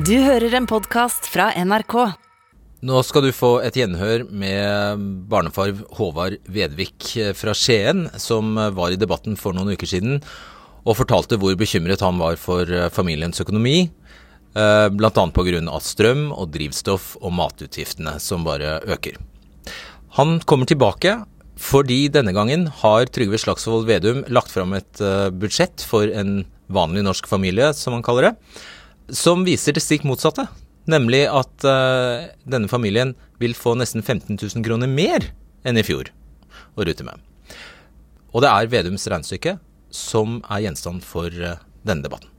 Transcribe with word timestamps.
Du 0.00 0.14
hører 0.16 0.54
en 0.56 0.64
podkast 0.64 1.26
fra 1.28 1.50
NRK. 1.60 1.94
Nå 2.88 3.00
skal 3.04 3.26
du 3.26 3.34
få 3.36 3.50
et 3.60 3.74
gjenhør 3.76 4.22
med 4.32 5.02
barnefar 5.28 5.74
Håvard 5.98 6.38
Vedvik 6.48 7.10
fra 7.36 7.52
Skien, 7.52 8.06
som 8.16 8.54
var 8.56 8.94
i 8.94 9.00
debatten 9.00 9.36
for 9.36 9.52
noen 9.52 9.74
uker 9.74 9.90
siden 9.90 10.22
og 10.86 10.96
fortalte 11.02 11.36
hvor 11.42 11.58
bekymret 11.60 12.00
han 12.06 12.16
var 12.22 12.40
for 12.40 12.70
familiens 12.94 13.42
økonomi. 13.44 13.90
Bl.a. 14.54 15.26
pga. 15.36 15.60
strøm 15.84 16.24
og 16.32 16.48
drivstoff 16.56 17.12
og 17.20 17.36
matutgiftene 17.36 18.16
som 18.24 18.46
bare 18.48 18.78
øker. 18.88 19.20
Han 20.16 20.38
kommer 20.48 20.70
tilbake 20.70 21.18
fordi 21.60 22.06
denne 22.08 22.32
gangen 22.32 22.70
har 22.80 23.10
Trygve 23.12 23.42
Slagsvold 23.42 23.90
Vedum 23.90 24.24
lagt 24.32 24.54
fram 24.54 24.78
et 24.80 25.06
budsjett 25.36 25.84
for 25.84 26.08
en 26.08 26.46
vanlig 26.72 27.04
norsk 27.04 27.26
familie, 27.28 27.74
som 27.76 27.98
han 27.98 28.06
kaller 28.06 28.30
det 28.30 28.36
som 29.16 29.44
viser 29.46 29.76
det 29.76 29.82
stikk 29.84 30.06
motsatte. 30.08 30.46
Nemlig 30.90 31.26
at 31.28 31.66
uh, 31.68 32.30
denne 32.48 32.70
familien 32.70 33.14
vil 33.40 33.54
få 33.54 33.76
nesten 33.78 34.02
15 34.02 34.38
000 34.40 34.64
kroner 34.64 34.90
mer 34.90 35.30
enn 35.66 35.78
i 35.78 35.84
fjor 35.86 36.10
å 36.74 36.86
rute 36.88 37.06
med. 37.06 37.20
Og 38.32 38.42
det 38.44 38.50
er 38.50 38.70
Vedums 38.72 39.06
regnestykke 39.10 39.58
som 39.94 40.40
er 40.48 40.64
gjenstand 40.66 41.04
for 41.04 41.28
uh, 41.28 41.58
denne 41.86 42.06
debatten. 42.06 42.30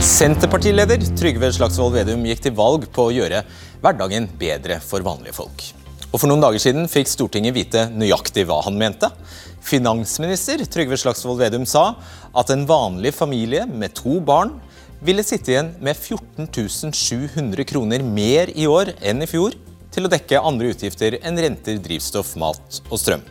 Senterpartileder 0.00 1.02
Trygve 1.16 1.50
Slagsvold 1.52 1.94
Vedum 1.98 2.24
gikk 2.28 2.42
til 2.44 2.56
valg 2.56 2.86
på 2.92 3.08
å 3.08 3.12
gjøre 3.14 3.42
hverdagen 3.80 4.28
bedre 4.40 4.80
for 4.84 5.04
vanlige 5.04 5.36
folk. 5.36 5.64
Og 6.10 6.18
For 6.18 6.26
noen 6.26 6.42
dager 6.42 6.60
siden 6.62 6.88
fikk 6.90 7.08
Stortinget 7.08 7.54
vite 7.54 7.84
nøyaktig 7.94 8.46
hva 8.48 8.58
han 8.66 8.78
mente. 8.80 9.10
Finansminister 9.60 10.62
Trygve 10.64 10.96
Slagsvold 10.98 11.40
Vedum 11.42 11.66
sa 11.68 11.94
at 12.32 12.50
en 12.52 12.64
vanlig 12.68 13.12
familie 13.14 13.66
med 13.68 13.94
to 13.98 14.18
barn 14.24 14.56
ville 15.04 15.24
sitte 15.24 15.52
igjen 15.52 15.72
med 15.80 15.96
14 15.96 16.92
700 16.92 17.64
kroner 17.68 18.04
mer 18.04 18.52
i 18.52 18.66
år 18.68 18.94
enn 19.00 19.22
i 19.24 19.28
fjor 19.28 19.56
til 19.90 20.06
å 20.06 20.12
dekke 20.12 20.40
andre 20.40 20.72
utgifter 20.74 21.18
enn 21.20 21.38
renter, 21.40 21.80
drivstoff, 21.82 22.34
mat 22.40 22.80
og 22.88 22.98
strøm. 23.00 23.24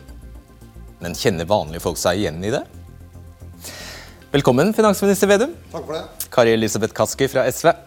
Men 1.00 1.16
kjenner 1.16 1.48
vanlige 1.48 1.82
folk 1.84 1.98
seg 2.00 2.20
igjen 2.20 2.42
i 2.44 2.52
det? 2.52 2.62
Velkommen, 4.30 4.74
finansminister 4.76 5.30
Vedum. 5.30 5.54
Takk 5.72 5.86
for 5.86 5.96
det. 5.96 6.28
Kari 6.30 6.54
Elisabeth 6.54 6.94
Kaski 6.94 7.26
fra 7.32 7.46
SV. 7.50 7.72
Takk. 7.72 7.86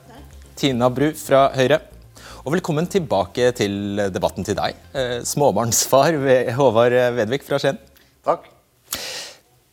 Tina 0.60 0.90
Bru 0.92 1.12
fra 1.18 1.46
Høyre. 1.56 1.80
Og 2.44 2.58
velkommen 2.58 2.90
tilbake 2.92 3.54
til 3.56 4.02
debatten 4.12 4.44
til 4.44 4.58
deg, 4.58 4.76
eh, 4.92 5.22
småbarnsfar 5.24 6.18
Håvard 6.58 6.98
Vedvik 7.16 7.46
fra 7.48 7.60
Skien. 7.62 7.80
Takk. 8.24 8.46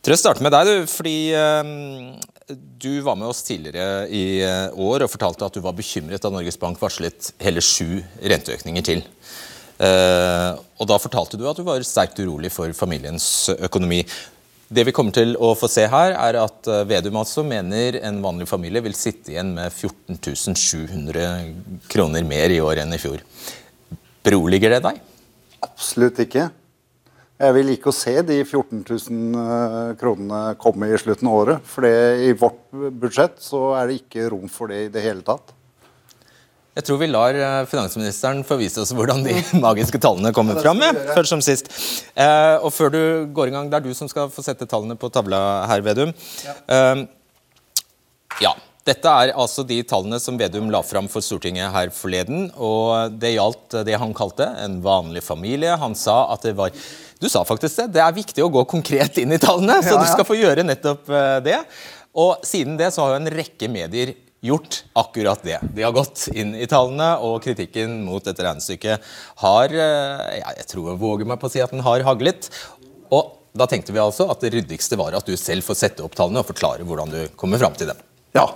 Tror 0.01 0.15
jeg 0.15 0.19
starter 0.19 0.43
med 0.43 0.51
deg, 0.51 0.67
du, 0.67 0.89
fordi 0.89 1.15
um, 1.37 2.57
du 2.81 2.89
var 3.05 3.15
med 3.19 3.29
oss 3.29 3.43
tidligere 3.47 4.09
i 4.09 4.41
uh, 4.41 4.73
år 4.81 5.05
og 5.05 5.11
fortalte 5.13 5.45
at 5.45 5.55
du 5.55 5.61
var 5.63 5.77
bekymret 5.77 6.23
da 6.23 6.31
Norges 6.33 6.57
Bank 6.59 6.81
varslet 6.81 7.31
hele 7.41 7.63
sju 7.63 8.01
renteøkninger 8.19 8.87
til. 8.87 9.05
Uh, 9.81 10.57
og 10.81 10.89
Da 10.89 10.97
fortalte 11.01 11.39
du 11.39 11.45
at 11.49 11.57
du 11.57 11.63
var 11.65 11.85
sterkt 11.85 12.19
urolig 12.19 12.51
for 12.53 12.73
familiens 12.75 13.25
økonomi. 13.55 14.01
Det 14.71 14.87
vi 14.87 14.93
kommer 14.95 15.15
til 15.15 15.35
å 15.39 15.53
få 15.55 15.69
se 15.71 15.85
her, 15.91 16.15
er 16.15 16.39
at 16.41 16.67
Vedum 16.87 17.19
altså 17.21 17.43
mener 17.43 17.97
en 18.01 18.21
vanlig 18.23 18.47
familie 18.49 18.83
vil 18.83 18.95
sitte 18.95 19.33
igjen 19.33 19.51
med 19.57 19.67
14 19.69 20.55
700 20.55 21.87
kroner 21.91 22.27
mer 22.27 22.55
i 22.55 22.61
år 22.63 22.83
enn 22.83 22.95
i 22.95 23.01
fjor. 23.01 23.23
Beroliger 24.23 24.77
det 24.77 24.81
deg? 24.87 25.01
Absolutt 25.67 26.23
ikke. 26.23 26.47
Jeg 27.41 27.55
vil 27.57 27.71
ikke 27.73 27.93
se 27.95 28.13
de 28.21 28.37
14 28.43 28.83
000 28.85 29.39
eh, 29.41 29.93
kronene 29.97 30.41
komme 30.61 30.91
i 30.91 30.99
slutten 31.01 31.29
av 31.31 31.39
året. 31.39 31.65
For 31.65 31.87
i 31.87 32.35
vårt 32.37 32.61
budsjett 33.01 33.41
så 33.41 33.71
er 33.79 33.89
det 33.89 34.03
ikke 34.03 34.29
rom 34.29 34.45
for 34.51 34.69
det 34.69 34.83
i 34.85 34.93
det 34.93 35.01
hele 35.05 35.25
tatt. 35.25 35.55
Jeg 36.71 36.85
tror 36.87 37.01
vi 37.01 37.07
lar 37.09 37.35
eh, 37.35 37.61
finansministeren 37.67 38.45
få 38.47 38.55
vise 38.61 38.79
oss 38.79 38.93
hvordan 38.95 39.25
de 39.25 39.33
magiske 39.65 39.99
tallene 39.99 40.31
kommer 40.35 40.59
fram. 40.61 40.79
Ja, 40.79 40.93
først 41.17 41.33
som 41.33 41.43
sist. 41.43 41.67
Eh, 42.15 42.55
og 42.61 42.71
før 42.71 42.93
du 42.93 43.01
går 43.35 43.49
i 43.49 43.55
gang, 43.57 43.71
det 43.71 43.81
er 43.81 43.89
du 43.89 43.95
som 43.97 44.07
skal 44.11 44.31
få 44.31 44.45
sette 44.45 44.69
tallene 44.69 44.95
på 44.99 45.09
tavla 45.11 45.65
her, 45.67 45.83
Vedum. 45.83 46.13
Ja. 46.45 46.55
Eh, 46.77 47.07
ja. 48.45 48.55
Dette 48.87 49.11
er 49.13 49.35
altså 49.37 49.61
de 49.67 49.75
tallene 49.85 50.17
som 50.17 50.39
Vedum 50.39 50.71
la 50.73 50.79
fram 50.81 51.05
for 51.11 51.21
Stortinget 51.21 51.69
her 51.75 51.91
forleden. 51.93 52.47
og 52.55 53.19
Det 53.21 53.35
gjaldt 53.35 53.81
det 53.85 53.99
han 54.01 54.15
kalte 54.17 54.47
en 54.63 54.79
vanlig 54.81 55.21
familie. 55.21 55.75
Han 55.77 55.93
sa 55.93 56.23
at 56.33 56.47
det 56.47 56.55
var 56.57 56.73
Du 57.21 57.29
sa 57.29 57.43
faktisk 57.45 57.83
det. 57.83 57.87
Det 57.99 58.01
er 58.01 58.17
viktig 58.17 58.41
å 58.41 58.49
gå 58.49 58.65
konkret 58.69 59.19
inn 59.21 59.33
i 59.35 59.39
tallene, 59.41 59.77
så 59.85 59.99
du 59.99 60.07
skal 60.09 60.25
få 60.25 60.39
gjøre 60.39 60.65
nettopp 60.65 61.09
eh, 61.13 61.37
det. 61.45 61.59
Og 62.17 62.41
siden 62.47 62.79
det 62.79 62.89
så 62.91 63.05
har 63.05 63.13
jo 63.13 63.21
en 63.21 63.31
rekke 63.31 63.69
medier 63.71 64.15
gjort 64.41 64.79
akkurat 64.97 65.43
det. 65.45 65.59
De 65.75 65.85
har 65.85 65.93
gått 65.93 66.25
inn 66.33 66.55
i 66.57 66.65
tallene, 66.69 67.13
og 67.21 67.43
kritikken 67.45 67.99
mot 68.07 68.25
dette 68.25 68.41
regnestykket 68.41 69.05
har 69.43 69.69
eh, 69.69 70.39
ja, 70.41 70.55
Jeg 70.57 70.67
tror 70.73 70.89
jeg 70.89 71.01
våger 71.03 71.29
meg 71.29 71.37
på 71.41 71.51
å 71.51 71.53
si 71.53 71.61
at 71.61 71.75
den 71.75 71.85
har 71.85 72.07
haglet. 72.09 72.49
Og 73.13 73.37
da 73.53 73.67
tenkte 73.69 73.93
vi 73.93 74.01
altså 74.01 74.25
at 74.31 74.41
det 74.41 74.55
ryddigste 74.55 74.97
var 74.97 75.13
at 75.13 75.27
du 75.27 75.37
selv 75.37 75.67
får 75.67 75.77
sette 75.77 76.05
opp 76.05 76.17
tallene 76.17 76.41
og 76.41 76.49
forklare 76.49 76.87
hvordan 76.87 77.13
du 77.13 77.21
kommer 77.37 77.61
fram 77.61 77.77
til 77.77 77.91
dem. 77.91 78.01
Ja, 78.33 78.47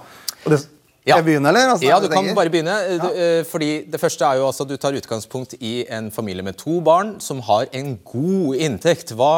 og 0.41 0.53
det, 0.53 0.63
ja. 1.05 1.19
jeg 1.19 1.25
begynne, 1.27 1.49
eller? 1.51 1.71
Altså, 1.75 1.85
ja, 1.85 1.97
du 2.01 2.07
kan 2.09 2.27
bare 2.37 2.49
begynne. 2.49 2.75
Ja. 2.97 3.09
Uh, 3.13 3.41
fordi 3.45 3.69
Det 3.91 3.99
første 4.01 4.25
er 4.25 4.39
jo 4.39 4.47
altså 4.47 4.65
du 4.65 4.73
tar 4.77 4.95
utgangspunkt 4.97 5.53
i 5.59 5.85
en 5.93 6.09
familie 6.11 6.43
med 6.45 6.57
to 6.57 6.79
barn 6.81 7.15
som 7.21 7.43
har 7.45 7.67
en 7.71 7.93
god 8.05 8.55
inntekt. 8.55 9.13
Hva, 9.13 9.33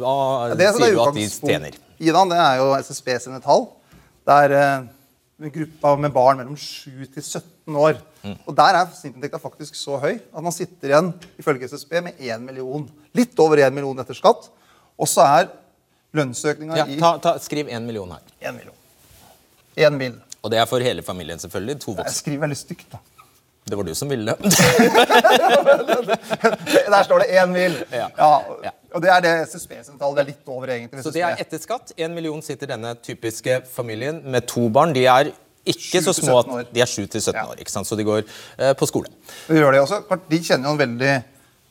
hva 0.00 0.16
det, 0.52 0.68
sier 0.76 0.92
du 0.92 1.00
at 1.06 1.16
de 1.16 1.28
tjener? 1.30 1.78
Ida, 1.98 2.26
det 2.28 2.42
er 2.42 2.60
jo 2.60 2.68
SSB 2.76 3.08
sine 3.26 3.40
tall. 3.44 3.68
Det 4.28 4.36
er 4.44 4.56
uh, 4.58 4.90
en 5.40 5.54
gruppe 5.56 5.94
med 6.04 6.14
barn 6.14 6.42
mellom 6.42 6.56
7 6.56 6.90
til 7.14 7.22
17 7.22 7.80
år. 7.86 7.98
Mm. 8.24 8.36
Og 8.44 8.54
Der 8.60 8.80
er 8.82 8.92
snittinntekta 8.92 9.40
faktisk 9.40 9.80
så 9.80 9.98
høy 10.00 10.14
at 10.18 10.44
man 10.44 10.52
sitter 10.52 10.92
igjen 10.92 11.12
ifølge 11.40 11.68
SSB 11.72 12.00
med 12.10 12.20
1 12.20 12.44
million. 12.44 12.86
Litt 13.16 13.40
over 13.40 13.64
1 13.64 13.72
million 13.72 14.04
etter 14.04 14.16
skatt. 14.16 14.50
Og 15.00 15.08
så 15.08 15.24
er 15.24 15.52
lønnsøkninga 16.14 16.76
ja, 16.78 16.86
ta, 17.00 17.16
ta, 17.18 17.38
Skriv 17.42 17.72
1 17.72 17.88
million 17.88 18.12
her. 18.14 18.22
1 18.40 18.58
million. 18.60 18.80
En 19.74 19.96
mil. 19.98 20.14
Og 20.44 20.52
det 20.52 20.60
er 20.60 20.66
for 20.68 20.84
hele 20.84 21.02
familien, 21.02 21.40
selvfølgelig? 21.40 21.80
To 21.80 21.90
voksne. 21.90 22.10
Jeg 22.10 22.20
skriver 22.20 22.40
veldig 22.44 22.56
stygt, 22.60 22.88
da. 22.92 22.98
Det 23.64 23.76
var 23.78 23.86
du 23.88 23.94
som 23.96 24.10
ville 24.12 24.28
det. 24.28 24.36
Der 26.92 27.02
står 27.06 27.18
det 27.22 27.28
én 27.32 27.46
mil. 27.48 27.78
Ja. 27.92 28.08
ja. 28.64 28.72
Og 28.92 29.02
det 29.02 29.10
er 29.10 29.20
det. 29.24 29.30
Det 29.48 30.18
er 30.20 30.26
litt 30.28 30.48
over, 30.52 30.68
egentlig. 30.68 31.02
Så 31.02 31.10
det 31.14 31.22
er 31.24 31.40
etter 31.40 31.62
skatt. 31.62 31.94
Én 31.96 32.12
million 32.12 32.42
sitter 32.44 32.68
denne 32.74 32.92
typiske 33.00 33.62
familien 33.72 34.20
med 34.20 34.44
to 34.52 34.68
barn. 34.68 34.92
De 34.92 35.06
er 35.08 35.32
ikke 35.64 36.02
så 36.04 36.12
små 36.12 36.42
at 36.42 36.74
de 36.74 36.80
er 36.84 36.86
7 36.92 37.06
til 37.06 37.22
17 37.22 37.40
år, 37.40 37.54
ikke 37.58 37.72
sant? 37.72 37.88
så 37.88 37.96
de 37.96 38.04
går 38.04 38.20
eh, 38.20 38.74
på 38.76 38.86
skole. 38.86 39.08
Det 39.48 39.56
gjør 39.56 39.72
det 39.72 39.80
også. 39.80 40.02
De 40.28 40.42
kjenner 40.44 40.68
jo 40.68 40.76
en 40.76 40.82
veldig 40.82 41.14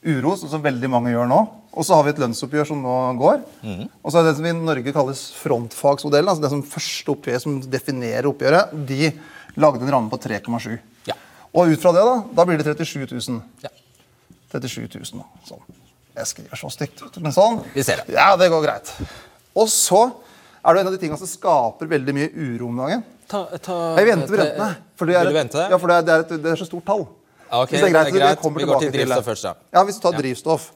uro, 0.04 0.34
sånn 0.38 0.52
som 0.52 0.64
veldig 0.64 0.90
mange 0.92 1.12
gjør 1.12 1.28
nå. 1.30 1.40
Og 1.74 1.86
så 1.86 1.96
har 1.96 2.06
vi 2.06 2.12
et 2.14 2.20
lønnsoppgjør 2.22 2.68
som 2.68 2.82
nå 2.84 2.96
går. 3.18 3.40
Mm. 3.64 3.86
Og 3.88 4.12
så 4.12 4.20
er 4.20 4.28
det 4.28 4.34
som 4.38 4.46
i 4.46 4.52
Norge 4.54 4.94
kalles 4.94 5.22
frontfagsmodellen, 5.40 6.30
altså 6.30 6.44
det 6.44 6.52
som 6.52 6.64
første 6.74 7.14
oppgjør 7.14 7.40
som 7.42 7.56
definerer 7.70 8.28
oppgjøret, 8.30 8.74
de 8.86 9.10
lagde 9.60 9.82
en 9.82 9.94
ramme 9.96 10.12
på 10.12 10.20
3,7. 10.22 10.76
Ja. 11.10 11.16
Og 11.54 11.72
ut 11.72 11.82
fra 11.82 11.94
det, 11.96 12.04
da, 12.06 12.18
da 12.38 12.46
blir 12.46 12.60
det 12.60 12.76
37 12.76 13.08
000. 13.10 13.40
Ja. 13.64 13.72
37 14.54 14.86
000, 14.86 15.24
sånn. 15.48 15.64
Jeg 16.14 16.30
skriver 16.30 16.60
så 16.60 16.70
stygt, 16.70 17.02
men 17.18 17.34
sånn. 17.34 17.58
Vi 17.74 17.82
ser 17.82 18.04
det. 18.04 18.14
Ja, 18.14 18.36
det 18.38 18.46
går 18.52 18.62
greit. 18.62 18.92
Og 19.58 19.66
så 19.72 20.04
er 20.62 20.76
det 20.76 20.84
en 20.84 20.92
av 20.92 20.94
de 20.94 21.00
tingene 21.02 21.18
som 21.18 21.28
skaper 21.28 21.90
veldig 21.90 22.14
mye 22.14 22.30
uro 22.30 22.70
om 22.70 22.78
dagen. 22.84 23.02
Ta, 23.30 23.42
ta, 23.58 23.80
jeg 23.98 24.08
venter 24.12 24.30
på 24.30 24.38
rentene. 24.38 24.70
For 25.00 25.10
det 25.10 25.18
er? 25.18 25.30
Ja, 25.72 25.78
for 25.80 25.90
det 25.90 25.96
er, 25.96 26.06
det 26.06 26.14
er, 26.14 26.24
et, 26.24 26.34
det 26.44 26.52
er 26.52 26.60
så 26.60 26.68
stort 26.68 26.86
tall. 26.86 27.06
Ok, 27.50 27.70
det 27.74 27.82
er 27.82 27.92
greit. 27.92 28.12
Det 28.12 28.20
er 28.20 28.36
greit. 28.36 28.44
Vi 28.58 28.68
går 28.68 28.80
til 28.82 28.92
drivstoff 28.94 29.28
først, 29.28 29.48
da. 29.48 29.54
Ja, 29.76 29.84
hvis 29.84 29.98
du 29.98 30.04
tar 30.04 30.16
ja. 30.16 30.22
drivstoff. 30.24 30.70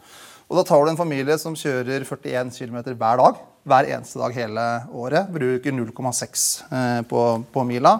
Og 0.49 0.56
Da 0.56 0.65
tar 0.65 0.84
du 0.84 0.91
en 0.91 0.97
familie 0.97 1.37
som 1.41 1.56
kjører 1.56 2.06
41 2.09 2.55
km 2.56 2.79
hver 2.97 3.21
dag. 3.21 3.43
Hver 3.69 3.91
eneste 3.93 4.21
dag 4.21 4.33
hele 4.37 4.65
året. 4.97 5.29
Bruker 5.29 5.75
0,6 5.76 6.47
eh, 6.73 7.03
på, 7.09 7.25
på, 7.53 7.65
mila. 7.69 7.99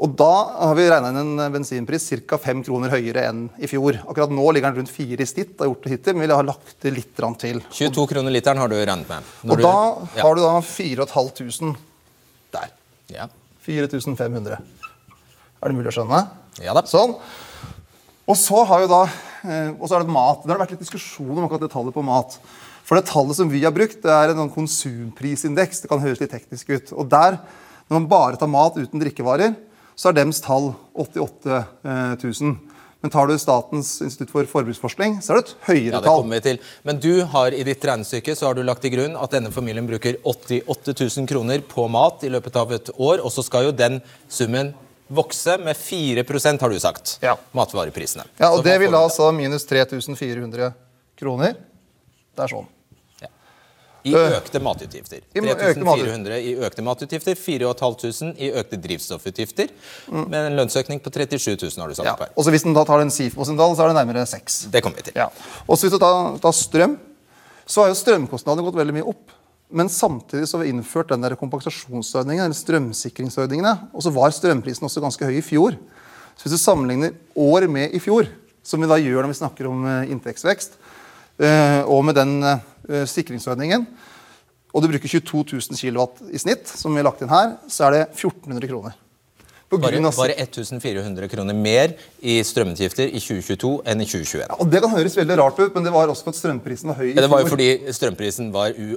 Og 0.00 0.14
Da 0.16 0.30
har 0.56 0.72
vi 0.78 0.86
regna 0.88 1.10
inn 1.12 1.36
en 1.36 1.52
bensinpris 1.52 2.08
ca. 2.24 2.38
5 2.40 2.64
kroner 2.64 2.94
høyere 2.96 3.26
enn 3.28 3.44
i 3.60 3.68
fjor. 3.68 4.00
Akkurat 4.08 4.32
nå 4.32 4.46
ligger 4.56 4.72
den 4.72 4.80
rundt 4.82 4.94
4 4.94 5.20
i 5.20 5.28
snitt. 5.28 5.54
har 5.60 5.68
gjort 5.68 5.84
det 5.84 5.92
hittil, 5.92 6.16
men 6.16 6.24
vi 6.24 6.32
har 6.32 6.48
lagt 6.48 6.74
til 6.80 6.96
litt 6.96 7.12
til. 7.44 7.60
22 7.70 8.08
kroner 8.14 8.32
literen 8.32 8.58
har 8.58 8.72
du 8.72 8.78
regnet 8.80 9.08
med. 9.08 9.32
og 9.44 9.56
du, 9.56 9.62
Da 9.62 9.76
ja. 10.16 10.22
har 10.22 10.34
du 10.34 10.40
da 10.40 10.60
4500 10.64 11.76
der. 12.56 12.72
Ja. 13.12 13.28
4500. 13.64 14.58
Er 15.60 15.68
det 15.68 15.76
mulig 15.76 15.92
å 15.92 15.98
skjønne? 16.00 16.24
Ja 16.64 16.72
da. 16.72 16.88
Sånn. 16.88 17.18
Og 18.24 18.38
så 18.40 18.62
har 18.64 18.84
jo 18.84 18.88
da, 18.88 19.02
eh, 19.44 19.72
og 19.76 19.88
så 19.88 19.98
er 19.98 20.04
det 20.04 20.14
mat. 20.14 20.44
Det 20.44 20.54
har 20.54 20.62
vært 20.62 20.76
litt 20.76 20.84
diskusjon 20.84 21.34
om 21.34 21.44
akkurat 21.44 21.66
det 21.66 21.72
tallet 21.74 21.94
på 21.96 22.04
mat. 22.04 22.38
For 22.84 22.96
det 22.96 23.08
tallet 23.08 23.36
som 23.36 23.50
vi 23.52 23.62
har 23.64 23.72
brukt, 23.72 24.00
det 24.04 24.12
er 24.12 24.32
en 24.32 24.42
sånn 24.42 24.54
konsumprisindeks. 24.54 25.84
Det 25.84 25.90
kan 25.92 26.02
høres 26.02 26.20
litt 26.20 26.32
teknisk 26.32 26.72
ut. 26.72 26.92
Og 26.96 27.08
der, 27.12 27.38
når 27.88 28.00
man 28.00 28.08
bare 28.08 28.40
tar 28.40 28.48
mat 28.52 28.76
uten 28.80 29.00
drikkevarer, 29.00 29.56
så 29.96 30.10
er 30.10 30.16
dems 30.16 30.40
tall 30.44 30.72
88 30.96 31.64
000. 32.20 32.56
Men 33.04 33.12
tar 33.12 33.28
du 33.28 33.34
Statens 33.36 33.98
institutt 34.00 34.30
for 34.32 34.48
forbruksforskning, 34.48 35.18
så 35.20 35.34
er 35.34 35.36
det 35.36 35.44
et 35.44 35.66
høyere 35.66 35.90
tall. 35.90 35.92
Ja, 35.92 36.00
det 36.00 36.12
kommer 36.14 36.38
vi 36.38 36.44
til. 36.46 36.60
Men 36.88 37.00
du 37.04 37.10
har 37.34 37.52
i 37.52 37.66
ditt 37.68 37.84
regnestykke 37.84 38.32
så 38.32 38.48
har 38.48 38.56
du 38.56 38.62
lagt 38.64 38.80
til 38.80 38.94
grunn 38.94 39.18
at 39.20 39.34
denne 39.36 39.52
familien 39.52 39.84
bruker 39.84 40.16
88 40.24 40.94
000 40.96 41.28
kroner 41.28 41.60
på 41.68 41.84
mat 41.92 42.24
i 42.24 42.32
løpet 42.32 42.56
av 42.56 42.72
et 42.72 42.88
år, 42.96 43.20
og 43.20 43.28
så 43.34 43.44
skal 43.44 43.68
jo 43.68 43.76
den 43.76 44.00
summen 44.32 44.72
vokse 45.08 45.58
med 45.60 45.76
4% 45.76 46.60
har 46.60 46.70
du 46.70 46.78
sagt. 46.80 47.18
Ja. 47.22 47.36
Matvareprisene. 47.52 48.24
Ja, 48.38 48.50
Så 48.50 48.58
og 48.58 48.64
det 48.64 48.78
vil 48.80 48.90
da 48.92 48.98
altså 49.04 49.32
minus 49.34 49.64
3400 49.66 50.72
kroner. 51.18 51.54
Det 52.34 52.42
er 52.44 52.48
sånn. 52.48 52.66
I 54.04 54.12
økte 54.12 54.60
matutgifter. 54.60 55.22
I 55.32 55.40
økte 55.40 55.80
mat- 55.80 55.96
3400 55.96 56.36
i 56.44 56.50
økte 56.60 56.82
matutgifter, 56.84 57.34
4500 57.40 58.34
i 58.36 58.50
økte 58.52 58.76
drivstoffutgifter. 58.76 59.70
Med 60.12 60.34
en 60.50 60.56
lønnsøkning 60.58 61.00
på 61.00 61.08
37 61.08 61.56
000 61.56 61.80
har 61.80 61.88
du 61.88 61.94
sagt 61.94 62.06
Ja. 62.10 62.14
per. 62.14 62.28
Og 62.36 62.44
så 62.44 62.50
hvis 62.52 62.64
den 62.64 62.74
da 62.76 62.84
tar 62.84 62.98
den 63.00 63.08
SIFO-sindal, 63.10 63.72
så 63.74 63.80
er 63.84 63.94
det 63.94 63.96
nærmere 63.96 64.26
6. 64.28 64.66
Det 64.70 64.82
kommer 64.82 64.96
vi 64.96 65.02
til. 65.08 65.14
Ja. 65.16 65.30
Og 65.66 65.78
så 65.78 65.86
hvis 65.88 65.92
du 65.92 65.98
tar, 65.98 66.36
tar 66.36 66.52
strøm, 66.52 66.98
så 67.66 67.80
har 67.80 67.88
jo 67.88 67.94
strømkostnadene 67.94 68.62
gått 68.68 68.74
veldig 68.76 68.92
mye 68.92 69.08
opp. 69.08 69.30
Men 69.74 69.90
samtidig 69.90 70.46
så 70.46 70.56
har 70.56 70.64
vi 70.64 70.70
innført 70.70 71.10
den 71.10 71.24
der 71.24 71.34
kompensasjonsordningen, 71.38 72.46
eller 72.46 72.56
strømsikringsordningene. 72.58 73.74
Og 73.92 74.06
så 74.06 74.12
var 74.14 74.34
strømprisen 74.34 74.86
også 74.86 75.02
ganske 75.02 75.26
høy 75.26 75.40
i 75.40 75.44
fjor. 75.44 75.76
Så 76.34 76.46
hvis 76.46 76.56
du 76.56 76.62
sammenligner 76.62 77.14
år 77.34 77.66
med 77.70 77.94
i 77.94 78.02
fjor, 78.02 78.30
som 78.64 78.82
vi 78.82 78.90
da 78.90 78.98
gjør 79.00 79.24
når 79.24 79.34
vi 79.34 79.40
snakker 79.42 79.68
om 79.70 79.84
eh, 79.90 80.10
inntektsvekst, 80.14 80.78
eh, 81.42 81.80
og 81.82 82.04
med 82.06 82.18
den 82.18 82.36
eh, 82.46 83.04
sikringsordningen, 83.10 83.86
og 84.74 84.82
du 84.82 84.90
bruker 84.90 85.10
22 85.10 85.44
000 85.70 85.78
kW 85.78 86.30
i 86.34 86.40
snitt, 86.42 86.70
som 86.70 86.94
vi 86.94 87.02
har 87.02 87.06
lagt 87.06 87.22
inn 87.22 87.30
her, 87.30 87.56
så 87.70 87.88
er 87.88 87.98
det 87.98 88.04
1400 88.14 88.70
kroner. 88.70 89.00
Bare, 89.74 89.98
bare 90.14 90.34
1400 90.38 91.26
kroner 91.32 91.56
mer 91.56 91.96
i 92.22 92.36
strømutgifter 92.46 93.08
i 93.08 93.18
2022 93.18 93.70
enn 93.90 94.02
i 94.04 94.06
2021. 94.06 94.44
Ja, 94.44 94.58
og 94.60 94.70
Det 94.70 94.82
kan 94.84 94.92
høres 94.92 95.16
veldig 95.18 95.38
rart 95.40 95.58
ut, 95.58 95.74
men 95.74 95.86
det 95.86 95.92
var 95.94 96.10
også 96.12 96.28
fordi 96.28 96.42
strømprisen 96.42 96.92
var 96.92 97.00
høy 97.00 97.08
Ja, 97.10 97.24
det 97.24 97.30
var 97.32 97.42
jo 97.42 97.50
fordi 97.50 97.68
strømprisen 97.96 98.52
var 98.54 98.76
u... 98.76 98.94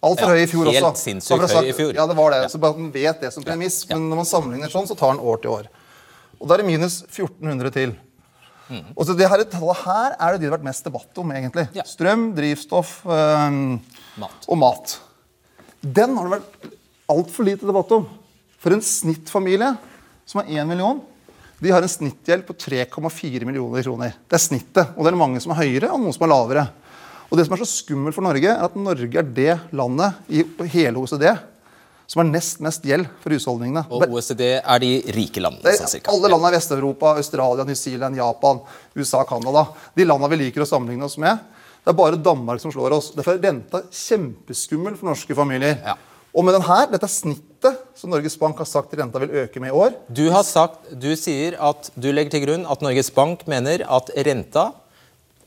Altfor 0.00 0.30
ja, 0.32 0.36
høy 0.36 0.42
i 0.46 0.48
fjor 0.48 0.68
helt 0.70 0.86
også. 0.88 1.02
sinnssykt 1.10 1.44
å 1.44 1.48
ha 1.50 1.60
høy 1.60 1.70
i 1.70 1.76
fjor. 1.76 1.90
Ja, 1.96 2.06
det 2.08 2.16
var 2.16 2.32
det. 2.32 2.44
Ja. 2.46 2.48
Så 2.52 2.60
bare 2.62 2.72
at 2.72 2.80
man 2.80 2.92
vet 2.94 3.20
det 3.20 3.32
som 3.34 3.44
premiss. 3.44 3.82
Men 3.90 4.06
når 4.08 4.22
man 4.22 4.28
sammenligner 4.28 4.72
sånn, 4.72 4.88
så 4.88 4.96
tar 4.96 5.12
den 5.12 5.20
år 5.20 5.42
til 5.42 5.52
år. 5.58 5.68
Og 6.40 6.48
da 6.48 6.56
er 6.56 6.62
det 6.62 6.70
minus 6.70 7.02
1400 7.04 7.74
til. 7.74 7.92
Og 8.94 9.02
så 9.04 9.16
det 9.18 9.28
her 9.28 9.42
tallet 9.50 9.82
her 9.82 10.14
er 10.14 10.32
det 10.32 10.40
de 10.40 10.46
det 10.46 10.50
har 10.50 10.56
vært 10.56 10.68
mest 10.68 10.86
debatt 10.86 11.20
om, 11.20 11.32
egentlig. 11.34 11.66
Ja. 11.76 11.84
Strøm, 11.88 12.30
drivstoff 12.36 13.00
øhm, 13.04 13.80
Mat. 14.22 14.46
og 14.46 14.60
mat. 14.62 14.96
Den 15.82 16.14
har 16.16 16.28
det 16.28 16.36
vært 16.38 16.68
altfor 17.10 17.48
lite 17.48 17.68
debatt 17.68 17.94
om. 17.96 18.06
For 18.62 18.76
en 18.76 18.84
snittfamilie 18.84 19.72
som 20.28 20.40
har 20.40 20.52
1 20.62 20.70
million, 20.70 21.00
de 21.60 21.72
har 21.74 21.84
en 21.84 21.92
snittgjeld 21.92 22.46
på 22.48 22.56
3,4 22.56 23.44
millioner 23.48 23.84
kroner. 23.84 24.14
Det 24.30 24.38
er 24.38 24.44
snittet. 24.44 24.94
Og 24.94 25.04
det 25.04 25.12
er 25.12 25.18
mange 25.18 25.42
som 25.42 25.52
er 25.52 25.60
høyere, 25.64 25.90
og 25.90 26.00
noen 26.00 26.14
som 26.16 26.24
er 26.24 26.32
lavere. 26.32 26.64
Og 27.30 27.38
det 27.38 27.46
som 27.46 27.54
er 27.54 27.62
så 27.62 27.70
skummelt 27.70 28.16
for 28.16 28.26
Norge, 28.26 28.50
er 28.50 28.64
at 28.66 28.74
Norge 28.78 29.20
er 29.22 29.22
det 29.36 29.54
landet 29.76 30.30
i 30.34 30.42
hele 30.74 30.98
OECD 30.98 31.28
som 32.10 32.24
har 32.24 32.26
nest 32.26 32.58
mest 32.58 32.82
gjeld 32.82 33.06
for 33.22 33.30
husholdningene. 33.30 33.84
Og 33.86 34.02
OECD 34.16 34.42
er 34.58 34.80
de 34.82 34.88
rike 35.14 35.38
landene, 35.38 35.62
Det 35.62 35.76
sånn 35.78 35.92
cirka. 35.92 36.10
alle 36.10 36.26
landene 36.32 36.50
i 36.50 36.56
Vest-Europa, 36.56 37.12
Australia, 37.20 37.62
New 37.64 37.78
Zealand, 37.78 38.18
Japan, 38.18 38.58
USA, 38.98 39.22
Canada. 39.22 39.68
De 39.94 40.04
landene 40.04 40.30
vi 40.32 40.40
liker 40.40 40.64
å 40.64 40.66
sammenligne 40.66 41.06
oss 41.06 41.14
med. 41.22 41.38
Det 41.84 41.92
er 41.92 41.98
bare 42.00 42.18
Danmark 42.18 42.60
som 42.60 42.72
slår 42.74 42.96
oss. 42.98 43.12
Derfor 43.14 43.38
er 43.38 43.44
renta 43.46 43.84
kjempeskummel 43.94 44.98
for 44.98 45.12
norske 45.12 45.36
familier. 45.38 45.78
Ja. 45.86 45.94
Og 46.34 46.44
med 46.44 46.54
den 46.58 46.66
her, 46.66 46.90
dette 46.90 47.06
er 47.06 47.14
snittet 47.14 47.78
som 47.94 48.10
Norges 48.10 48.36
Bank 48.38 48.58
har 48.58 48.66
sagt 48.66 48.92
renta 48.98 49.22
vil 49.22 49.30
øke 49.44 49.62
med 49.62 49.70
i 49.70 49.78
år. 49.78 49.94
Du 50.12 50.24
har 50.34 50.42
sagt, 50.42 50.90
du 50.90 51.14
sier 51.14 51.54
at 51.62 51.92
du 51.94 52.10
legger 52.10 52.34
til 52.34 52.44
grunn 52.48 52.66
at 52.66 52.82
Norges 52.82 53.10
Bank 53.14 53.46
mener 53.46 53.86
at 53.86 54.10
renta 54.26 54.72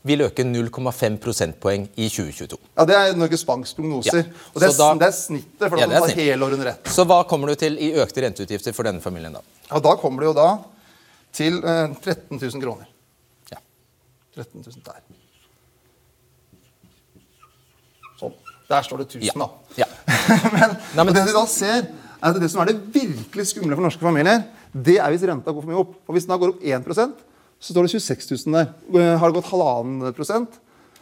vil 0.04 0.20
øke 0.26 0.44
0,5 0.44 1.16
prosentpoeng 1.22 1.86
i 1.96 2.08
2022. 2.12 2.58
Ja, 2.76 2.84
Det 2.84 2.94
er 2.98 3.14
Norges 3.16 3.44
Banks 3.48 3.72
prognoser. 3.74 4.18
Ja. 4.20 4.24
Og 4.54 4.60
det 4.60 4.68
er, 4.68 4.76
da- 4.78 4.94
det 5.00 5.06
er 5.08 5.16
snittet, 5.16 5.64
for 5.70 5.78
Ja, 5.80 5.86
det 5.88 5.96
er 6.10 6.14
hele 6.18 6.44
året 6.44 6.64
rett. 6.66 6.90
Så 6.92 7.04
hva 7.08 7.22
kommer 7.28 7.48
du 7.48 7.54
til 7.54 7.78
i 7.80 7.92
økte 8.02 8.20
renteutgifter 8.26 8.74
for 8.76 8.84
denne 8.84 9.00
familien 9.00 9.32
da? 9.32 9.40
Ja, 9.70 9.80
da 9.80 9.94
kommer 9.96 10.20
det 10.20 10.28
jo 10.28 10.34
da 10.36 10.48
til 11.32 11.56
eh, 11.64 11.94
13 12.04 12.36
000 12.38 12.60
kroner. 12.62 12.86
Ja. 13.50 13.58
13 14.36 14.60
000 14.60 14.84
der. 14.84 15.00
Sånn. 18.20 18.34
Der 18.70 18.82
står 18.86 19.02
det 19.04 19.08
1000, 19.16 19.40
da. 19.40 19.48
Ja. 19.80 19.88
men, 20.54 20.76
Nei, 20.94 21.04
men- 21.04 21.14
det 21.16 21.24
de 21.30 21.34
da 21.36 21.46
ser, 21.50 21.88
er 21.88 22.28
at 22.30 22.38
det 22.40 22.50
som 22.52 22.60
er 22.62 22.72
det 22.72 22.78
virkelig 22.94 23.48
skumle 23.50 23.74
for 23.76 23.84
norske 23.88 24.04
familier, 24.04 24.44
det 24.74 24.98
er 25.00 25.10
hvis 25.12 25.24
renta 25.28 25.52
går 25.52 25.62
for 25.64 25.70
mye 25.72 25.80
opp. 25.80 25.96
Og 26.08 26.14
Hvis 26.16 26.26
den 26.28 26.34
da 26.34 26.38
går 26.44 26.54
opp 26.54 26.62
1 26.64 27.14
så 27.64 27.72
står 27.72 27.86
det 27.88 27.94
26 27.96 28.46
000 28.46 28.56
der. 28.58 28.70
Eh, 29.00 29.14
Har 29.20 29.30
det 29.32 29.38
gått 29.40 29.48
halvannen 29.54 30.12
prosent, 30.16 30.58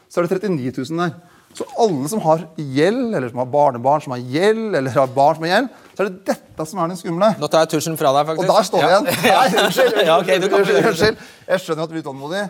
så 0.07 0.21
er 0.23 0.29
det 0.31 0.39
39 0.47 0.85
000 0.93 1.03
der. 1.03 1.17
Så 1.53 1.67
alle 1.77 2.09
som 2.09 2.21
har 2.25 2.47
gjeld, 2.57 3.11
eller 3.13 3.29
som 3.29 3.43
har 3.43 3.49
barnebarn 3.53 4.01
som 4.01 4.15
har 4.15 4.23
gjeld, 4.25 4.71
eller 4.79 4.95
har 4.95 5.11
barn 5.13 5.37
som 5.37 5.45
har 5.45 5.51
gjeld, 5.53 5.69
så 5.93 6.01
er 6.05 6.09
det 6.09 6.23
dette 6.31 6.67
som 6.71 6.79
er 6.81 6.89
den 6.95 6.97
skumle. 7.03 7.29
Nå 7.43 7.51
tar 7.53 7.67
jeg 7.67 7.75
tusjen 7.75 7.99
fra 8.01 8.13
deg, 8.17 8.31
faktisk. 8.31 8.47
Og 8.49 8.55
der 8.55 8.69
står 8.71 8.87
vi 8.87 8.89
Ja. 8.89 9.01
igjen. 9.03 9.21
Nei, 9.37 9.65
unnskyld. 9.67 10.01
Ja, 10.07 10.17
ok, 10.23 10.31
du 10.41 10.49
kan- 10.49 10.59
unnskyld, 10.63 10.89
unnskyld. 10.95 11.27
Jeg 11.51 11.61
skjønner 11.67 11.83
jo 11.83 11.85
at 11.85 11.91
du 11.93 11.97
er 11.99 12.05
utålmodig. 12.07 12.43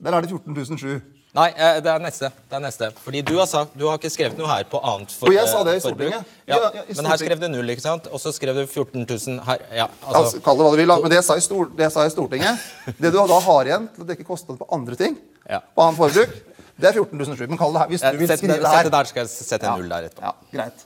Der 0.00 0.16
er 0.16 0.20
det 0.24 0.30
14 0.32 1.17
Nei, 1.36 1.48
eh, 1.52 1.78
det 1.84 1.90
er 1.92 2.00
neste. 2.00 2.30
Det 2.48 2.56
er 2.56 2.62
neste. 2.64 2.88
Fordi 3.04 3.20
du 3.26 3.34
har, 3.36 3.46
sagt, 3.46 3.74
du 3.76 3.84
har 3.84 3.98
ikke 4.00 4.10
skrevet 4.10 4.38
noe 4.40 4.48
her 4.48 4.64
på 4.70 4.80
annet 4.80 5.12
for, 5.12 5.28
Og 5.28 5.34
jeg 5.36 5.50
sa 5.50 5.60
det 5.66 5.74
i 5.74 5.76
eh. 5.76 5.82
Stortinget. 5.84 6.30
Ja, 6.48 6.56
Ja, 6.56 6.82
i 6.88 6.96
Men 6.96 7.10
her 7.12 7.20
skrev 7.20 7.42
du 7.42 7.48
null, 7.52 7.72
ikke 7.74 7.84
sant? 7.84 8.08
Og 8.08 8.22
så 8.22 8.32
skrev 8.32 8.56
du 8.56 8.62
14 8.64 9.04
000 9.04 9.42
her. 9.44 9.64
Ja, 9.76 9.88
Altså, 10.06 10.22
altså, 10.22 10.40
kall 10.46 10.56
det 10.56 10.64
hva 10.66 10.72
du 10.72 10.80
vil, 10.80 10.94
men 11.04 11.12
det 11.12 11.20
jeg, 11.20 11.26
sa 11.28 11.36
i 11.36 11.44
stor, 11.44 11.68
det 11.76 11.84
jeg 11.84 11.94
sa 11.94 12.06
i 12.08 12.14
Stortinget 12.14 12.64
Det 12.96 13.12
du 13.12 13.18
da 13.20 13.40
har 13.48 13.70
igjen 13.70 13.90
til 13.92 14.06
å 14.06 14.08
dekke 14.08 14.24
kostnader 14.24 14.62
på 14.62 14.70
andre 14.78 14.96
ting, 14.96 15.18
Ja. 15.48 15.60
på 15.60 15.84
annet 15.84 16.00
forbruk, 16.00 16.34
det 16.80 16.88
er 16.88 16.96
14 16.96 17.36
007. 17.36 17.46
Men 17.48 17.60
kall 17.60 17.76
det 17.76 17.84
her 17.84 17.92
hvis 17.92 18.06
du 18.08 18.18
vil 18.24 18.32
skrive 18.32 18.56
det 18.56 18.64
her. 18.64 18.82
Sette 18.82 18.96
der, 18.96 19.12
skal 19.12 19.24
jeg 19.26 19.30
sette 19.36 19.68
en 19.68 19.80
null 19.82 19.88
der 19.92 20.08
etterpå. 20.08 20.32
Ja, 20.32 20.34
greit. 20.56 20.84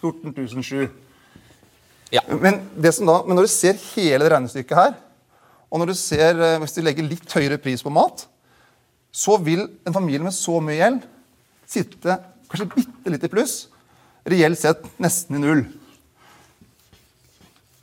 14 0.00 0.62
007. 0.62 0.90
Ja. 2.12 2.20
Men, 2.28 2.60
det 2.76 2.94
som 2.96 3.08
da, 3.08 3.22
men 3.26 3.36
når 3.36 3.48
du 3.48 3.52
ser 3.52 3.76
hele 3.92 4.24
det 4.24 4.32
regnestykket 4.32 4.76
her, 4.76 4.92
og 5.72 5.80
når 5.80 5.92
du 5.92 5.94
ser, 5.96 6.36
eh, 6.36 6.58
hvis 6.60 6.76
du 6.76 6.82
legger 6.84 7.06
litt 7.08 7.32
høyere 7.32 7.56
pris 7.60 7.82
på 7.84 7.92
mat, 7.92 8.26
så 9.12 9.36
vil 9.44 9.66
en 9.86 9.94
familie 9.94 10.24
med 10.24 10.32
så 10.36 10.58
mye 10.64 10.78
gjeld 10.80 11.02
sitte 11.68 12.18
kanskje 12.52 12.68
bitte 12.74 13.12
litt 13.12 13.24
i 13.24 13.30
pluss, 13.32 13.54
reelt 14.28 14.58
sett 14.60 14.82
nesten 15.00 15.36
i 15.38 15.42
null. 15.42 15.62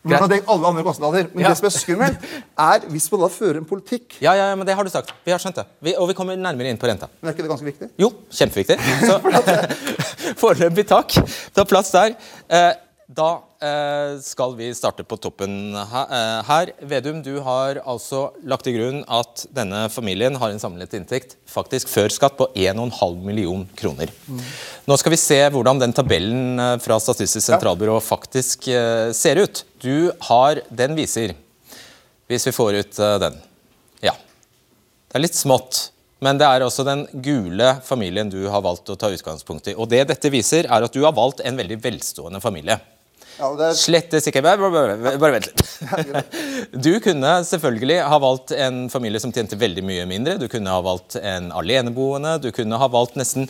Men 0.02 0.14
Greit. 0.16 0.22
man 0.22 0.32
har 0.32 0.54
alle 0.54 0.68
andre 0.70 0.84
kostnader. 0.88 1.28
Men 1.34 1.44
Ja. 1.44 1.50
det 1.50 1.58
som 1.58 1.66
er 1.68 1.74
skummelt, 1.76 2.22
er 2.58 2.80
hvis 2.88 3.12
man 3.12 3.20
da 3.22 3.28
fører 3.28 3.58
en 3.58 3.66
politikk 3.66 4.16
Ja, 4.22 4.32
ja, 4.34 4.46
ja, 4.50 4.56
men 4.56 4.66
det 4.66 4.74
har 4.76 4.84
du 4.84 4.90
sagt. 4.90 5.12
Vi 5.26 5.32
har 5.32 5.40
skjønt 5.40 5.56
det. 5.60 5.66
Vi, 5.82 5.94
og 5.96 6.08
vi 6.08 6.14
kommer 6.16 6.38
nærmere 6.40 6.70
inn 6.72 6.78
på 6.80 6.88
renta. 6.88 7.10
Men 7.22 7.30
er 7.30 7.36
ikke 7.36 7.44
det 7.44 7.52
ganske 7.52 7.68
viktig? 7.68 7.90
Jo, 8.00 8.10
kjempeviktig. 8.32 8.78
Så 9.04 9.20
foreløpig 10.42 10.88
takk. 10.88 11.18
Ta 11.54 11.66
plass 11.68 11.92
der. 11.92 12.16
Eh, 12.50 12.72
da 13.10 13.42
eh, 13.58 14.20
skal 14.22 14.52
vi 14.54 14.68
starte 14.78 15.02
på 15.02 15.18
toppen 15.18 15.74
her. 15.74 16.70
Eh. 16.70 16.90
Vedum, 16.92 17.24
du 17.26 17.40
har 17.42 17.80
altså 17.82 18.28
lagt 18.46 18.68
til 18.68 18.76
grunn 18.76 19.00
at 19.10 19.48
denne 19.56 19.88
familien 19.90 20.38
har 20.38 20.54
en 20.54 20.62
samlet 20.62 20.94
inntekt 20.94 21.34
faktisk 21.50 21.90
før 21.90 22.14
skatt 22.14 22.38
på 22.38 22.46
1,5 22.54 23.16
million 23.26 23.64
kroner. 23.80 24.14
Nå 24.86 24.98
skal 25.02 25.16
vi 25.16 25.18
se 25.22 25.40
hvordan 25.56 25.82
den 25.82 25.96
tabellen 25.98 26.62
eh, 26.62 26.76
fra 26.84 27.00
Statistisk 27.02 27.48
sentralbyrå 27.48 27.98
faktisk 28.04 28.70
ser 28.70 29.42
ut. 29.42 29.64
Du 29.82 30.12
har 30.30 30.62
Den 30.70 30.94
viser 30.98 31.34
Hvis 32.30 32.46
vi 32.46 32.54
får 32.54 32.74
ut 32.84 33.00
den. 33.26 33.42
Ja. 34.06 34.14
Det 34.14 35.18
er 35.18 35.24
litt 35.24 35.40
smått, 35.40 35.90
men 36.22 36.38
det 36.38 36.46
er 36.46 36.62
også 36.62 36.86
den 36.86 37.08
gule 37.26 37.74
familien 37.88 38.30
du 38.30 38.44
har 38.54 38.62
valgt 38.62 38.94
å 38.94 39.00
ta 39.00 39.10
utgangspunkt 39.10 39.72
i. 39.72 39.74
Og 39.74 39.90
det 39.90 40.06
dette 40.14 40.30
viser, 40.30 40.70
er 40.70 40.86
at 40.86 40.94
du 40.94 41.02
har 41.02 41.18
valgt 41.18 41.42
en 41.42 41.58
veldig 41.58 41.82
velstående 41.82 42.44
familie. 42.44 42.78
Ja, 43.40 43.54
det 43.56 43.70
er, 43.70 43.76
Slettes 43.80 44.26
ikke 44.28 44.42
Bare, 44.44 44.58
bare, 44.60 44.98
bare, 45.00 45.16
bare 45.22 45.32
vent 45.38 45.46
litt. 45.48 45.62
Du 46.86 47.00
kunne 47.04 47.44
selvfølgelig 47.48 48.00
ha 48.12 48.18
valgt 48.22 48.52
en 48.52 48.90
familie 48.92 49.20
som 49.24 49.32
tjente 49.36 49.56
veldig 49.60 49.84
mye 49.88 50.06
mindre. 50.10 50.38
Du 50.42 50.48
kunne 50.52 50.70
ha 50.74 50.82
valgt 50.84 51.16
en 51.16 51.52
aleneboende. 51.56 52.40
Du 52.44 52.52
kunne 52.56 52.78
ha 52.82 52.88
valgt 52.92 53.16
nesten 53.20 53.48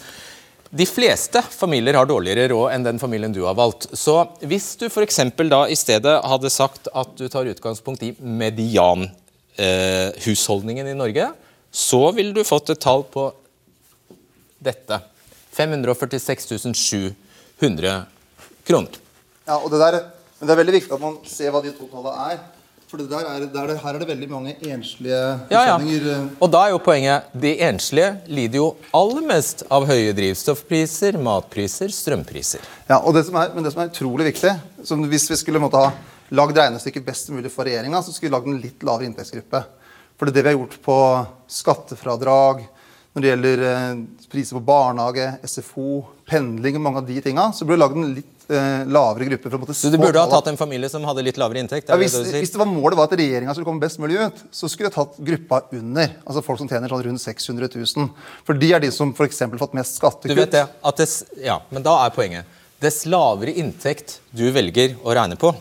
De 0.69 0.86
fleste 0.86 1.41
familier 1.41 1.93
har 1.98 2.05
dårligere 2.10 2.48
råd 2.53 2.72
enn 2.75 2.84
den 2.86 3.00
familien 3.01 3.34
du 3.34 3.43
har 3.48 3.55
valgt. 3.58 3.88
Så 3.98 4.27
hvis 4.46 4.77
du 4.77 4.86
f.eks. 4.91 5.19
da 5.50 5.62
i 5.65 5.75
stedet 5.79 6.22
hadde 6.22 6.50
sagt 6.53 6.88
at 6.93 7.17
du 7.17 7.27
tar 7.27 7.50
utgangspunkt 7.50 8.03
i 8.05 8.13
medianhusholdningen 8.22 10.86
eh, 10.86 10.91
i 10.93 11.01
Norge, 11.01 11.34
så 11.74 12.12
ville 12.13 12.34
du 12.38 12.43
fått 12.46 12.69
et 12.69 12.77
tall 12.81 13.03
på 13.10 13.34
dette. 14.62 15.01
546 15.58 16.46
700 16.77 18.05
kroner. 18.69 19.09
Ja, 19.50 19.58
og 19.58 19.68
det 19.74 19.82
der, 19.82 20.00
men 20.39 20.48
det 20.48 20.53
er 20.56 20.62
veldig 20.62 20.77
viktig 20.77 20.96
at 20.96 21.03
man 21.03 21.20
ser 21.27 21.51
hva 21.53 21.62
de 21.65 21.74
to 21.75 21.89
tallene 21.91 22.29
er. 22.32 22.39
For 22.89 22.98
det 22.98 23.06
der 23.12 23.25
er, 23.29 23.44
der 23.53 23.70
er, 23.70 23.77
her 23.84 23.98
er 23.98 24.01
det 24.01 24.08
veldig 24.10 24.27
mange 24.32 24.56
enslige 24.65 25.18
Ja, 25.53 25.60
ja. 25.68 25.75
eh, 25.77 26.24
Og 26.41 26.50
da 26.50 26.63
er 26.65 26.72
jo 26.74 26.79
poenget 26.82 27.27
de 27.38 27.51
enslige 27.68 28.15
lider 28.34 28.58
jo 28.63 28.70
aller 28.98 29.27
mest 29.29 29.62
av 29.70 29.86
høye 29.86 30.15
drivstoffpriser, 30.18 31.20
matpriser, 31.22 31.94
strømpriser. 31.94 32.63
Ja, 32.89 32.98
og 33.03 33.13
det 33.13 33.27
som 33.27 33.38
er, 33.38 33.51
men 33.53 33.68
det 33.68 33.75
som 33.75 33.84
er 33.84 33.91
utrolig 33.91 34.32
viktig 34.32 34.56
som 34.89 35.03
Hvis 35.12 35.27
vi 35.29 35.38
skulle 35.38 35.62
måtte 35.62 35.84
ha 35.84 35.91
lagd 36.34 36.58
regnestykket 36.58 37.06
best 37.06 37.29
mulig 37.29 37.51
for 37.53 37.70
regjeringa, 37.70 38.01
så 38.01 38.10
skulle 38.13 38.32
vi 38.32 38.38
lagd 38.39 38.50
en 38.50 38.63
litt 38.63 38.82
lavere 38.89 39.06
inntektsgruppe. 39.12 39.62
For 40.18 40.25
det 40.25 40.34
er 40.34 40.39
det 40.39 40.44
vi 40.48 40.51
har 40.56 40.58
gjort 40.58 40.82
på 40.89 40.98
skattefradrag, 41.60 42.65
når 43.13 43.22
det 43.24 43.32
gjelder 43.32 43.63
eh, 43.70 44.01
priser 44.32 44.58
på 44.58 44.65
barnehage, 44.65 45.29
SFO, 45.46 46.03
pendling 46.29 46.77
og 46.82 46.86
mange 46.86 47.01
av 47.03 47.08
de 47.10 47.22
tinga, 47.25 47.51
så 47.53 47.65
burde 47.65 47.77
vi 47.77 47.84
lagd 47.86 47.98
en 48.01 48.13
litt 48.18 48.38
eh, 48.50 48.84
lavere 48.89 49.27
gruppe. 49.29 49.50
for 49.50 49.60
å 49.63 49.75
Så 49.77 49.91
du 49.94 49.98
burde 50.01 50.20
ha 50.20 50.27
tatt 50.32 50.48
en 50.51 50.58
familie 50.60 50.89
som 50.89 51.03
hadde 51.08 51.24
litt 51.25 51.38
lavere 51.38 51.62
inntekt? 51.63 51.89
ja, 51.89 51.96
hvis, 52.00 52.13
det 52.18 52.34
du 52.34 52.39
hvis 52.39 52.51
det 52.56 52.60
var 52.62 52.70
målet 52.70 52.98
var 52.98 53.08
at 53.10 53.15
regjeringa 53.20 53.53
skulle 53.53 53.70
komme 53.70 53.79
best 53.84 54.00
mulig 54.01 54.18
ut, 54.20 54.44
så 54.51 54.70
skulle 54.70 54.89
jeg 54.89 54.96
tatt 54.98 55.18
gruppa 55.32 55.62
under. 55.77 56.15
Altså 56.25 56.44
folk 56.46 56.60
som 56.60 56.70
tjener 56.72 56.89
sånn 56.91 57.03
rundt 57.08 57.22
600 57.22 57.70
000. 57.75 58.10
For 58.48 58.53
de 58.58 58.74
er 58.74 58.79
de 58.84 58.91
som 58.96 59.13
f.eks. 59.13 59.39
fått 59.62 59.74
mest 59.77 59.96
Du 59.96 60.01
skattekutt. 60.01 60.38
vet 60.38 60.51
det, 60.58 60.65
dess, 60.98 61.24
ja, 61.44 61.60
men 61.72 61.84
da 61.86 61.98
er 62.06 62.13
poenget. 62.15 62.46
Dess 62.79 63.06
lavere 63.06 63.51
inntekt 63.60 64.20
du 64.32 64.46
velger 64.56 64.96
å 65.03 65.12
regne 65.13 65.36
på, 65.39 65.51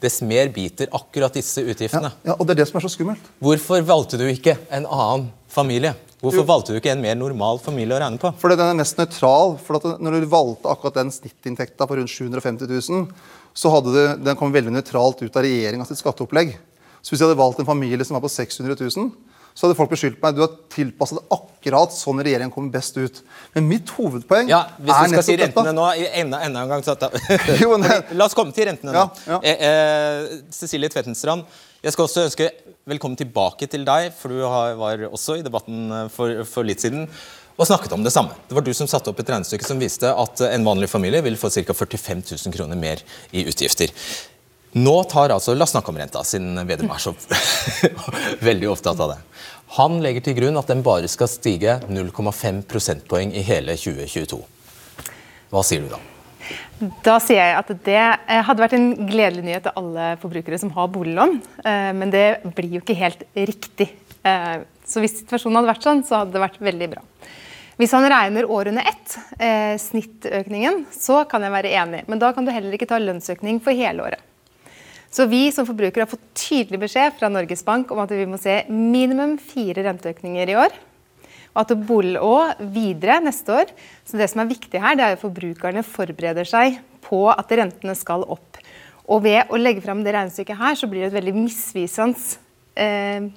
dess 0.00 0.20
mer 0.22 0.48
biter 0.52 0.86
akkurat 0.94 1.32
disse 1.34 1.62
Ja, 1.64 1.72
utgiftene. 1.72 2.10
ja, 2.22 2.34
og 2.38 2.46
det 2.46 2.54
er 2.54 2.60
det 2.62 2.68
som 2.68 2.76
er 2.78 2.84
så 2.84 2.90
skummelt. 2.92 3.30
Hvorfor 3.42 3.80
valgte 3.82 4.18
du 4.20 4.26
ikke 4.28 4.56
en 4.70 4.84
annen 4.86 5.30
familie? 5.48 5.94
Hvorfor 6.26 6.46
valgte 6.48 6.74
du 6.74 6.80
ikke 6.80 6.92
en 6.92 7.02
mer 7.04 7.16
normal 7.18 7.60
familie 7.62 7.96
å 7.96 8.00
regne 8.02 8.20
på? 8.22 8.32
Fordi 8.40 8.58
den 8.58 8.72
er 8.72 8.78
mest 8.82 8.98
nøytral. 9.00 9.56
for 9.62 9.78
at 9.78 10.00
Når 10.02 10.20
du 10.20 10.28
valgte 10.32 10.70
akkurat 10.72 10.98
den 11.00 11.12
snittinntekta 11.14 11.86
på 11.86 11.98
rundt 11.98 12.12
750 12.12 12.66
000, 12.90 13.06
så 13.56 13.72
hadde 13.72 13.94
du, 13.94 14.02
den 14.24 14.36
kom 14.36 14.52
veldig 14.52 14.74
nøytralt 14.74 15.22
ut 15.22 15.36
av 15.36 15.46
regjeringa 15.46 15.86
sitt 15.88 16.02
skatteopplegg. 16.02 16.56
Så 17.00 17.14
hvis 17.14 17.22
jeg 17.22 17.28
hadde 17.30 17.38
valgt 17.38 17.62
en 17.62 17.68
familie 17.68 18.04
som 18.04 18.18
var 18.18 18.24
på 18.26 18.32
600 18.34 18.76
000, 18.76 19.10
så 19.56 19.64
hadde 19.64 19.76
folk 19.78 19.92
beskyldt 19.94 20.18
meg 20.20 20.36
du 20.36 20.42
har 20.42 20.50
tilpassa 20.72 21.16
det 21.16 21.22
akkurat 21.32 21.94
sånn 21.96 22.18
regjeringen 22.20 22.52
kommer 22.52 22.74
best 22.74 22.98
ut. 23.00 23.22
Men 23.54 23.64
mitt 23.70 23.88
hovedpoeng 23.96 24.50
Ja, 24.50 24.66
Hvis 24.76 24.92
er 24.92 25.06
du 25.08 25.14
skal 25.14 25.24
si 25.24 25.36
rentene 25.40 25.70
dette. 25.70 25.76
nå 25.78 25.86
enda, 26.20 26.40
enda 26.44 26.64
en 26.66 26.74
gang 26.74 26.84
så 26.84 26.96
Jo, 27.62 27.78
La 28.18 28.26
oss 28.28 28.36
komme 28.36 28.52
til 28.52 28.68
rentene 28.68 28.92
nå. 28.92 29.06
Ja, 29.24 29.32
ja. 29.32 29.40
Eh, 29.40 29.64
eh, 29.70 30.42
Cecilie 30.52 30.92
Tvettenstrand, 30.92 31.48
jeg 31.86 31.94
skal 31.94 32.06
også 32.08 32.24
ønske 32.26 32.50
velkommen 32.90 33.18
tilbake 33.18 33.68
til 33.70 33.84
deg, 33.86 34.08
for 34.18 34.32
du 34.34 34.42
var 34.42 35.04
også 35.06 35.38
i 35.38 35.44
debatten 35.46 35.90
eh, 35.94 36.06
for, 36.10 36.42
for 36.48 36.66
litt 36.66 36.82
siden 36.82 37.06
og 37.56 37.64
snakket 37.64 37.94
om 37.96 38.02
det 38.04 38.12
samme. 38.12 38.34
Det 38.48 38.56
var 38.58 38.64
du 38.66 38.72
som 38.76 38.88
satte 38.90 39.08
opp 39.08 39.20
et 39.22 39.30
regnestykke 39.32 39.64
som 39.64 39.78
viste 39.80 40.10
at 40.10 40.42
en 40.44 40.66
vanlig 40.66 40.90
familie 40.92 41.22
vil 41.24 41.38
få 41.40 41.48
ca. 41.54 41.72
45 41.72 42.24
000 42.44 42.52
kroner 42.52 42.76
mer 42.76 43.00
i 43.32 43.46
utgifter. 43.48 43.94
Nå 44.76 44.96
tar 45.08 45.32
altså, 45.32 45.54
La 45.56 45.64
oss 45.64 45.72
snakke 45.72 45.88
om 45.88 45.96
renta, 45.96 46.20
siden 46.26 46.58
Vedum 46.68 46.90
er 46.92 47.00
så 47.00 47.14
veldig 48.48 48.68
opptatt 48.74 49.00
av 49.00 49.14
det. 49.14 49.20
Han 49.78 50.02
legger 50.04 50.26
til 50.26 50.36
grunn 50.42 50.60
at 50.60 50.68
den 50.68 50.84
bare 50.84 51.08
skal 51.08 51.30
stige 51.32 51.78
0,5 51.88 52.60
prosentpoeng 52.68 53.32
i 53.32 53.46
hele 53.46 53.78
2022. 53.78 54.42
Hva 55.54 55.64
sier 55.64 55.86
du 55.86 55.94
da? 55.94 56.02
Da 57.04 57.16
sier 57.22 57.40
jeg 57.40 57.56
at 57.56 57.70
det 57.86 57.96
eh, 57.96 58.42
hadde 58.44 58.62
vært 58.62 58.76
en 58.76 58.90
gledelig 59.08 59.44
nyhet 59.46 59.66
til 59.66 59.78
alle 59.80 60.12
forbrukere 60.20 60.58
som 60.60 60.72
har 60.76 60.90
boliglån, 60.92 61.38
eh, 61.64 61.90
men 61.96 62.12
det 62.12 62.26
blir 62.56 62.76
jo 62.76 62.82
ikke 62.84 62.98
helt 62.98 63.24
riktig. 63.34 63.90
Eh, 64.26 64.64
Så 64.86 65.02
hvis 65.02 65.16
situasjonen 65.18 65.58
hadde 65.58 65.72
vært 65.72 65.86
sånn, 65.86 66.04
så 66.06 66.20
hadde 66.20 66.36
det 66.36 66.44
vært 66.44 66.60
veldig 66.62 66.88
bra. 66.92 67.00
Hvis 67.76 67.92
han 67.92 68.06
regner 68.08 68.46
år 68.48 68.70
under 68.70 68.86
ett, 68.86 69.16
snittøkningen, 69.82 70.86
så 70.94 71.24
kan 71.28 71.42
jeg 71.42 71.52
være 71.52 71.72
enig. 71.74 72.04
Men 72.08 72.22
da 72.22 72.30
kan 72.32 72.46
du 72.46 72.52
heller 72.54 72.72
ikke 72.72 72.86
ta 72.88 73.00
lønnsøkning 73.02 73.58
for 73.60 73.76
hele 73.76 74.06
året. 74.06 74.22
Så 75.12 75.26
vi 75.28 75.50
som 75.52 75.66
forbrukere 75.66 76.06
har 76.06 76.10
fått 76.10 76.24
tydelig 76.38 76.80
beskjed 76.86 77.18
fra 77.18 77.28
Norges 77.32 77.66
Bank 77.66 77.90
om 77.90 78.00
at 78.02 78.14
vi 78.14 78.24
må 78.30 78.38
se 78.40 78.62
minimum 78.70 79.36
fire 79.42 79.84
renteøkninger 79.86 80.54
i 80.54 80.56
år. 80.62 80.78
Og 81.56 81.62
at 81.64 81.72
òg 82.20 82.66
videre 82.74 83.16
neste 83.24 83.54
år. 83.62 83.72
Så 84.04 84.20
det 84.20 84.28
som 84.28 84.42
er 84.42 84.50
viktig 84.50 84.80
her, 84.82 84.96
det 84.96 85.04
er 85.06 85.16
at 85.16 85.22
forbrukerne 85.22 85.82
forbereder 85.86 86.44
seg 86.44 86.76
på 87.06 87.24
at 87.32 87.52
rentene 87.56 87.96
skal 87.96 88.26
opp. 88.28 88.60
Og 89.06 89.22
ved 89.24 89.48
å 89.48 89.58
legge 89.60 89.80
fram 89.84 90.02
det 90.04 90.12
regnestykket 90.12 90.58
her, 90.60 90.76
så 90.76 90.88
blir 90.90 91.04
det 91.06 91.12
et 91.12 91.18
veldig 91.20 91.34
misvisende 91.38 92.18
eh, 92.76 93.28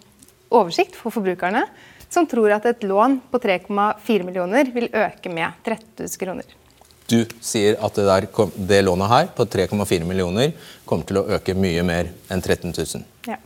oversikt 0.49 0.97
for 0.97 1.13
forbrukerne, 1.13 1.63
som 2.09 2.25
tror 2.27 2.55
at 2.55 2.65
et 2.65 2.83
lån 2.89 3.19
på 3.29 3.39
3,4 3.39 4.25
millioner 4.25 4.71
vil 4.73 4.89
øke 4.89 5.31
med 5.31 5.61
30 5.63 6.09
000 6.09 6.23
kroner. 6.23 6.55
Du 7.09 7.21
sier 7.41 7.77
at 7.81 7.95
det, 7.97 8.05
der, 8.05 8.27
det 8.69 8.81
lånet 8.85 9.09
her 9.09 9.29
på 9.33 9.45
3,4 9.49 10.05
millioner 10.05 10.51
kommer 10.89 11.07
til 11.09 11.21
å 11.21 11.25
øke 11.38 11.55
mye 11.57 11.85
mer 11.85 12.11
enn 12.29 12.41
13 12.41 12.73
000. 12.73 13.05
Ja. 13.29 13.39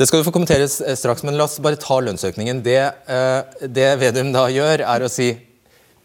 Det 0.00 0.06
skal 0.08 0.22
du 0.22 0.24
få 0.24 0.32
kommentere 0.32 0.64
eh, 0.64 0.96
straks, 0.96 1.20
men 1.28 1.36
la 1.36 1.44
oss 1.44 1.58
bare 1.60 1.76
ta 1.76 1.98
lønnsøkningen. 2.00 2.62
Det, 2.64 2.80
eh, 3.12 3.66
det 3.68 3.88
Vedum 4.00 4.30
da 4.32 4.46
gjør, 4.48 4.80
er 4.88 5.04
å 5.04 5.10
si 5.12 5.34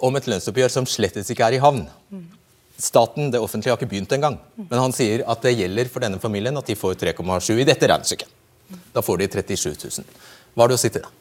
om 0.03 0.19
et 0.19 0.25
lønnsoppgjør 0.27 0.73
som 0.73 0.87
slettes 0.89 1.31
ikke 1.31 1.45
er 1.47 1.55
i 1.55 1.61
havn. 1.63 1.85
Staten, 2.75 3.29
det 3.31 3.39
offentlige, 3.39 3.71
har 3.71 3.79
ikke 3.79 3.93
begynt 3.93 4.11
engang. 4.17 4.35
Men 4.59 4.81
han 4.81 4.95
sier 4.95 5.23
at 5.23 5.45
det 5.47 5.55
gjelder 5.55 5.87
for 5.93 6.03
denne 6.03 6.19
familien 6.19 6.59
at 6.59 6.67
de 6.67 6.75
får 6.75 6.97
3,7 7.05 7.53
i 7.55 7.67
dette 7.69 7.87
regnestykket. 7.87 8.33
Da 8.91 9.03
får 9.05 9.21
de 9.21 9.29
37 9.31 9.85
000. 9.87 10.09
Hva 10.51 10.65
har 10.65 10.73
du 10.73 10.75
å 10.75 10.81
si 10.81 10.91
til 10.91 11.05
det? 11.05 11.13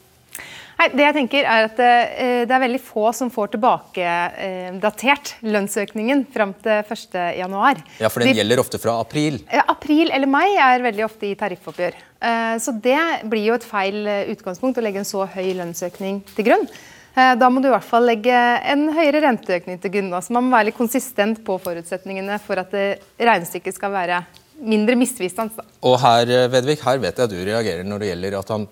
Nei, 0.75 0.89
det 0.91 1.05
jeg 1.05 1.15
tenker 1.15 1.47
er 1.47 1.69
at 1.69 1.79
eh, 1.79 2.41
Det 2.49 2.55
er 2.57 2.63
veldig 2.65 2.81
få 2.83 3.13
som 3.15 3.31
får 3.31 3.53
tilbakedatert 3.53 5.37
lønnsøkningen 5.47 6.25
fram 6.35 6.57
til 6.65 6.83
1.1. 6.83 7.85
Ja, 8.03 8.11
for 8.11 8.25
den 8.27 8.35
gjelder 8.35 8.65
ofte 8.65 8.83
fra 8.83 8.97
april. 9.05 9.39
April 9.63 10.11
eller 10.11 10.27
mai 10.27 10.57
er 10.57 10.83
veldig 10.83 11.07
ofte 11.07 11.31
i 11.31 11.37
tariffoppgjør. 11.39 12.03
Eh, 12.25 12.57
Så 12.59 12.73
det 12.81 12.99
blir 13.29 13.51
jo 13.51 13.57
et 13.59 13.67
feil 13.69 14.07
eh, 14.07 14.33
utgangspunkt 14.33 14.79
å 14.81 14.85
legge 14.85 15.03
en 15.03 15.09
så 15.09 15.27
høy 15.29 15.51
lønnsøkning 15.59 16.23
til 16.35 16.47
grunn. 16.49 16.69
Eh, 17.15 17.35
Da 17.41 17.51
må 17.51 17.61
du 17.61 17.69
i 17.69 17.75
hvert 17.75 17.89
fall 17.89 18.07
legge 18.09 18.39
en 18.73 18.87
høyere 18.97 19.21
renteøkning 19.27 19.81
til 19.83 19.93
grunn. 19.97 20.13
Altså 20.17 20.33
man 20.37 20.47
må 20.47 20.57
være 20.57 20.71
litt 20.71 20.79
konsistent 20.79 21.43
på 21.45 21.59
forutsetningene 21.63 22.41
for 22.45 22.63
at 22.63 22.73
regnestykket 23.21 23.77
skal 23.77 23.93
være 23.93 24.23
mindre 24.65 24.97
misvisende. 24.97 25.67
Og 25.83 25.99
her, 26.01 26.49
Vedvik, 26.49 26.81
her 26.87 27.03
vet 27.03 27.19
jeg 27.19 27.29
at 27.29 27.35
du 27.35 27.45
reagerer 27.45 27.85
når 27.85 28.01
det 28.01 28.11
gjelder 28.13 28.39
at 28.39 28.53
han 28.55 28.67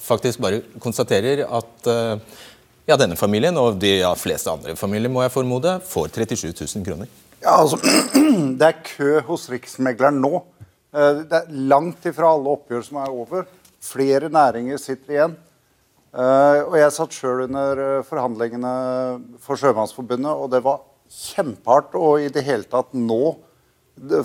faktisk 0.00 0.40
bare 0.40 0.62
konstaterer 0.80 1.42
at 1.44 1.90
ja, 2.88 2.96
denne 2.96 3.18
familien 3.18 3.56
og 3.60 3.76
de 3.82 3.98
ja, 3.98 4.14
fleste 4.16 4.52
andre 4.52 4.76
familier 4.78 5.12
må 5.12 5.24
jeg 5.24 5.34
formode, 5.34 5.74
får 5.88 6.14
37 6.14 6.54
000 6.78 6.86
kroner. 6.86 7.10
Ja, 7.44 7.58
altså, 7.60 7.76
Det 8.58 8.66
er 8.70 8.80
kø 8.86 9.20
hos 9.28 9.48
Riksmegleren 9.52 10.22
nå. 10.22 10.40
Eh, 10.94 11.24
Det 11.26 11.40
er 11.40 11.50
langt 11.70 12.06
ifra 12.06 12.30
alle 12.34 12.54
oppgjør 12.54 12.84
som 12.86 13.00
er 13.02 13.12
over. 13.12 13.46
Flere 13.82 14.30
næringer 14.32 14.78
sitter 14.78 15.14
igjen. 15.16 15.36
Eh, 16.14 16.60
Og 16.62 16.76
Jeg 16.78 16.92
satt 16.92 17.12
sjøl 17.12 17.44
under 17.48 17.78
eh, 17.98 18.02
forhandlingene 18.06 18.74
for 19.40 19.56
Sjømannsforbundet, 19.56 20.30
og 20.30 20.50
det 20.50 20.62
var 20.62 20.84
kjempehardt 21.10 21.94
å 21.98 22.18
i 22.18 22.28
det 22.28 22.44
hele 22.46 22.64
tatt 22.64 22.94
nå 22.94 23.36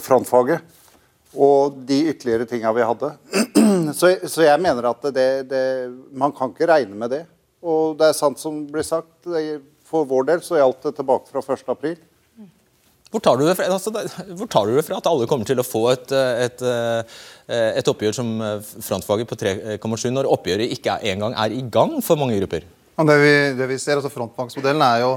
frontfaget 0.01 0.61
og 1.37 1.75
de 1.85 2.07
ytterligere 2.09 2.47
tinga 2.49 2.71
vi 2.73 2.81
hadde. 2.81 3.11
Så, 3.93 4.09
så 4.25 4.43
jeg 4.43 4.61
mener 4.61 4.85
at 4.89 5.03
det, 5.13 5.49
det, 5.49 5.89
man 6.13 6.31
kan 6.33 6.49
ikke 6.49 6.67
regne 6.69 6.97
med 6.97 7.11
det. 7.13 7.21
Og 7.61 7.97
det 7.97 8.09
er 8.09 8.17
sant 8.17 8.39
som 8.41 8.63
blir 8.69 8.85
sagt. 8.85 9.27
For 9.85 10.05
vår 10.09 10.25
del 10.25 10.41
så 10.45 10.57
gjaldt 10.57 10.87
det 10.87 10.95
tilbake 10.97 11.29
fra 11.29 11.41
1. 11.41 12.01
Hvor 13.09 13.21
tar, 13.25 13.41
fra, 13.57 13.65
altså, 13.73 13.89
hvor 14.37 14.47
tar 14.47 14.67
du 14.69 14.75
det 14.77 14.83
fra 14.85 14.99
at 14.99 15.07
alle 15.09 15.25
kommer 15.29 15.47
til 15.49 15.57
å 15.57 15.65
få 15.65 15.87
et, 15.95 16.11
eh, 16.13 16.43
et, 16.45 16.61
eh, 16.61 17.69
et 17.79 17.87
oppgjør 17.89 18.13
som 18.13 18.27
eh, 18.45 18.67
frontfaget 18.85 19.29
på 19.31 19.37
3,7, 19.41 20.11
når 20.13 20.29
oppgjøret 20.29 20.75
ikke 20.75 20.99
engang 21.09 21.33
er 21.33 21.55
i 21.55 21.63
gang 21.73 21.95
for 22.05 22.21
mange 22.21 22.37
grupper? 22.37 22.67
Det, 22.99 23.15
vi, 23.23 23.33
det 23.57 23.67
vi 23.71 23.77
ser, 23.81 23.97
altså 23.97 24.11
Frontfagsmodellen 24.13 24.83
er 24.85 25.01
jo 25.07 25.15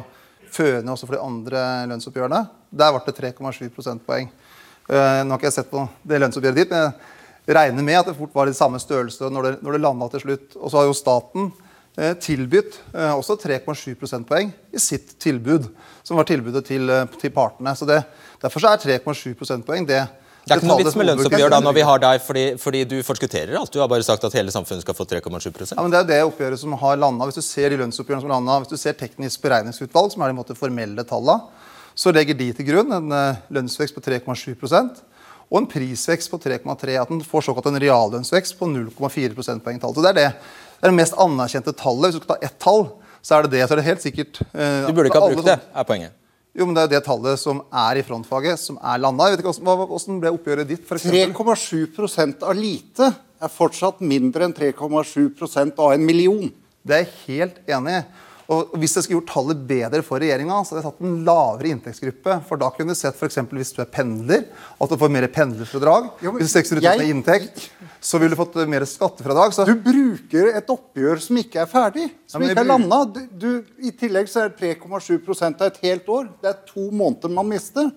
førende 0.52 0.94
også 0.94 1.08
for 1.08 1.18
de 1.18 1.20
andre 1.26 1.64
lønnsoppgjørene. 1.90 2.40
Der 2.80 2.94
ble 2.94 3.02
det 3.10 3.16
3,7 3.18 3.68
prosentpoeng. 3.74 4.30
Nå 4.88 4.96
har 4.96 5.36
ikke 5.36 5.50
jeg 5.50 5.58
sett 5.58 5.70
på 5.70 5.84
det 6.08 6.20
lønnsoppgjøret 6.22 6.62
ditt, 6.62 6.72
men 6.72 6.90
jeg 7.44 7.56
regner 7.58 7.84
med 7.84 7.98
at 7.98 8.08
det 8.08 8.16
fort 8.16 8.32
var 8.36 8.48
i 8.48 8.56
samme 8.56 8.80
størrelse 8.80 9.28
når 9.32 9.48
det, 9.48 9.52
når 9.66 9.76
det 9.76 9.82
landa 9.82 10.08
til 10.12 10.24
slutt. 10.24 10.56
Og 10.56 10.70
så 10.70 10.80
har 10.80 10.88
jo 10.88 10.96
staten 10.96 11.52
tilbudt 11.92 12.78
eh, 12.94 13.12
også 13.12 13.36
3,7 13.36 13.94
prosentpoeng 14.00 14.52
i 14.72 14.80
sitt 14.80 15.12
tilbud, 15.20 15.68
som 16.02 16.16
var 16.16 16.24
tilbudet 16.28 16.64
til, 16.64 16.88
eh, 16.88 17.04
til 17.20 17.32
partene. 17.34 17.74
Så 17.76 17.88
det, 17.88 18.02
Derfor 18.42 18.64
så 18.64 18.72
er 18.72 18.80
3,7 18.98 19.34
prosentpoeng 19.38 19.84
det 19.86 20.00
Det 20.42 20.50
er 20.50 20.58
ikke 20.58 20.66
noe 20.66 20.82
vits 20.82 20.96
med 20.98 21.06
lønnsoppgjør 21.06 21.52
da 21.52 21.60
når 21.62 21.74
vi 21.76 21.82
har 21.86 22.00
deg, 22.02 22.22
fordi, 22.24 22.44
fordi 22.58 22.80
du 22.90 22.96
forskutterer 23.06 23.54
alt. 23.54 23.70
Du 23.70 23.78
har 23.78 23.86
bare 23.92 24.02
sagt 24.02 24.24
at 24.24 24.34
hele 24.34 24.50
samfunnet 24.50 24.82
skal 24.82 24.96
få 24.98 25.06
3,7% 25.06 25.76
Ja, 25.76 25.82
men 25.82 25.92
Det 25.92 26.00
er 26.00 26.02
jo 26.02 26.08
det 26.08 26.32
oppgjøret 26.32 26.58
som 26.58 26.72
har 26.80 26.96
landa. 26.96 27.28
Hvis 27.28 27.38
du 27.38 27.44
ser 27.46 27.70
de 27.70 27.78
lønnsoppgjørene 27.78 28.24
som 28.24 28.32
landet, 28.32 28.64
hvis 28.64 28.72
du 28.72 28.82
ser 28.82 28.96
teknisk 28.98 29.44
beregningsutvalg, 29.44 30.10
som 30.10 30.22
er 30.22 30.32
de 30.32 30.40
måte 30.40 30.58
formelle 30.58 31.04
tallene, 31.04 31.44
så 31.94 32.10
legger 32.10 32.34
de 32.34 32.50
til 32.56 32.66
grunn 32.72 32.90
en 32.96 33.12
eh, 33.12 33.40
lønnsvekst 33.52 33.94
på 33.94 34.02
3,7% 34.02 35.02
og 35.52 35.58
en 35.60 35.68
prisvekst 35.68 36.32
på 36.32 36.40
3,3. 36.40 36.96
At 36.96 37.12
den 37.12 37.20
får 37.22 37.46
såkalt 37.46 37.68
en 37.68 37.80
reallønnsvekst 37.84 38.56
på 38.58 38.66
0,4 38.72 39.36
prosentpoengtall. 39.36 39.94
Så 39.94 40.02
det 40.02 40.14
er 40.14 40.20
det. 40.22 40.30
Det 40.82 40.88
er 40.88 40.90
det 40.90 40.98
mest 40.98 41.14
anerkjente 41.22 41.72
tallet. 41.78 42.10
Hvis 42.10 42.16
du 42.18 42.24
skal 42.24 42.32
ta 42.34 42.48
ett 42.48 42.56
tall, 42.58 42.88
så 43.22 43.36
er 43.36 43.46
det 43.46 43.52
det. 43.52 43.60
Så 43.68 43.76
er 43.76 43.78
det 43.78 43.84
helt 43.86 44.02
sikkert 44.02 44.40
eh, 44.50 44.88
Du 44.88 44.96
burde 44.96 45.12
ikke 45.12 45.20
ha 45.22 45.28
brukt 45.30 45.46
det, 45.46 45.54
er 45.62 45.86
poenget. 45.86 46.16
Jo, 46.58 46.66
men 46.66 46.74
Det 46.74 46.82
er 46.82 46.88
jo 46.88 46.92
det 46.96 47.02
tallet 47.06 47.38
som 47.40 47.60
er 47.70 48.00
i 48.00 48.02
frontfaget, 48.02 48.58
som 48.58 48.80
er 48.82 48.98
landa. 48.98 49.28
Jeg 49.30 49.36
vet 49.36 49.44
ikke 49.44 49.52
hvordan, 49.54 49.84
hvordan 49.92 50.18
ble 50.24 50.32
oppgjøret 50.34 50.72
ditt? 50.72 50.82
For 50.88 50.98
eksempel? 50.98 51.30
3,7% 51.30 52.42
av 52.50 52.58
lite 52.58 53.12
er 53.14 53.54
fortsatt 53.54 54.02
mindre 54.02 54.48
enn 54.48 54.56
3,7% 54.58 55.78
av 55.78 55.94
en 55.94 56.04
million. 56.10 56.50
Det 56.82 56.98
er 56.98 57.06
jeg 57.06 57.14
helt 57.28 57.72
enig 57.78 58.00
i. 58.00 58.02
Og 58.52 58.74
Hvis 58.82 58.96
jeg 58.98 59.06
skulle 59.06 59.20
gjort 59.20 59.30
tallet 59.32 59.60
bedre 59.70 60.02
for 60.04 60.20
regjeringa, 60.20 60.58
så 60.66 60.74
hadde 60.74 60.82
jeg 60.82 60.90
tatt 60.90 61.06
en 61.06 61.18
lavere 61.24 61.70
inntektsgruppe. 61.72 62.36
For 62.48 62.60
da 62.60 62.68
kunne 62.74 62.92
du 62.92 62.98
sett 62.98 63.22
eksempel, 63.24 63.60
hvis 63.62 63.72
du 63.76 63.80
er 63.84 63.88
pendler, 63.88 64.44
at 64.82 64.90
du 64.90 64.98
får 64.98 65.12
mer 65.14 65.28
pendlerfradrag. 65.32 66.10
Jo, 66.26 66.34
Hvis 66.36 66.50
du 66.50 66.58
har 66.58 66.66
600 66.66 66.82
000 66.82 67.06
er 67.06 67.14
inntekt, 67.14 67.68
så 68.02 68.18
ville 68.18 68.34
du 68.34 68.38
fått 68.40 68.56
mer 68.68 68.84
skattefradrag. 68.88 69.54
Så 69.54 69.64
Du 69.68 69.76
bruker 69.78 70.50
et 70.56 70.70
oppgjør 70.74 71.20
som 71.22 71.38
ikke 71.38 71.62
er 71.62 71.70
ferdig, 71.70 72.08
som 72.26 72.42
Ja, 72.42 72.50
ikke 72.50 72.64
er 72.64 72.70
landa. 72.72 73.04
Du, 73.14 73.20
du, 73.30 73.50
I 73.78 73.92
tillegg 73.94 74.30
så 74.30 74.42
er 74.44 74.50
det 74.50 74.74
3,7 74.80 75.22
av 75.52 75.66
et 75.68 75.78
helt 75.86 76.08
år. 76.10 76.32
Det 76.42 76.50
er 76.50 76.58
to 76.66 76.88
måneder 76.90 77.30
man 77.30 77.46
mister. 77.52 77.92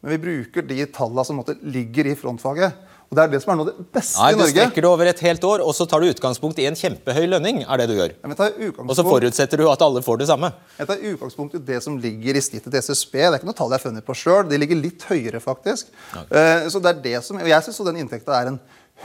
Men 0.00 0.14
vi 0.14 0.22
bruker 0.22 0.64
de 0.64 0.86
tallene 0.88 1.26
som 1.28 1.36
måtte, 1.36 1.58
ligger 1.60 2.08
i 2.08 2.16
frontfaget. 2.16 2.88
Og 3.10 3.18
det 3.18 3.22
er 3.24 3.30
det 3.32 3.40
som 3.42 3.50
er 3.50 3.56
noe 3.58 3.66
av 3.66 3.70
det 3.74 3.84
beste 3.90 4.20
Nei, 4.22 4.28
i 4.30 4.36
Du 4.38 4.44
strekker 4.46 4.84
det 4.84 4.86
over 4.88 5.08
et 5.10 5.20
helt 5.26 5.44
år, 5.44 5.62
og 5.66 5.72
så 5.74 5.82
tar 5.90 5.98
du 6.00 6.06
utgangspunkt 6.12 6.60
i 6.62 6.66
en 6.68 6.76
kjempehøy 6.78 7.24
lønning. 7.26 7.64
er 7.66 7.80
det 7.82 7.86
du 7.90 7.94
gjør. 7.96 8.12
Ja, 8.14 8.28
men 8.30 8.38
ta 8.38 8.46
Og 8.54 8.92
så 8.94 9.02
forutsetter 9.02 9.58
du 9.58 9.66
at 9.68 9.82
alle 9.82 10.00
får 10.06 10.20
det 10.22 10.28
samme. 10.30 10.52
jeg 10.78 10.86
tar 10.86 11.02
utgangspunkt 11.10 11.56
i 11.58 11.62
det 11.72 11.82
som 11.82 11.98
ligger 11.98 12.38
i 12.38 12.40
snittet 12.40 12.70
til 12.70 12.78
SSB. 12.78 13.12
Det 13.18 13.26
er 13.26 13.38
ikke 13.40 13.50
noe 13.50 13.58
tall 13.58 13.74
jeg 13.74 13.80
har 13.80 13.86
funnet 13.90 14.06
på 14.06 14.14
sjøl. 14.14 14.46
De 14.48 14.56
ligger 14.62 14.78
litt 14.78 15.02
høyere, 15.10 15.42
faktisk. 15.42 15.90
Eh, 16.30 16.68
Så 16.70 16.78
det 16.80 16.94
er 16.94 17.02
det 17.02 17.24
som, 17.24 17.36
og 17.36 17.48
Jeg 17.50 17.62
syns 17.66 17.82
den 17.84 17.96
inntekta 17.96 18.30
er 18.40 18.46
en 18.54 18.60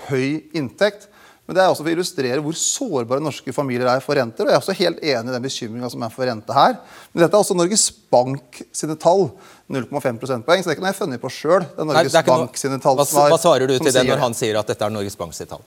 høy 0.09 0.41
inntekt. 0.57 1.09
Men 1.45 1.53
det 1.53 1.61
er 1.61 1.69
også 1.69 1.83
for 1.83 1.91
å 1.91 1.93
illustrere 1.93 2.41
hvor 2.41 2.55
sårbare 2.57 3.21
norske 3.21 3.53
familier 3.53 3.85
er 3.91 3.99
for 4.01 4.17
renter. 4.17 4.47
Og 4.47 4.49
jeg 4.49 4.57
er 4.57 4.63
også 4.63 4.73
helt 4.79 5.01
enig 5.05 5.29
i 5.29 5.33
den 5.35 5.43
bekymringa 5.43 5.89
som 5.93 6.01
er 6.01 6.09
for 6.09 6.25
rente 6.25 6.55
her. 6.57 6.79
Men 7.13 7.21
dette 7.21 7.37
er 7.37 7.43
også 7.43 7.53
Norges 7.57 7.83
Bank 8.09 8.63
sine 8.73 8.95
tall. 8.97 9.27
0,5 9.69 10.17
prosentpoeng. 10.23 10.63
Så 10.65 10.71
det 10.71 10.73
er 10.73 10.79
ikke 10.79 10.85
noe 10.87 10.89
jeg 10.89 10.95
har 10.95 11.01
funnet 11.03 11.21
på 11.21 11.29
sjøl. 11.35 11.61
Det 11.67 11.77
er 11.77 11.85
Nei, 11.85 11.93
Norges 11.99 12.15
det 12.15 12.21
er 12.23 12.27
Bank 12.31 12.57
sine 12.57 12.79
tall. 12.81 12.97
hva, 12.97 13.05
hva 13.29 13.39
svarer 13.43 13.69
du 13.69 13.75
til 13.77 13.93
det 13.93 14.05
når 14.09 14.23
han 14.25 14.37
sier 14.37 14.57
at 14.57 14.73
dette 14.73 14.89
er 14.89 14.97
Norges 14.97 15.19
Bank 15.21 15.37
sitt 15.37 15.53
tall? 15.53 15.61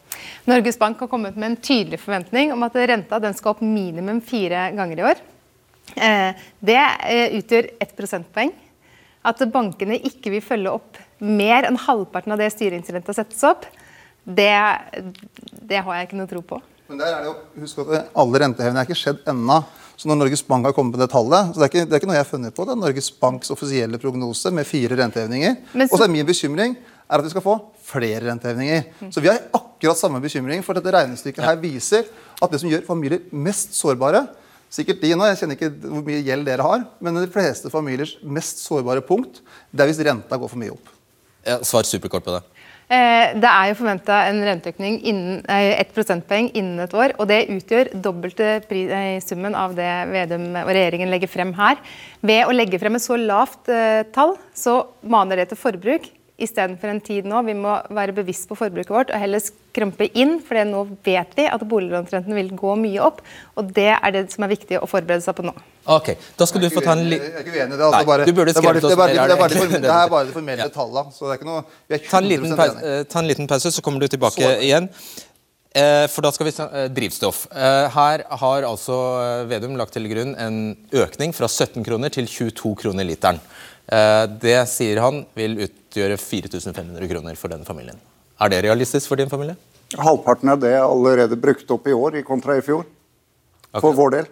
Norges 0.50 0.82
Bank 0.82 0.98
har 1.06 1.12
kommet 1.14 1.38
med 1.38 1.52
en 1.52 1.58
tydelig 1.70 2.02
forventning 2.02 2.50
om 2.56 2.66
at 2.66 2.82
renta 2.90 3.22
den 3.22 3.38
skal 3.38 3.54
opp 3.54 3.62
minimum 3.62 4.18
fire 4.26 4.72
ganger 4.74 4.98
i 4.98 5.08
år. 5.14 5.22
Eh, 5.94 6.46
Det 6.58 6.80
eh, 7.06 7.38
utgjør 7.38 7.70
ett 7.78 7.94
prosentpoeng. 7.94 8.50
At 9.22 9.46
bankene 9.54 9.94
ikke 10.10 10.34
vil 10.34 10.42
følge 10.42 10.74
opp 10.74 10.98
mer 11.22 11.70
enn 11.70 11.78
halvparten 11.86 12.34
av 12.34 12.42
det 12.42 12.50
styringsrenta 12.54 13.14
settes 13.14 13.46
opp, 13.46 13.66
det, 14.28 14.52
det 15.68 15.80
har 15.84 15.94
jeg 15.98 16.08
ikke 16.08 16.18
noe 16.20 16.28
tro 16.30 16.42
på. 16.44 16.60
Men 16.88 17.00
der 17.00 17.12
er 17.12 17.24
det 17.24 17.30
jo, 17.30 17.34
husk 17.64 17.80
at 17.84 18.10
Alle 18.16 18.40
rentehevingene 18.44 18.80
er 18.82 18.88
ikke 18.88 18.96
skjedd 18.96 19.26
ennå. 19.28 19.58
Så 19.98 20.06
når 20.08 20.20
Norges 20.20 20.44
Bank 20.46 20.64
har 20.68 20.72
kommet 20.76 20.94
med 20.94 21.02
det 21.02 21.10
tallet 21.10 21.48
så 21.50 21.58
Det 21.58 21.64
er 21.66 21.70
ikke, 21.72 21.86
det 21.88 21.96
er 21.96 22.00
ikke 22.00 22.08
noe 22.08 22.16
jeg 22.16 22.22
har 22.24 22.30
funnet 22.30 22.54
på. 22.54 22.64
Det 22.68 22.72
er 22.76 22.80
Norges 22.80 23.08
Banks 23.18 23.50
offisielle 23.50 23.98
prognose 24.00 24.52
med 24.54 24.66
fire 24.68 24.96
rentehevninger. 25.00 25.56
Så- 25.74 25.88
Og 25.92 25.98
så 25.98 26.04
er 26.04 26.12
min 26.12 26.26
bekymring 26.26 26.76
er 27.10 27.18
at 27.18 27.24
vi 27.24 27.30
skal 27.32 27.42
få 27.42 27.56
flere 27.82 28.20
rentehevninger. 28.30 28.84
Så 29.10 29.20
vi 29.20 29.28
har 29.28 29.40
akkurat 29.52 29.96
samme 29.98 30.20
bekymring, 30.22 30.62
for 30.62 30.74
dette 30.74 30.92
regnestykket 30.92 31.42
her 31.44 31.56
viser 31.56 32.04
at 32.40 32.50
det 32.50 32.60
som 32.60 32.70
gjør 32.70 32.86
familier 32.86 33.20
mest 33.32 33.72
sårbare 33.74 34.28
Sikkert 34.70 35.00
de 35.00 35.14
nå, 35.16 35.24
jeg 35.24 35.38
kjenner 35.40 35.56
ikke 35.56 35.70
hvor 35.80 36.02
mye 36.04 36.22
gjeld 36.22 36.44
dere 36.44 36.60
har, 36.60 36.82
men 37.00 37.14
de 37.14 37.26
fleste 37.32 37.70
familiers 37.72 38.18
mest 38.22 38.58
sårbare 38.60 39.00
punkt 39.00 39.40
det 39.72 39.80
er 39.80 39.88
hvis 39.88 40.02
renta 40.04 40.36
går 40.36 40.50
for 40.52 40.60
mye 40.60 40.74
opp. 40.74 40.90
Ja, 41.46 41.56
svar 41.64 41.86
superkort 41.88 42.22
på 42.26 42.34
det. 42.36 42.42
Eh, 42.88 43.34
Det 43.36 43.48
er 43.48 43.68
jo 43.68 43.76
forventa 43.76 44.18
en 44.30 44.38
renteøkning 44.46 44.94
innen 45.04 45.40
eh, 45.44 45.74
ett 45.76 45.90
prosentpoeng 45.92 46.48
innen 46.56 46.80
et 46.80 46.94
år. 46.96 47.12
Og 47.20 47.28
det 47.28 47.44
utgjør 47.52 47.92
dobbelte 47.92 48.54
eh, 48.64 49.18
summen 49.20 49.56
av 49.58 49.74
det 49.76 49.90
Vedum 50.08 50.46
og 50.56 50.72
regjeringen 50.72 51.12
legger 51.12 51.28
frem 51.28 51.52
her. 51.58 51.76
Ved 52.24 52.46
å 52.48 52.54
legge 52.56 52.80
frem 52.80 52.96
et 52.96 53.04
så 53.04 53.18
lavt 53.20 53.68
tall, 54.14 54.38
så 54.56 54.80
maner 55.02 55.42
det 55.42 55.50
til 55.50 55.60
forbruk 55.60 56.08
istedenfor 56.38 56.92
en 56.92 57.02
tid 57.02 57.26
nå. 57.28 57.42
Vi 57.44 57.54
må 57.58 57.76
være 57.92 58.14
bevisst 58.16 58.48
på 58.48 58.56
forbruket 58.56 58.94
vårt 58.94 59.12
og 59.12 59.20
heller 59.20 59.42
skrumpe 59.42 60.08
inn, 60.14 60.38
for 60.40 60.56
nå 60.64 60.84
vet 61.04 61.34
vi 61.36 61.48
at 61.50 61.64
boliglånsrenten 61.68 62.36
vil 62.38 62.54
gå 62.56 62.76
mye 62.78 63.02
opp. 63.04 63.20
Og 63.58 63.72
det 63.74 63.90
er 63.98 64.14
det 64.14 64.28
som 64.32 64.46
er 64.46 64.54
viktig 64.54 64.80
å 64.80 64.88
forberede 64.88 65.26
seg 65.26 65.36
på 65.36 65.44
nå. 65.50 65.54
Ok, 65.88 66.08
Da 66.36 66.44
skal 66.46 66.60
du 66.60 66.68
få 66.68 66.82
ta 66.84 66.92
en 66.92 67.06
Jeg 67.08 67.18
er 67.20 67.38
ikke 67.40 67.54
uenig 67.54 67.74
i 67.74 67.78
det. 67.78 67.84
Altså 67.86 67.94
Nei, 67.96 68.04
bare, 68.10 68.24
du 68.28 68.32
burde 68.36 68.52
det 68.52 68.60
bare, 68.62 68.80
skrevet 68.80 68.90
det 68.90 68.98
bare, 68.98 69.14
oss 69.14 69.16
det 69.16 69.24
er 69.24 69.38
bare, 69.38 69.62
mer, 69.62 69.78
er 69.78 69.86
det 69.88 69.94
er 69.94 70.10
bare 70.12 70.26
de 70.28 70.34
formelle 70.34 70.66
Ja. 70.66 70.68
tallene. 70.74 71.14
Så 71.16 71.24
det 71.24 71.30
er 71.32 71.38
ikke 71.40 71.48
noe 71.48 71.62
vi 71.88 71.96
er 71.96 72.02
Ta 72.10 72.18
en, 72.20 72.28
liten 72.28 72.56
pause, 72.58 72.82
eh, 72.84 73.02
ta 73.08 73.18
en 73.22 73.30
liten 73.30 73.48
pause, 73.48 73.72
så 73.72 73.84
kommer 73.86 74.00
du 74.04 74.08
tilbake 74.12 74.50
igjen. 74.66 74.90
Eh, 75.78 76.04
For 76.12 76.24
da 76.24 76.30
skal 76.34 76.48
vi 76.48 76.52
snakke 76.56 76.82
eh, 76.84 76.88
drivstoff. 76.92 77.46
Eh, 77.52 77.88
Her 77.94 78.24
har 78.42 78.66
altså 78.68 78.98
eh, 79.22 79.46
Vedum 79.50 79.76
lagt 79.80 79.92
til 79.96 80.08
grunn 80.12 80.34
en 80.40 80.60
økning 80.92 81.32
fra 81.36 81.48
17 81.48 81.84
kroner 81.86 82.12
til 82.12 82.28
22 82.28 82.74
kroner 82.84 83.04
literen. 83.08 83.40
Eh, 83.88 84.26
Det 84.44 84.58
sier 84.68 85.00
han 85.04 85.24
vil 85.36 85.56
utgjøre 85.68 86.16
4500 86.20 87.08
kroner 87.08 87.36
for 87.40 87.48
denne 87.48 87.64
familien. 87.68 87.96
Er 88.40 88.48
det 88.52 88.62
realistisk 88.68 89.08
for 89.08 89.16
din 89.16 89.28
familie? 89.32 89.56
Halvparten 89.96 90.50
av 90.52 90.60
det 90.60 90.74
er 90.76 90.84
allerede 90.84 91.36
brukt 91.40 91.70
opp 91.72 91.86
i 91.88 91.94
år 91.96 92.18
i 92.20 92.22
kontra 92.22 92.58
i 92.58 92.64
fjor. 92.64 92.84
For 93.80 93.92
vår 93.96 94.10
del. 94.18 94.26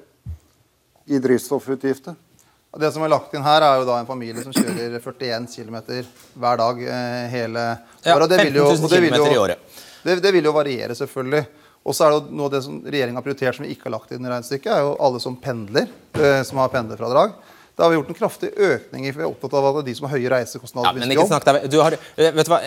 I 1.08 1.18
drivstoffutgifter. 1.22 2.14
Og 2.74 2.80
Det 2.82 2.90
som 2.92 3.02
er 3.06 3.08
lagt 3.08 3.32
inn 3.34 3.44
her, 3.46 3.62
er 3.64 3.78
jo 3.80 3.86
da 3.88 4.00
en 4.02 4.08
familie 4.08 4.42
som 4.44 4.52
kjører 4.52 4.98
41 5.00 5.46
km 5.54 5.76
hver 6.36 6.58
dag 6.60 6.80
eh, 6.82 7.28
hele 7.32 7.62
Ja, 8.04 8.16
året. 8.16 8.26
Ja, 8.26 8.26
det 8.26 8.40
vil 8.44 8.58
jo- 8.60 8.66
15 8.74 8.82
000 8.82 8.84
og 8.84 8.90
det 8.90 9.00
vil 9.00 9.08
jo- 9.08 9.14
kilometer 9.14 9.34
i 9.34 9.38
året. 9.44 9.58
Det, 10.04 10.16
det 10.22 10.32
vil 10.34 10.44
jo 10.44 10.52
variere, 10.52 10.94
selvfølgelig. 10.98 11.46
Og 11.86 11.94
så 11.94 12.04
er 12.04 12.10
det 12.10 12.18
jo 12.18 12.36
noe 12.36 12.46
av 12.50 12.52
det 12.56 12.62
som 12.66 12.80
regjeringa 12.82 13.16
har 13.20 13.22
prioritert 13.22 13.54
som 13.56 13.64
vi 13.64 13.70
ikke 13.74 13.86
har 13.88 13.94
lagt 13.96 14.10
inn 14.12 14.26
i 14.26 14.28
regnestykket, 14.28 14.72
er 14.74 14.80
jo 14.82 14.96
alle 15.06 15.20
som 15.22 15.36
pendler, 15.38 15.86
eh, 16.18 16.42
som 16.42 16.58
har 16.58 16.68
pendlerfradrag. 16.74 17.32
Da 17.76 17.84
har 17.84 17.90
vi 17.92 17.96
gjort 17.98 18.08
en 18.08 18.16
kraftig 18.18 18.50
økning 18.56 19.06
i, 19.06 19.10
for 19.12 19.20
vi 19.20 19.24
er 19.26 19.30
opptatt 19.30 19.54
av 19.54 19.66
at 19.78 19.84
de 19.86 19.94
som 19.94 20.06
har 20.08 20.16
høye 20.18 20.30
reisekostnader 20.32 20.86
Ja, 20.88 20.92
men 20.96 21.12
ikke 21.12 21.26
snakk 21.28 21.44
deg 21.44 21.66
du 21.70 21.76
har, 21.84 21.92
eh, 22.16 22.30
Vet 22.32 22.46
du 22.48 22.50
hva, 22.52 22.60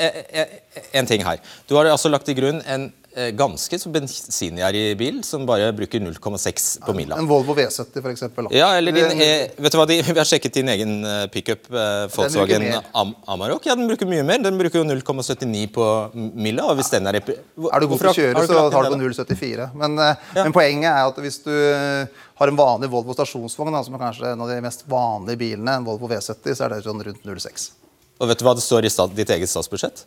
en 0.94 1.06
ting 1.10 1.24
her. 1.26 1.40
Du 1.68 1.76
har 1.76 1.86
altså 1.90 2.10
lagt 2.14 2.26
til 2.30 2.36
grunn 2.38 2.62
en 2.66 2.92
ganske 3.36 3.80
så 3.82 3.90
bensiнгjerrig 3.92 4.98
bil 4.98 5.24
som 5.26 5.46
bare 5.50 5.72
bruker 5.76 6.00
0,6 6.00 6.68
på 6.86 6.94
mila. 6.96 7.18
En 7.18 7.28
Volvo 7.28 7.56
V70 7.58 8.02
for 8.02 8.12
eksempel. 8.12 8.48
Ja, 8.56 8.70
eller 8.78 8.92
din, 8.96 9.22
eh, 9.22 9.50
vet 9.58 9.74
du 9.74 9.78
hva, 9.80 9.88
de, 9.90 9.98
Vi 10.08 10.16
har 10.18 10.28
sjekket 10.30 10.54
din 10.60 10.70
egen 10.70 10.94
eh, 11.06 11.26
pickup, 11.34 11.66
eh, 11.74 12.06
Volkswagen. 12.14 12.68
Am 12.94 13.16
Amarok. 13.28 13.66
Ja, 13.66 13.76
Den 13.76 13.90
bruker 13.90 14.10
mye 14.10 14.24
mer. 14.24 14.38
Den 14.44 14.58
bruker 14.62 14.84
jo 14.84 14.86
0,79 14.88 15.66
på 15.74 15.88
mila. 16.14 16.70
og 16.70 16.78
hvis 16.78 16.92
den 16.94 17.08
Er 17.08 17.20
Hvor- 17.20 17.74
Er 17.74 17.80
du 17.80 17.88
god 17.88 18.00
til 18.00 18.10
å 18.10 18.14
kjøre, 18.14 18.46
så 18.48 18.72
tar 18.72 18.84
du 18.84 18.96
på 18.96 19.02
0,74. 19.02 19.74
Men, 19.76 19.98
eh, 20.00 20.16
Ja. 20.36 20.44
men 20.44 20.54
poenget 20.54 20.90
er 20.94 21.08
at 21.08 21.16
hvis 21.16 21.44
du 21.44 21.52
eh, 21.52 22.06
har 22.36 22.48
en 22.48 22.58
vanlig 22.58 22.90
Volvo 22.90 23.14
stasjonsvogn, 23.14 23.84
som 23.86 23.96
er 23.96 24.00
kanskje 24.00 24.32
en 24.34 24.42
av 24.42 24.48
de 24.48 24.62
mest 24.62 24.88
vanlige 24.88 25.38
bilene, 25.38 25.78
en 25.78 25.86
Volvo 25.86 26.08
V70, 26.08 26.56
så 26.56 26.66
er 26.66 26.70
det 26.70 26.84
sånn 26.86 27.04
rundt 27.04 27.24
0,6. 27.26 27.72
Og 28.20 28.28
vet 28.28 28.38
du 28.40 28.46
hva 28.46 28.54
det 28.56 28.64
står 28.64 28.84
i 28.86 29.16
ditt 29.16 29.30
eget 29.30 29.50
statsbudsjett? 29.50 30.06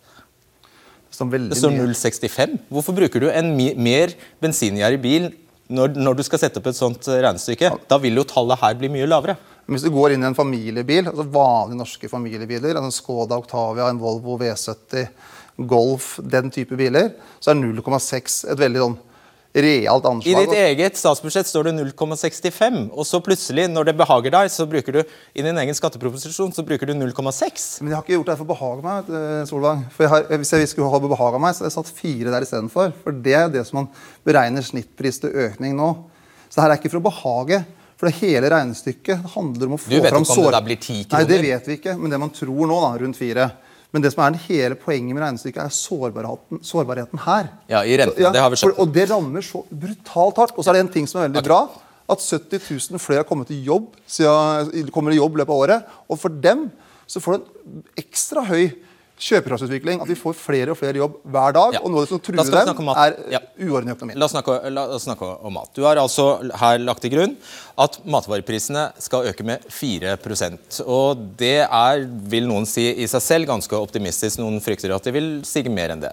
Som 1.13 1.31
Det 1.31 1.59
står 1.59 1.75
0,65. 1.77 2.59
Hvorfor 2.73 2.97
bruker 2.97 3.21
du 3.21 3.29
en 3.31 3.53
mer 3.57 4.15
bensingjerrig 4.43 5.01
bil 5.03 5.31
når, 5.73 5.95
når 5.97 6.19
du 6.19 6.23
skal 6.27 6.41
sette 6.41 6.61
opp 6.61 6.71
et 6.71 6.79
sånt 6.79 7.09
eh, 7.09 7.21
regnestykke? 7.21 7.73
Da 7.89 7.99
vil 8.01 8.17
jo 8.17 8.25
tallet 8.29 8.61
her 8.63 8.79
bli 8.81 8.91
mye 8.93 9.09
lavere. 9.09 9.37
Men 9.67 9.77
Hvis 9.77 9.87
du 9.87 9.93
går 9.95 10.15
inn 10.15 10.25
i 10.25 10.29
en 10.31 10.37
familiebil, 10.37 11.07
altså 11.11 11.29
vanlige 11.29 11.79
norske 11.79 12.11
familiebiler, 12.11 12.81
en 12.81 12.95
Skoda 12.95 13.39
Octavia, 13.39 13.87
en 13.93 14.01
Volvo 14.01 14.39
V70, 14.41 15.07
Golf, 15.69 16.17
den 16.25 16.51
type 16.51 16.77
biler, 16.81 17.13
så 17.39 17.53
er 17.53 17.61
0,6 17.61 18.39
et 18.51 18.61
veldig 18.61 18.83
sånn 18.83 18.99
realt 19.55 20.07
I 20.25 20.33
ditt 20.33 20.55
eget 20.57 20.97
statsbudsjett 20.97 21.49
står 21.49 21.69
det 21.69 21.73
0,65, 21.93 22.79
og 22.89 23.05
så 23.05 23.21
plutselig, 23.25 23.67
når 23.69 23.91
det 23.91 23.95
behager 23.99 24.33
deg, 24.33 24.53
så 24.53 24.65
bruker 24.69 24.97
du 24.97 25.01
i 25.03 25.45
din 25.45 25.59
egen 25.61 25.77
skatteproposisjon 25.77 26.55
så 26.57 26.65
bruker 26.65 26.89
du 26.89 26.95
0,6. 26.97 27.83
Men 27.83 27.93
jeg 27.93 27.99
har 27.99 28.07
ikke 28.07 28.17
gjort 28.17 28.33
det 28.33 28.39
for 28.41 28.47
å 28.47 28.53
behage 28.55 28.87
meg. 28.87 29.13
Solvang. 29.51 29.85
For 29.93 30.07
jeg 30.07 30.13
har, 30.15 30.25
hvis 30.41 30.55
jeg 30.57 30.73
skulle 30.73 30.89
ha 30.89 31.03
behaga 31.05 31.43
meg, 31.43 31.53
så 31.53 31.65
hadde 31.65 31.73
jeg 31.73 31.77
satt 31.77 31.93
fire 32.01 32.33
der 32.33 32.47
istedenfor. 32.47 32.97
For 33.05 33.21
det 33.29 33.37
er 33.37 33.53
det 33.53 33.67
som 33.69 33.83
man 33.83 33.91
beregner 34.25 34.65
snittpris 34.65 35.21
til 35.21 35.37
økning 35.49 35.77
nå. 35.77 35.93
Så 36.49 36.57
det 36.59 36.65
her 36.65 36.75
er 36.75 36.81
ikke 36.81 36.93
for 36.95 37.03
å 37.03 37.09
behage. 37.11 37.61
For 38.01 38.11
det 38.11 38.17
hele 38.19 38.49
regnestykket 38.51 39.29
handler 39.37 39.69
om 39.69 39.77
å 39.77 39.79
få 39.79 39.93
Du 39.93 40.01
vet 40.01 40.09
ikke 40.11 40.23
om 40.23 40.25
det 40.27 40.35
sår- 40.35 40.57
der 40.57 40.65
blir 40.67 40.81
10 40.81 41.13
Nei, 41.13 41.25
det 41.29 41.43
vet 41.45 41.69
vi 41.69 41.77
ikke. 41.79 41.99
Men 42.01 42.11
det 42.11 42.19
man 42.19 42.33
tror 42.35 42.67
nå, 42.67 42.81
da, 42.83 42.97
rundt 43.05 43.21
fire. 43.21 43.51
Men 43.93 44.03
det 44.03 44.13
som 44.15 44.23
er 44.25 44.31
den 44.33 44.41
hele 44.49 44.75
poenget 44.81 45.15
med 45.15 45.23
regnestykket, 45.23 45.63
er 45.67 45.69
sårbarheten, 45.77 46.63
sårbarheten 46.65 47.19
her. 47.27 47.49
Ja, 47.69 47.83
i 47.85 47.97
renten. 48.01 48.17
Så- 48.25 48.33
Det 48.33 48.41
har 48.41 48.51
vi 48.51 48.57
sett. 48.57 48.71
for- 48.75 48.81
Og 48.81 48.93
det 48.93 49.11
rammer 49.11 49.41
så 49.43 49.65
brutalt 49.71 50.37
hardt. 50.37 50.53
Og 50.57 50.65
så 50.65 50.69
er 50.71 50.73
det 50.73 50.81
en 50.87 50.93
ting 50.93 51.07
som 51.07 51.21
er 51.21 51.29
veldig 51.29 51.45
bra. 51.45 51.69
At 52.09 52.19
70 52.19 52.59
000 52.91 52.99
flere 52.99 53.19
har 53.19 53.25
kommet 53.25 53.51
i 53.51 53.63
jobb 53.63 53.95
siden, 54.07 54.91
kommer 54.91 55.13
i 55.13 55.17
jobb 55.17 55.37
løpet 55.37 55.49
av 55.51 55.57
året. 55.69 55.85
Og 56.11 56.19
for 56.19 56.29
dem 56.31 56.71
så 57.07 57.21
får 57.21 57.33
du 57.33 57.45
en 57.67 57.83
ekstra 57.99 58.45
høy 58.47 58.73
kjøpekraftsutvikling. 59.23 60.03
At 60.03 60.11
vi 60.11 60.17
får 60.19 60.37
flere 60.39 60.75
og 60.75 60.79
flere 60.81 61.01
jobb 61.01 61.19
hver 61.35 61.55
dag. 61.57 61.77
Ja. 61.77 61.83
Og 61.83 61.93
noe 61.93 62.03
av 62.03 62.07
det 62.07 62.13
som 62.13 62.23
truer 62.23 62.43
dem, 62.43 62.89
er 62.93 63.17
Ja. 63.31 63.41
uorden 63.61 63.89
i 63.89 63.95
økonomien. 63.95 64.19
La 64.19 64.27
oss, 64.27 64.33
snakke, 64.35 64.59
la 64.71 64.87
oss 64.97 65.07
snakke 65.07 65.29
om 65.45 65.53
mat. 65.55 65.71
Du 65.75 65.83
har 65.83 65.97
altså 65.97 66.27
her 66.59 66.79
lagt 66.79 67.03
til 67.03 67.11
grunn 67.15 67.37
at 67.79 67.99
matvareprisene 68.05 68.93
skal 68.99 69.29
øke 69.31 69.45
med 69.45 69.63
4% 69.69 70.81
Og 70.87 71.37
det 71.39 71.67
er, 71.69 72.07
vil 72.29 72.47
noen 72.49 72.67
si 72.67 72.91
i 73.03 73.07
seg 73.07 73.23
selv, 73.23 73.47
ganske 73.47 73.73
optimistisk. 73.79 74.39
Noen 74.39 74.61
frykter 74.61 74.95
at 74.95 75.03
det 75.05 75.15
vil 75.15 75.31
stige 75.47 75.71
mer 75.71 75.91
enn 75.95 76.01
det. 76.01 76.13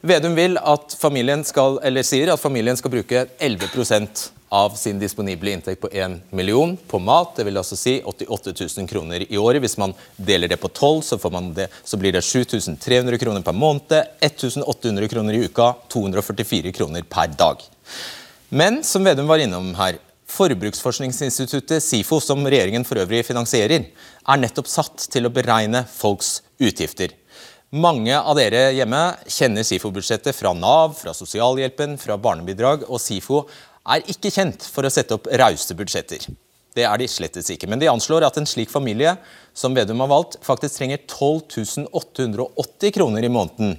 Vedum 0.00 0.34
vil 0.36 0.58
at 0.60 0.96
familien 1.00 1.44
skal, 1.44 1.78
eller 1.84 2.04
sier 2.06 2.32
at 2.32 2.40
familien 2.40 2.76
skal 2.76 2.92
bruke 2.92 3.26
11% 3.38 4.26
av 4.48 4.70
sin 4.78 4.98
disponible 4.98 5.50
inntekt 5.50 5.80
på 5.80 5.88
1 5.92 6.20
million 6.30 6.76
på 6.76 6.98
mat. 7.02 7.32
Det 7.36 7.46
vil 7.48 7.58
altså 7.58 7.76
si 7.76 7.96
88 8.04 8.52
000 8.78 8.88
kroner 8.88 9.24
i 9.32 9.38
året. 9.38 9.60
Hvis 9.64 9.78
man 9.80 9.94
deler 10.16 10.48
det 10.48 10.60
på 10.62 10.68
12, 10.68 11.02
så, 11.02 11.18
så 11.84 11.96
blir 11.98 12.14
det 12.14 12.22
7300 12.22 13.18
kroner 13.18 13.42
per 13.42 13.56
måned, 13.56 13.96
1800 14.20 15.08
kroner 15.08 15.34
i 15.34 15.44
uka, 15.48 15.72
244 15.88 16.72
kroner 16.72 17.02
per 17.02 17.34
dag. 17.34 17.62
Men 18.48 18.84
som 18.84 19.04
Vedum 19.04 19.26
var 19.26 19.42
innom 19.42 19.74
her, 19.74 19.98
Forbruksforskningsinstituttet 20.26 21.82
SIFO, 21.82 22.18
som 22.20 22.42
regjeringen 22.46 22.84
for 22.84 22.98
øvrig 22.98 23.22
finansierer, 23.26 23.86
er 24.26 24.40
nettopp 24.42 24.68
satt 24.68 25.06
til 25.10 25.26
å 25.26 25.32
beregne 25.32 25.84
folks 25.90 26.40
utgifter. 26.58 27.14
Mange 27.76 28.14
av 28.16 28.38
dere 28.38 28.70
hjemme 28.72 29.00
kjenner 29.28 29.64
SIFO-budsjettet 29.66 30.32
fra 30.32 30.54
Nav, 30.56 30.94
fra 30.96 31.12
sosialhjelpen, 31.12 31.98
fra 32.00 32.14
barnebidrag, 32.16 32.86
og 32.88 33.00
SIFO 33.02 33.42
er 33.92 34.06
ikke 34.08 34.30
kjent 34.32 34.64
for 34.72 34.86
å 34.86 34.92
sette 34.92 35.12
opp 35.18 35.26
rause 35.42 35.76
budsjetter. 35.76 36.24
Det 36.76 36.86
er 36.88 37.00
de 37.00 37.08
slettes 37.10 37.50
ikke. 37.52 37.68
Men 37.68 37.82
de 37.82 37.90
anslår 37.90 38.24
at 38.24 38.38
en 38.40 38.48
slik 38.48 38.72
familie 38.72 39.12
som 39.56 39.76
Vedum 39.76 40.00
har 40.04 40.08
valgt, 40.08 40.38
faktisk 40.46 40.78
trenger 40.78 41.02
12 41.04 41.90
880 41.90 42.94
kroner 42.96 43.26
i 43.26 43.32
måneden 43.32 43.76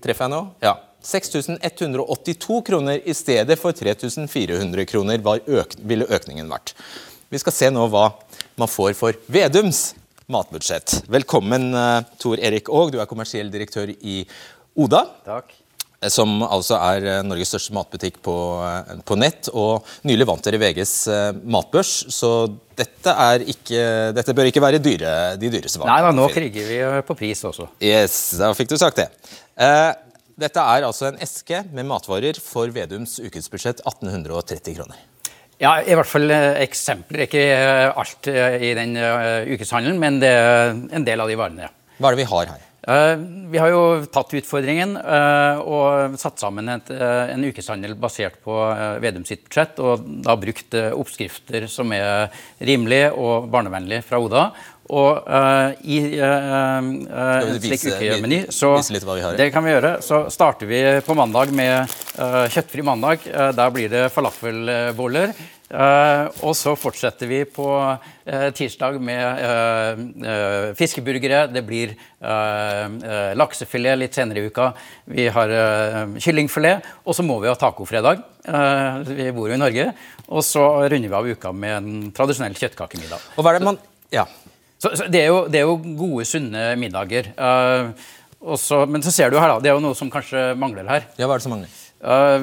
Treffer 0.00 0.24
jeg 0.24 0.32
nå? 0.32 0.40
Ja. 0.64 0.74
6182 1.04 2.62
kroner 2.64 3.00
i 3.08 3.14
stedet 3.16 3.56
for 3.60 3.72
3400 3.76 4.84
kroner 4.88 5.20
øk, 5.48 5.74
ville 5.80 6.06
økningen 6.08 6.48
vært. 6.52 6.74
Vi 7.32 7.38
skal 7.40 7.52
se 7.56 7.70
nå 7.72 7.86
hva 7.92 8.06
man 8.60 8.68
får 8.68 8.92
for 8.98 9.12
Vedums 9.32 9.94
matbudsjett. 10.30 11.02
Velkommen, 11.10 11.72
uh, 11.74 12.02
Tor 12.20 12.40
Erik 12.40 12.68
Aag. 12.68 12.92
Du 12.92 13.00
er 13.00 13.08
kommersiell 13.10 13.50
direktør 13.52 13.92
i 13.92 14.22
Oda. 14.76 15.04
Takk. 15.26 15.52
Som 16.08 16.38
altså 16.46 16.78
er 16.80 17.04
uh, 17.04 17.16
Norges 17.26 17.50
største 17.52 17.74
matbutikk 17.76 18.20
på, 18.24 18.34
uh, 18.62 18.94
på, 19.04 19.18
nett, 19.20 19.50
og 19.52 19.84
nylig 20.08 20.24
vant 20.30 20.46
dere 20.46 20.60
VGs 20.62 20.94
matbørs. 21.44 21.92
Så 22.14 22.30
dette, 22.78 23.14
ikke, 23.52 23.82
dette 24.16 24.36
bør 24.36 24.48
ikke 24.48 24.64
være 24.64 24.80
dyre, 24.80 25.12
de 25.40 25.52
dyreste 25.52 25.82
varene. 25.82 25.98
Nei 25.98 26.06
da, 26.08 26.14
nå 26.16 26.30
kriger 26.32 26.70
vi 26.70 26.80
på 27.04 27.18
pris 27.18 27.44
også. 27.44 27.68
Yes, 27.84 28.16
da 28.40 28.54
fikk 28.56 28.72
du 28.72 28.78
sagt 28.80 29.02
det. 29.02 29.10
dette 30.40 30.64
er 30.72 30.88
altså 30.88 31.10
en 31.10 31.20
eske 31.20 31.60
med 31.74 31.90
matvarer 31.90 32.40
for 32.40 32.72
Vedums 32.72 33.18
ukesbudsjett 33.20 33.84
1830 33.84 34.80
kroner. 34.80 35.06
Ja, 35.60 35.74
i 35.84 35.92
hvert 35.92 36.08
fall 36.08 36.30
eh, 36.32 36.62
eksempler. 36.64 37.26
Ikke 37.26 37.42
eh, 37.52 37.90
alt 37.92 38.28
eh, 38.32 38.56
i 38.70 38.72
den 38.78 38.96
ukeshandelen, 38.96 40.00
men 40.00 40.18
det 40.22 40.32
er 40.32 40.72
en 40.96 41.04
del 41.04 41.20
av 41.20 41.28
de 41.28 41.36
varene. 41.36 41.68
Hva 41.98 42.08
er 42.08 42.16
det 42.16 42.22
vi 42.22 42.30
har 42.30 42.52
her? 42.54 42.66
Vi 42.80 43.58
har 43.60 43.68
jo 43.68 43.80
tatt 44.08 44.30
utfordringen 44.38 44.94
og 44.96 46.14
satt 46.16 46.40
sammen 46.40 46.70
en 46.72 47.44
ukeshandel 47.44 47.92
basert 48.00 48.38
på 48.40 48.56
Vedum 49.04 49.26
sitt 49.28 49.42
budsjett, 49.44 49.76
og 49.84 50.06
da 50.24 50.36
brukt 50.40 50.76
oppskrifter 50.88 51.68
som 51.68 51.92
er 51.92 52.32
rimelige 52.56 53.10
og 53.12 53.50
barnevennlige 53.52 54.06
fra 54.08 54.22
Oda. 54.24 54.46
Og 54.90 55.28
uh, 55.30 55.70
i 55.86 56.00
uh, 56.18 57.52
slik 57.62 57.84
ukemeny 57.92 58.40
så 58.50 58.72
det 59.38 59.50
kan 59.54 59.62
vi 59.62 59.76
gjøre, 59.76 59.92
så 60.02 60.24
starter 60.32 60.66
vi 60.66 60.82
på 61.06 61.14
mandag 61.14 61.52
med 61.54 61.94
kjøttfri 62.16 62.82
mandag. 62.84 63.22
der 63.54 63.70
blir 63.72 63.88
det 63.88 64.08
falafelboller. 64.12 65.32
Og 65.70 66.54
så 66.58 66.72
fortsetter 66.74 67.28
vi 67.30 67.44
på 67.46 67.66
tirsdag 68.58 68.96
med 68.98 70.74
fiskeburgere. 70.74 71.44
Det 71.54 71.62
blir 71.62 71.94
laksefilet 73.38 74.00
litt 74.00 74.18
senere 74.18 74.42
i 74.42 74.50
uka. 74.50 74.72
Vi 75.14 75.28
har 75.30 75.54
kyllingfilet. 76.18 76.90
Og 77.06 77.14
så 77.14 77.22
må 77.22 77.38
vi 77.38 77.50
ha 77.52 77.54
tacofredag. 77.54 78.24
vi 79.06 79.30
bor 79.36 79.46
jo 79.46 79.54
i 79.54 79.62
Norge. 79.62 79.92
Og 80.26 80.42
så 80.46 80.66
runder 80.90 81.06
vi 81.06 81.18
av 81.20 81.30
uka 81.38 81.54
med 81.54 81.76
en 81.76 82.12
tradisjonell 82.14 82.58
kjøttkakemiddag. 82.58 83.30
Og 83.36 83.46
hva 83.46 83.54
er 83.54 83.62
det 83.62 83.70
man... 83.70 83.78
Ja. 84.10 84.26
Så, 84.80 84.94
så 84.96 85.06
det, 85.12 85.26
er 85.26 85.28
jo, 85.28 85.44
det, 85.50 85.60
er 85.60 85.68
jo, 85.68 85.76
gode, 85.98 86.24
sunne 86.28 86.72
middager. 86.80 87.30
Uh, 87.36 87.92
også, 88.40 88.86
men 88.88 89.04
så 89.04 89.12
ser 89.12 89.32
du 89.32 89.36
her, 89.36 89.52
da, 89.52 89.60
det 89.60 89.68
er 89.68 89.76
jo 89.76 89.84
noe 89.84 89.98
som 89.98 90.08
kanskje 90.12 90.54
mangler 90.58 90.88
her. 90.88 91.08
Ja, 91.18 91.26
hva 91.26 91.36
er 91.36 91.42
det 91.42 91.44
som 91.44 91.52
mangler? 91.52 91.79
Uh, 92.00 92.40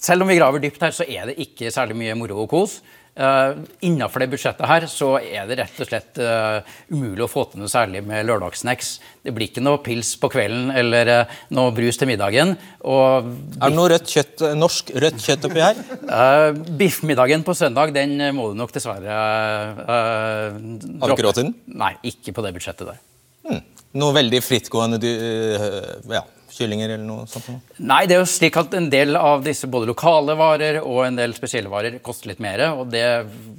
selv 0.00 0.24
om 0.24 0.30
vi 0.30 0.38
graver 0.38 0.62
dypt 0.62 0.82
her, 0.82 0.94
så 0.96 1.04
er 1.04 1.28
det 1.28 1.40
ikke 1.44 1.72
særlig 1.74 1.98
mye 1.98 2.16
moro 2.18 2.44
og 2.44 2.50
kos. 2.52 2.78
Uh, 3.18 3.64
Innafor 3.82 4.22
det 4.22 4.28
budsjettet 4.30 4.62
her 4.70 4.84
så 4.86 5.08
er 5.18 5.48
det 5.48 5.56
rett 5.58 5.80
og 5.82 5.88
slett 5.88 6.20
uh, 6.22 6.60
umulig 6.92 7.24
å 7.24 7.30
få 7.30 7.42
til 7.50 7.58
noe 7.58 7.70
særlig 7.72 8.04
med 8.06 8.28
lørdagssnacks. 8.28 8.92
Det 9.26 9.32
blir 9.34 9.50
ikke 9.50 9.64
noe 9.64 9.80
pils 9.82 10.12
på 10.22 10.30
kvelden 10.30 10.70
eller 10.70 11.10
uh, 11.10 11.32
noe 11.58 11.72
brus 11.74 11.98
til 11.98 12.06
middagen. 12.12 12.54
Og 12.86 13.26
er 13.58 13.64
det 13.64 13.74
noe 13.74 13.90
rødt 13.90 14.14
kjøtt, 14.14 14.46
norsk 14.60 14.94
rødt 15.02 15.18
kjøtt 15.24 15.48
oppi 15.50 15.64
her? 15.64 15.82
Uh, 16.06 16.54
biffmiddagen 16.78 17.42
på 17.42 17.58
søndag 17.58 17.90
den 17.96 18.14
må 18.38 18.52
du 18.52 18.60
nok 18.60 18.70
dessverre 18.76 19.18
Har 19.82 20.54
du 20.54 21.16
ikke 21.16 21.26
råd 21.26 21.40
til 21.40 21.48
den? 21.48 21.54
Nei, 21.82 21.96
ikke 22.12 22.36
på 22.38 22.46
det 22.46 22.54
budsjettet 22.54 22.92
der. 22.92 23.02
Hmm. 23.48 23.64
Noe 23.98 24.14
veldig 24.14 24.44
frittgående 24.44 25.02
ja, 25.02 26.22
kyllinger 26.58 26.92
eller 26.94 27.06
noe 27.06 27.26
sånt? 27.30 27.48
Nei, 27.78 28.02
det 28.10 28.16
er 28.16 28.22
jo 28.22 28.28
slik 28.28 28.56
at 28.60 28.74
en 28.76 28.88
del 28.92 29.16
av 29.18 29.44
disse 29.46 29.68
både 29.70 29.88
lokale 29.90 30.34
varer 30.38 30.80
og 30.82 31.04
en 31.06 31.18
del 31.18 31.34
spesielle 31.36 31.70
varer 31.72 31.98
koster 32.04 32.32
litt 32.32 32.42
mer, 32.42 32.64
og 32.74 32.88
det 32.92 33.04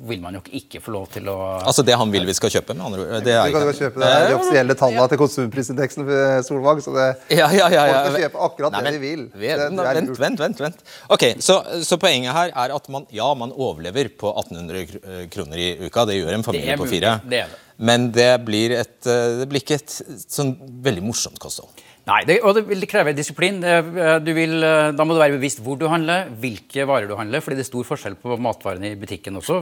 vil 0.10 0.22
man 0.24 0.36
nok 0.38 0.50
ikke 0.60 0.82
få 0.84 0.94
lov 0.96 1.08
til 1.14 1.30
å 1.32 1.38
Altså 1.60 1.86
det 1.86 1.96
han 2.00 2.12
vil 2.14 2.28
vi 2.28 2.36
skal 2.38 2.54
kjøpe, 2.54 2.76
med 2.76 2.86
andre 2.90 3.06
ord? 3.06 3.26
Det 3.26 3.36
er, 3.36 3.54
kan 3.56 3.72
kjøpe 3.80 4.04
det, 4.04 4.12
de 4.30 4.36
offisielle 4.38 4.78
tallene 4.80 5.08
til 5.12 5.22
konsumprisindeksen 5.24 6.12
Solvang, 6.48 6.84
så 6.84 6.96
det 6.96 7.08
ja, 7.40 7.48
ja, 7.54 7.70
ja, 7.72 7.86
ja. 7.90 8.02
folk 8.04 8.10
kan 8.10 8.26
kjøpe 8.26 8.44
akkurat 8.50 8.76
Nei, 8.76 8.84
men, 8.84 8.92
det 8.92 9.00
de 9.00 9.06
vil. 9.06 9.26
Vet, 9.34 9.64
det, 9.64 9.70
det 9.80 9.96
vent, 10.00 10.14
vent, 10.20 10.44
vent, 10.44 10.62
vent. 10.68 10.86
Ok, 11.16 11.26
så, 11.44 11.62
så, 11.86 12.00
poenget 12.02 12.36
her 12.36 12.54
er 12.54 12.76
at 12.76 12.92
man, 12.94 13.08
ja, 13.14 13.32
man 13.38 13.54
overlever 13.56 14.12
på 14.20 14.32
1800 14.44 15.30
kroner 15.34 15.62
i 15.62 15.72
uka. 15.88 16.06
Det 16.10 16.20
gjør 16.20 16.38
en 16.38 16.46
familie 16.46 16.78
på 16.80 16.88
fire. 16.90 17.18
Det 17.26 17.44
er 17.44 17.52
det. 17.52 17.66
Men 17.80 18.10
det 18.12 18.32
blir, 18.44 18.74
et, 18.76 18.98
det 19.08 19.46
blir 19.48 19.64
ikke 19.64 19.78
et 19.80 19.94
sånn 20.28 20.52
veldig 20.84 21.04
morsomt 21.06 21.40
kosthold. 21.40 21.72
Nei, 22.10 22.24
det, 22.26 22.40
og 22.42 22.56
det 22.58 22.64
vil 22.66 22.88
kreve 22.90 23.14
disiplin. 23.14 23.60
Vil, 23.62 24.56
da 24.98 25.06
må 25.06 25.14
du 25.14 25.22
være 25.22 25.36
bevisst 25.38 25.62
hvor 25.62 25.78
du 25.78 25.86
handler, 25.92 26.32
hvilke 26.42 26.88
varer 26.90 27.10
du 27.10 27.14
handler, 27.20 27.44
fordi 27.46 27.60
det 27.60 27.66
er 27.68 27.70
stor 27.70 27.86
forskjell 27.86 28.16
på 28.18 28.38
matvarene 28.42 28.96
i 28.96 28.98
butikken 28.98 29.38
også. 29.38 29.60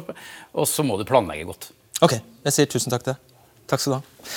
Og 0.56 0.70
så 0.70 0.86
må 0.88 0.96
du 1.00 1.04
planlegge 1.10 1.48
godt. 1.50 1.70
Ok, 2.06 2.14
jeg 2.48 2.56
sier 2.56 2.70
tusen 2.72 2.94
takk 2.94 3.04
til 3.04 3.16
deg. 3.16 3.38
Takk 3.68 3.84
skal 3.84 3.98
du 3.98 4.00
ha. 4.00 4.34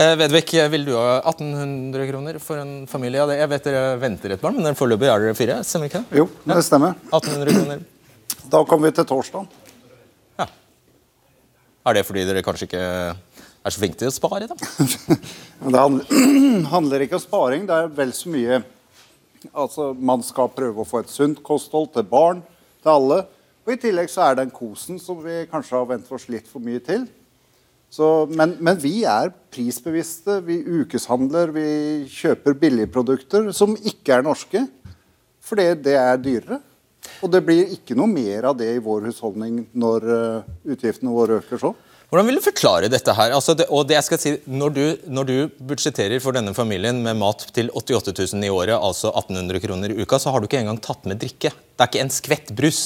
Eh, 0.00 0.14
Vedvik, 0.16 0.54
vil 0.72 0.86
du 0.86 0.94
ha 0.96 1.18
1800 1.28 2.06
kroner 2.08 2.38
for 2.40 2.62
en 2.62 2.86
familie? 2.88 3.26
Jeg 3.36 3.50
vet 3.52 3.66
dere 3.68 3.82
venter 4.00 4.32
et 4.32 4.40
barn, 4.40 4.56
men 4.64 4.78
foreløpig 4.78 5.10
er 5.12 5.26
dere 5.26 5.36
fire? 5.36 5.58
Stemmer 5.68 5.90
ikke 5.90 6.00
det? 6.00 6.22
Jo, 6.22 6.28
det 6.48 6.62
stemmer. 6.64 6.94
1800 7.12 7.52
kroner. 7.58 7.82
Da 8.54 8.62
kommer 8.70 8.88
vi 8.88 8.96
til 8.96 9.08
torsdag. 9.10 9.44
Ja. 10.40 10.46
Er 11.90 11.98
det 11.98 12.06
fordi 12.08 12.24
dere 12.30 12.44
kanskje 12.46 12.70
ikke 12.70 12.86
er 13.62 13.74
så 13.74 13.82
flink 13.82 13.98
til 13.98 14.10
å 14.10 14.14
spare, 14.14 14.48
da? 14.50 14.56
det 15.74 15.82
handler 16.74 17.04
ikke 17.04 17.18
om 17.18 17.24
sparing. 17.24 17.66
Det 17.68 17.78
er 17.78 17.92
vel 17.98 18.14
så 18.16 18.32
mye 18.32 18.62
Altså, 19.58 19.88
Man 19.98 20.20
skal 20.22 20.52
prøve 20.54 20.84
å 20.84 20.86
få 20.86 21.00
et 21.02 21.10
sunt 21.10 21.40
kosthold 21.42 21.88
til 21.96 22.04
barn, 22.06 22.44
til 22.78 22.92
alle. 22.92 23.16
Og 23.66 23.72
I 23.74 23.78
tillegg 23.82 24.10
så 24.10 24.28
er 24.28 24.38
den 24.38 24.52
kosen 24.54 25.00
som 25.02 25.18
vi 25.22 25.40
kanskje 25.50 25.80
har 25.80 25.88
vent 25.90 26.12
oss 26.14 26.28
litt 26.30 26.46
for 26.50 26.62
mye 26.62 26.78
til. 26.82 27.08
Så, 27.92 28.06
men, 28.30 28.54
men, 28.64 28.78
vi 28.80 29.02
er 29.04 29.32
prisbevisste. 29.52 30.38
Vi 30.46 30.60
ukeshandler. 30.62 31.50
Vi 31.52 31.66
kjøper 32.10 32.56
billigprodukter 32.60 33.50
som 33.56 33.74
ikke 33.76 34.16
er 34.16 34.26
norske. 34.26 34.62
Fordi 35.42 35.66
det 35.84 35.98
er 35.98 36.22
dyrere. 36.22 36.62
Og 37.22 37.30
det 37.34 37.42
blir 37.44 37.74
ikke 37.74 37.98
noe 37.98 38.10
mer 38.10 38.46
av 38.50 38.56
det 38.58 38.70
i 38.76 38.82
vår 38.82 39.08
husholdning 39.10 39.64
når 39.74 40.06
uh, 40.06 40.50
utgiftene 40.70 41.12
våre 41.12 41.40
øker 41.42 41.60
så. 41.60 41.72
Hvordan 42.12 42.26
vil 42.28 42.36
du 42.36 42.44
forklare 42.44 42.88
dette 42.92 43.12
her? 43.16 43.32
Altså 43.32 43.54
det, 43.56 43.64
og 43.72 43.86
det 43.88 43.94
jeg 43.96 44.04
skal 44.04 44.18
si, 44.20 44.30
når 44.44 44.72
du, 44.76 44.80
når 45.16 45.28
du, 45.30 45.36
budsjetterer 45.64 46.20
for 46.20 46.36
denne 46.36 46.52
familien 46.52 46.98
med 47.00 47.16
mat 47.16 47.46
til 47.56 47.70
88 47.72 48.12
000 48.34 48.44
i 48.44 48.50
året, 48.52 48.74
altså 48.76 49.08
1800 49.16 49.62
kroner 49.64 49.94
i 49.94 50.04
uka, 50.04 50.18
så 50.20 50.34
har 50.34 50.42
du 50.42 50.44
ikke 50.44 50.60
engang 50.60 50.76
tatt 50.84 51.08
med 51.08 51.22
drikke. 51.22 51.48
Det 51.48 51.80
er 51.80 51.88
ikke 51.88 52.02
en 52.04 52.12
skvett 52.12 52.52
brus. 52.58 52.82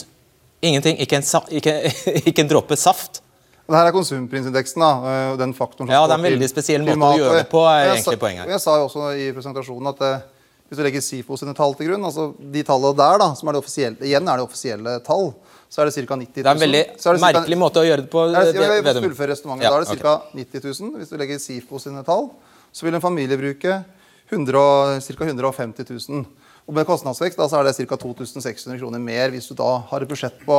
Ingenting. 0.63 1.01
Ikke 1.03 1.19
en, 1.19 1.27
ikke, 1.59 1.75
ikke 2.31 2.45
en 2.45 2.53
dråpe 2.55 2.79
saft. 2.79 3.19
Det 3.67 3.75
her 3.75 3.91
er 3.91 3.97
konsumprisindeksen. 3.97 4.87
da, 4.87 5.35
den 5.43 5.57
faktoren 5.59 5.91
Ja, 5.91 6.05
det 6.07 6.15
er 6.15 6.23
en 6.23 6.29
veldig 6.29 6.53
spesiell 6.53 6.87
måte 6.87 7.11
å 7.11 7.19
gjøre 7.25 7.41
det 7.41 7.51
på. 7.51 7.67
er 7.67 7.97
egentlig 7.97 8.23
poenget. 8.23 8.55
Jeg 8.55 8.63
sa 8.63 8.79
jo 8.79 8.87
også 8.87 9.11
i 9.19 9.27
presentasjonen 9.35 9.91
at 9.91 10.07
eh, 10.07 10.25
hvis 10.71 10.79
du 10.79 10.87
legger 10.87 11.03
SIFO 11.03 11.43
sine 11.43 11.59
tall 11.59 11.75
til 11.75 11.91
grunn, 11.91 12.07
altså 12.07 12.29
de 12.39 12.63
tallene 12.71 12.95
der, 13.03 13.19
da, 13.25 13.33
som 13.35 13.51
er 13.51 13.59
det 13.59 13.67
offisielle, 13.67 13.99
igjen 14.07 14.31
er 14.31 14.39
det 14.39 14.47
offisielle 14.47 15.01
tall, 15.07 15.33
så 15.77 15.85
er 15.85 15.91
det 15.91 16.07
ca. 16.09 16.17
90 16.17 16.17
000. 16.17 16.33
Det 16.33 16.41
er 16.49 16.57
en 16.57 16.63
veldig 16.63 16.79
er 16.89 17.19
merkelig 17.21 17.57
måte 17.61 17.83
å 17.83 17.85
gjøre 17.85 18.07
det 18.07 18.09
på. 18.09 18.23
Jeg 18.33 18.57
vil 18.57 19.03
fullføre 19.05 19.35
resonnementet. 19.35 19.67
Ja, 19.67 19.73
da 19.75 19.77
er 19.77 19.83
det 19.85 19.93
ca. 20.01 20.15
Okay. 20.23 20.41
90 20.41 20.65
000. 20.81 20.97
Hvis 21.03 21.11
du 21.13 21.17
legger 21.21 21.37
SIFO 21.43 21.77
sine 21.83 22.01
tall, 22.07 22.31
så 22.73 22.81
vil 22.87 22.97
en 22.97 23.05
familie 23.05 23.37
bruke 23.37 23.85
ca. 24.33 24.33
150 24.33 25.85
000. 25.93 26.25
Og 26.67 26.73
med 26.79 26.89
kostnadsvekst 26.89 27.37
da, 27.37 27.45
så 27.53 27.61
er 27.61 27.65
det 27.69 27.77
ca. 27.77 27.93
2600 28.07 28.81
kroner 28.81 28.97
mer 29.05 29.29
hvis 29.37 29.53
du 29.53 29.55
da 29.61 29.69
har 29.93 30.01
et 30.01 30.09
budsjett 30.09 30.41
på 30.49 30.57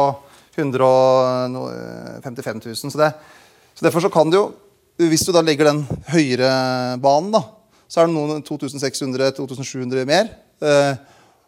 155 0.54 2.62
000. 2.62 2.78
Så, 2.78 2.94
det, 3.02 3.10
så 3.74 3.82
derfor 3.90 4.06
så 4.06 4.14
kan 4.14 4.30
du 4.30 4.38
jo, 4.38 4.54
hvis 5.02 5.26
du 5.26 5.34
da 5.34 5.42
legger 5.42 5.66
den 5.72 5.82
høyere 6.14 6.54
banen, 7.02 7.34
da, 7.34 7.42
så 7.90 8.04
er 8.04 8.06
det 8.06 8.14
noen 8.14 8.46
2600-2700 8.46 10.06
mer. 10.06 10.30
Uh, 10.62 10.94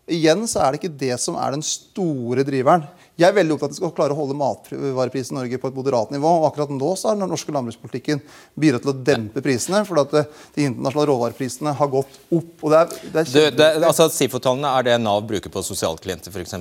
Igjen 0.10 0.42
så 0.50 0.64
er 0.64 0.74
det 0.74 0.82
ikke 0.82 0.98
det 0.98 1.16
som 1.22 1.38
er 1.38 1.54
den 1.54 1.64
store 1.66 2.44
driveren. 2.48 2.88
Jeg 3.20 3.28
er 3.28 3.36
veldig 3.36 3.56
opptatt 3.56 3.68
av 3.68 3.74
at 3.74 3.76
vi 3.76 3.80
skal 3.82 3.96
klare 3.98 4.16
å 4.16 4.20
holde 4.22 4.36
matvareprisen 4.40 5.36
i 5.36 5.40
Norge 5.42 5.58
på 5.60 5.72
et 5.72 5.76
moderat 5.76 6.14
nivå. 6.14 6.30
og 6.40 6.46
Akkurat 6.48 6.72
nå 6.72 6.92
så 6.96 7.10
har 7.10 7.18
den 7.20 7.28
norske 7.28 7.52
landbrukspolitikken 7.52 8.22
bidratt 8.56 8.86
til 8.86 8.94
å 8.94 9.00
dempe 9.10 9.44
prisene. 9.44 9.82
For 9.88 10.00
at 10.06 10.16
eh, 10.16 10.30
de 10.56 10.70
internasjonale 10.70 11.10
råvareprisene 11.12 11.74
har 11.76 11.92
gått 11.92 12.16
opp. 12.32 12.54
og 12.64 12.72
det 12.72 12.80
er, 12.80 12.96
det 13.04 13.26
er 13.26 13.34
Du, 13.34 13.58
det, 13.60 13.68
altså 13.90 14.08
SIFO-tallene 14.14 14.72
er 14.80 14.88
det 14.88 14.96
Nav 15.04 15.28
bruker 15.28 15.52
på 15.52 15.66
sosialklienter 15.68 16.32
f.eks. 16.32 16.56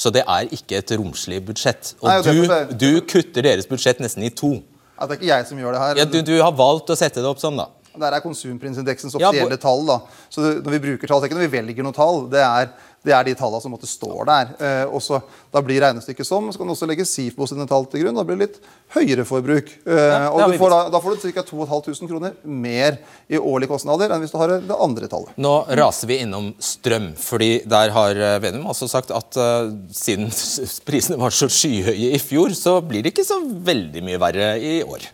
Så 0.00 0.12
det 0.14 0.22
er 0.24 0.48
ikke 0.56 0.78
et 0.80 0.94
romslig 0.96 1.42
budsjett. 1.44 1.92
Og 2.00 2.08
Nei, 2.08 2.20
du, 2.24 2.78
du 2.80 2.90
kutter 3.04 3.44
deres 3.44 3.68
budsjett 3.68 4.00
nesten 4.00 4.24
i 4.24 4.32
to. 4.32 4.54
Ja, 4.96 5.04
det 5.04 5.16
er 5.16 5.20
ikke 5.20 5.30
jeg 5.34 5.50
som 5.50 5.60
gjør 5.60 5.76
det 5.76 5.84
her. 5.84 6.00
Ja, 6.00 6.08
du, 6.08 6.18
du 6.24 6.34
har 6.40 6.56
valgt 6.56 6.92
å 6.92 6.96
sette 6.96 7.20
det 7.20 7.28
opp 7.28 7.40
sånn, 7.42 7.60
da. 7.60 7.68
Der 8.00 8.14
er 8.14 8.22
konsumprinsindeksens 8.22 9.16
offisielle 9.18 9.56
ja, 9.56 9.60
tall. 9.60 9.82
da. 9.88 9.96
Så 10.30 10.44
når 10.62 10.76
vi 10.76 10.80
bruker 10.84 11.10
tall, 11.10 11.20
det 11.20 11.26
er 11.26 11.32
ikke 11.32 11.38
når 11.40 11.48
vi 11.48 11.54
velger 11.56 11.86
noe 11.86 11.96
tall. 11.96 12.20
Det 12.30 12.42
er, 12.44 12.68
det 13.06 13.14
er 13.16 13.26
de 13.26 13.34
tallene 13.38 13.62
som 13.64 13.74
måtte 13.74 13.88
står 13.90 14.28
der. 14.28 14.52
Eh, 14.60 14.84
og 14.92 15.02
så, 15.02 15.18
da 15.50 15.62
blir 15.64 15.80
regnestykket 15.82 16.28
sånn. 16.28 16.52
Så 16.52 16.60
kan 16.60 16.68
du 16.70 16.74
også 16.74 16.88
legge 16.90 17.08
SIFO 17.08 17.48
sine 17.48 17.66
tall 17.70 17.88
til 17.90 18.04
grunn. 18.04 18.18
Da 18.18 18.26
blir 18.28 18.38
det 18.38 18.46
litt 18.46 18.70
høyere 18.94 19.26
forbruk. 19.28 19.72
Eh, 19.88 20.26
og 20.28 20.52
du 20.52 20.56
får 20.60 20.74
da, 20.74 20.80
da 20.94 21.02
får 21.02 21.16
du 21.16 21.26
ca. 21.32 21.46
2500 21.50 22.10
kroner 22.10 22.36
mer 22.44 23.00
i 23.26 23.40
årlige 23.40 23.72
kostnader 23.72 24.12
enn 24.12 24.22
hvis 24.22 24.34
du 24.34 24.38
har 24.40 24.54
det 24.60 24.76
andre 24.76 25.10
tallet. 25.10 25.34
Nå 25.40 25.54
raser 25.80 26.10
vi 26.10 26.20
innom 26.22 26.52
strøm, 26.60 27.12
fordi 27.18 27.52
der 27.70 27.96
har 27.96 28.14
Venum 28.42 28.60
Vedum 28.60 28.68
altså 28.70 28.88
sagt 28.90 29.12
at 29.14 29.38
uh, 29.38 29.70
siden 29.94 30.28
prisene 30.88 31.20
var 31.20 31.34
så 31.34 31.48
skyhøye 31.50 32.12
i 32.16 32.20
fjor, 32.22 32.52
så 32.56 32.78
blir 32.84 33.04
det 33.04 33.14
ikke 33.14 33.26
så 33.26 33.40
veldig 33.40 34.04
mye 34.06 34.20
verre 34.20 34.52
i 34.58 34.80
år. 34.84 35.08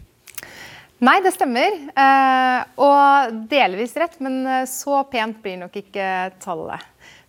Nei, 1.04 1.18
det 1.20 1.34
stemmer. 1.34 1.74
Eh, 1.92 2.60
og 2.80 3.40
delvis 3.50 3.92
rett, 4.00 4.14
men 4.24 4.38
eh, 4.48 4.62
så 4.70 5.02
pent 5.10 5.42
blir 5.44 5.58
nok 5.60 5.74
ikke 5.76 6.06
tallet. 6.40 6.86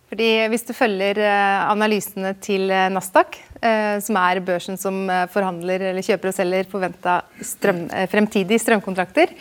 Fordi 0.08 0.28
Hvis 0.48 0.64
du 0.64 0.72
følger 0.76 1.20
eh, 1.20 1.68
analysene 1.68 2.32
til 2.40 2.70
eh, 2.72 2.88
Nasdaq, 2.92 3.36
eh, 3.60 3.98
som 4.04 4.16
er 4.20 4.40
børsen 4.44 4.80
som 4.80 5.02
forhandler 5.32 5.90
eller 5.90 6.04
kjøper 6.04 6.30
og 6.30 6.36
selger 6.36 6.68
forventa 6.70 7.20
strøm, 7.44 7.86
fremtidige 8.12 8.62
strømkontrakter, 8.64 9.34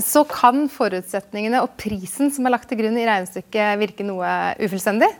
så 0.00 0.22
kan 0.24 0.62
forutsetningene 0.72 1.58
og 1.60 1.74
prisen 1.76 2.30
som 2.32 2.46
er 2.48 2.54
lagt 2.54 2.64
til 2.70 2.78
grunn 2.78 2.94
i 2.96 3.02
regnestykket, 3.04 3.74
virke 3.76 4.06
noe 4.06 4.30
ufullstendig. 4.56 5.10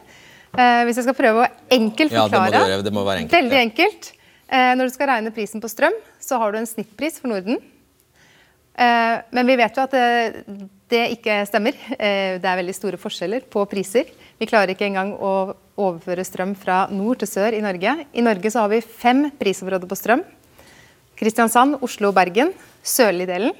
Hvis 0.56 0.96
jeg 0.96 1.04
skal 1.04 1.16
prøve 1.18 1.42
å 1.42 1.48
enkelt 1.76 2.14
Ja, 2.14 2.22
det 2.32 2.40
må 2.40 2.46
du 2.46 2.54
forklare. 2.54 2.78
Det 2.86 2.92
må 2.96 3.02
være 3.04 3.24
enkelt, 3.26 3.36
Veldig 3.36 3.58
enkelt. 3.60 4.08
Når 4.80 4.88
du 4.88 4.94
skal 4.94 5.10
regne 5.12 5.34
prisen 5.36 5.60
på 5.60 5.68
strøm, 5.68 5.98
så 6.24 6.40
har 6.40 6.54
du 6.54 6.62
en 6.62 6.70
snittpris 6.70 7.20
for 7.20 7.34
Norden. 7.34 7.60
Men 8.80 9.50
vi 9.50 9.58
vet 9.60 9.76
jo 9.76 9.84
at 9.84 9.98
det, 9.98 10.64
det 10.94 11.04
ikke 11.18 11.42
stemmer. 11.50 11.76
Det 11.92 12.48
er 12.48 12.60
veldig 12.62 12.78
store 12.80 13.02
forskjeller 13.04 13.44
på 13.52 13.66
priser. 13.68 14.08
Vi 14.44 14.50
klarer 14.50 14.74
ikke 14.74 14.84
engang 14.84 15.14
å 15.24 15.54
overføre 15.80 16.24
strøm 16.26 16.50
fra 16.60 16.82
nord 16.92 17.22
til 17.22 17.30
sør 17.30 17.54
i 17.56 17.62
Norge. 17.64 17.94
I 18.12 18.24
Norge 18.26 18.50
så 18.52 18.60
har 18.60 18.68
vi 18.68 18.82
fem 18.84 19.22
prisområder 19.40 19.88
på 19.88 19.96
strøm. 19.96 20.20
Kristiansand, 21.16 21.78
Oslo 21.86 22.10
og 22.10 22.18
Bergen, 22.18 22.50
sørlig 22.84 23.24
delen, 23.30 23.56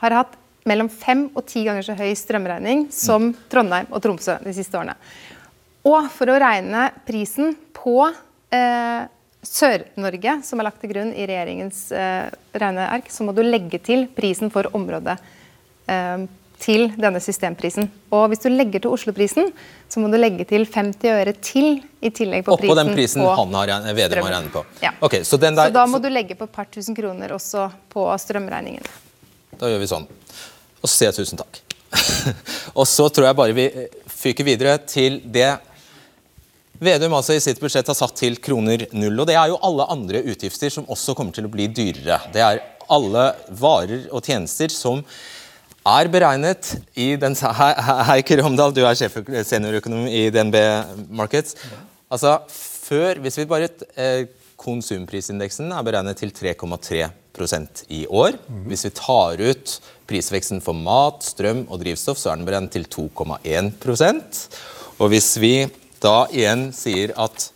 har 0.00 0.16
hatt 0.16 0.38
mellom 0.64 0.88
fem 0.88 1.26
og 1.34 1.44
ti 1.50 1.66
ganger 1.66 1.84
så 1.84 1.98
høy 1.98 2.14
strømregning 2.16 2.86
som 2.96 3.34
Trondheim 3.52 3.92
og 3.92 4.00
Tromsø 4.06 4.38
de 4.40 4.56
siste 4.56 4.80
årene. 4.80 4.96
Og 5.84 6.08
for 6.14 6.32
å 6.32 6.40
regne 6.40 6.88
prisen 7.04 7.52
på 7.76 7.98
eh, 8.08 9.04
Sør-Norge, 9.44 10.38
som 10.48 10.62
er 10.62 10.70
lagt 10.70 10.80
til 10.80 10.94
grunn 10.94 11.12
i 11.12 11.28
regjeringens 11.28 11.90
eh, 11.92 12.32
regneark, 12.56 13.12
så 13.12 13.28
må 13.28 13.36
du 13.36 13.44
legge 13.44 13.84
til 13.84 14.08
prisen 14.16 14.54
for 14.54 14.72
området 14.72 15.20
eh, 15.92 16.24
til 16.62 16.92
denne 17.00 17.20
systemprisen. 17.22 17.88
Og 18.14 18.28
hvis 18.30 18.42
du 18.44 18.48
legger 18.52 18.84
til 18.84 18.94
Oslo-prisen, 18.94 19.50
så 19.90 20.02
må 20.02 20.10
du 20.12 20.18
legge 20.20 20.46
til 20.48 20.64
50 20.68 21.10
øre 21.10 21.34
til 21.42 21.80
i 22.00 22.12
tillegg 22.14 22.46
på 22.46 22.54
Oppå 22.54 22.68
prisen 22.68 22.78
den 22.78 22.94
prisen 22.96 23.24
på 23.24 23.32
han 23.40 23.56
har, 23.58 23.72
Vedum 23.96 24.22
har 24.22 24.36
regnet 24.36 24.54
på. 24.54 24.62
Ja. 24.84 24.92
Okay, 25.00 25.24
så, 25.26 25.38
den 25.42 25.58
der, 25.58 25.72
Så 25.72 25.76
da 25.76 25.86
må 25.90 25.98
du 26.02 26.08
legge 26.12 26.38
på 26.38 26.46
et 26.46 26.54
par 26.54 26.70
tusen 26.70 26.96
kroner 26.96 27.34
også 27.34 27.66
på 27.92 28.06
strømregningen. 28.22 28.86
Da 29.58 29.70
gjør 29.70 29.82
vi 29.82 29.90
sånn. 29.90 30.06
Og 30.82 30.86
så 30.86 30.94
sier 30.94 31.10
jeg 31.10 31.22
tusen 31.22 31.42
takk. 31.42 31.60
og 32.78 32.86
så 32.88 33.08
tror 33.12 33.28
jeg 33.28 33.38
bare 33.42 33.56
vi 33.56 33.66
eh, 33.68 34.00
fyker 34.08 34.46
videre 34.48 34.78
til 34.86 35.20
det 35.28 35.50
Vedum 36.82 37.12
altså 37.14 37.36
i 37.36 37.42
sitt 37.42 37.60
budsjett 37.62 37.86
har 37.86 37.94
satt 37.94 38.16
til 38.18 38.40
kroner 38.42 38.88
null. 38.90 39.20
og 39.22 39.28
Det 39.28 39.36
er 39.38 39.52
jo 39.52 39.58
alle 39.62 39.84
andre 39.92 40.22
utgifter 40.32 40.72
som 40.72 40.88
også 40.90 41.14
kommer 41.14 41.34
til 41.36 41.46
å 41.46 41.50
bli 41.52 41.68
dyrere. 41.70 42.16
Det 42.34 42.42
er 42.42 42.58
alle 42.90 43.28
varer 43.54 44.08
og 44.10 44.26
tjenester 44.26 44.72
som 44.74 45.04
er 45.82 46.10
beregnet 46.12 46.76
i 46.94 47.14
den 47.18 47.34
Hei, 47.34 47.72
Heikki 48.12 48.38
Romdal, 48.38 48.74
du 48.74 48.84
er 48.86 48.98
sjef 48.98 49.18
seniorøkonom 49.48 50.06
i 50.06 50.28
DNB 50.30 50.58
Markets. 51.10 51.56
Altså, 52.12 52.38
før, 52.48 53.18
Hvis 53.22 53.38
vi 53.38 53.48
bare 53.50 53.68
eh, 53.96 54.28
Konsumprisindeksen 54.62 55.72
er 55.74 55.82
beregnet 55.82 56.20
til 56.20 56.30
3,3% 56.30 57.82
i 57.90 58.04
år. 58.06 58.36
Hvis 58.70 58.84
vi 58.86 58.92
tar 58.94 59.40
ut 59.42 59.72
prisveksten 60.06 60.62
for 60.62 60.76
mat, 60.76 61.24
strøm 61.26 61.64
og 61.68 61.80
drivstoff, 61.82 62.20
så 62.20 62.30
er 62.30 62.38
den 62.38 62.46
beregnet 62.46 62.70
til 62.76 62.86
2,1% 62.86 64.42
Og 65.00 65.08
hvis 65.10 65.32
vi 65.42 65.66
da 66.02 66.28
igjen 66.30 66.68
sier 66.74 67.14
at 67.18 67.48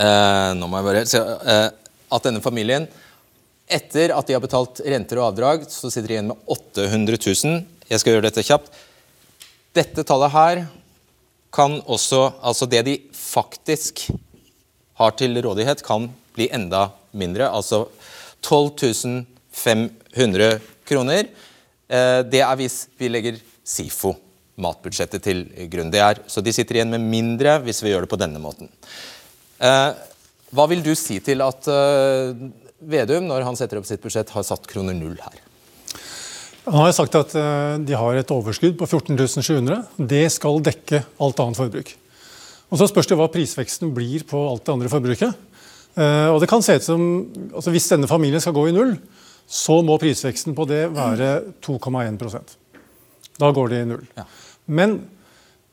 eh, 0.00 0.54
Nå 0.56 0.70
må 0.70 0.80
jeg 0.80 0.88
bare 0.88 1.04
eh, 1.04 1.68
At 2.16 2.24
denne 2.28 2.40
familien 2.44 2.88
etter 3.66 4.12
at 4.14 4.26
de 4.26 4.36
har 4.36 4.42
betalt 4.42 4.80
renter 4.86 5.18
og 5.20 5.32
avdrag, 5.32 5.64
så 5.70 5.90
sitter 5.90 6.08
de 6.08 6.16
igjen 6.16 6.30
med 6.30 6.50
800 6.50 7.18
000. 7.18 7.62
Jeg 7.90 8.02
skal 8.02 8.16
gjøre 8.16 8.28
dette 8.28 8.44
kjapt. 8.46 8.70
Dette 9.76 10.04
tallet 10.06 10.32
her 10.32 10.62
kan 11.56 11.78
også 11.86 12.20
Altså 12.44 12.66
det 12.68 12.82
de 12.86 12.94
faktisk 13.16 14.06
har 14.96 15.12
til 15.16 15.36
rådighet, 15.44 15.82
kan 15.84 16.08
bli 16.36 16.48
enda 16.52 16.88
mindre. 17.12 17.48
Altså 17.50 17.86
12 18.42 19.26
500 19.52 20.60
kroner. 20.84 21.28
Eh, 21.88 22.22
Det 22.22 22.40
er 22.40 22.56
hvis 22.56 22.86
vi 22.98 23.08
legger 23.08 23.40
SIFO, 23.64 24.14
matbudsjettet, 24.56 25.22
til 25.22 25.44
grunn. 25.70 25.90
Det 25.90 26.00
er, 26.00 26.20
så 26.28 26.40
de 26.40 26.52
sitter 26.52 26.78
igjen 26.78 26.92
med 26.92 27.00
mindre 27.00 27.58
hvis 27.64 27.82
vi 27.82 27.90
gjør 27.90 28.06
det 28.06 28.12
på 28.12 28.20
denne 28.20 28.40
måten. 28.40 28.68
Eh, 29.60 29.92
Hva 30.54 30.66
vil 30.70 30.82
du 30.84 30.94
si 30.94 31.18
til 31.20 31.42
at 31.42 31.66
eh, 31.68 32.36
Vedum, 32.80 33.24
når 33.28 33.44
han 33.46 33.56
setter 33.56 33.80
opp 33.80 33.86
sitt 33.88 34.02
budsjett, 34.04 34.32
har 34.34 34.44
satt 34.44 34.66
kroner 34.68 34.96
null 34.96 35.16
her? 35.22 35.38
Han 36.66 36.82
har 36.82 36.92
sagt 36.96 37.14
at 37.14 37.32
eh, 37.38 37.76
de 37.86 37.94
har 37.96 38.18
et 38.18 38.32
overskudd 38.34 38.74
på 38.78 38.88
14 38.88 39.16
700. 39.38 39.84
Det 39.96 40.24
skal 40.34 40.58
dekke 40.66 41.04
alt 41.22 41.40
annet 41.40 41.60
forbruk. 41.60 41.92
Og 42.66 42.80
Så 42.80 42.88
spørs 42.90 43.06
det 43.06 43.16
hva 43.18 43.28
prisveksten 43.30 43.92
blir 43.94 44.24
på 44.26 44.40
alt 44.50 44.64
det 44.66 44.74
andre 44.74 44.90
forbruket. 44.90 45.36
Eh, 45.96 46.28
Og 46.34 46.40
det 46.42 46.50
kan 46.50 46.64
se 46.66 46.76
ut 46.76 46.84
som, 46.84 47.04
altså 47.54 47.70
Hvis 47.72 47.88
denne 47.92 48.10
familien 48.10 48.42
skal 48.42 48.56
gå 48.56 48.66
i 48.68 48.74
null, 48.74 48.96
så 49.46 49.78
må 49.86 49.94
prisveksten 50.02 50.56
på 50.58 50.66
det 50.66 50.88
være 50.90 51.54
2,1% 51.62 52.56
Da 53.38 53.52
går 53.54 53.70
det 53.70 53.80
i 53.84 53.88
null. 53.92 54.04
Ja. 54.18 54.26
Men 54.66 54.98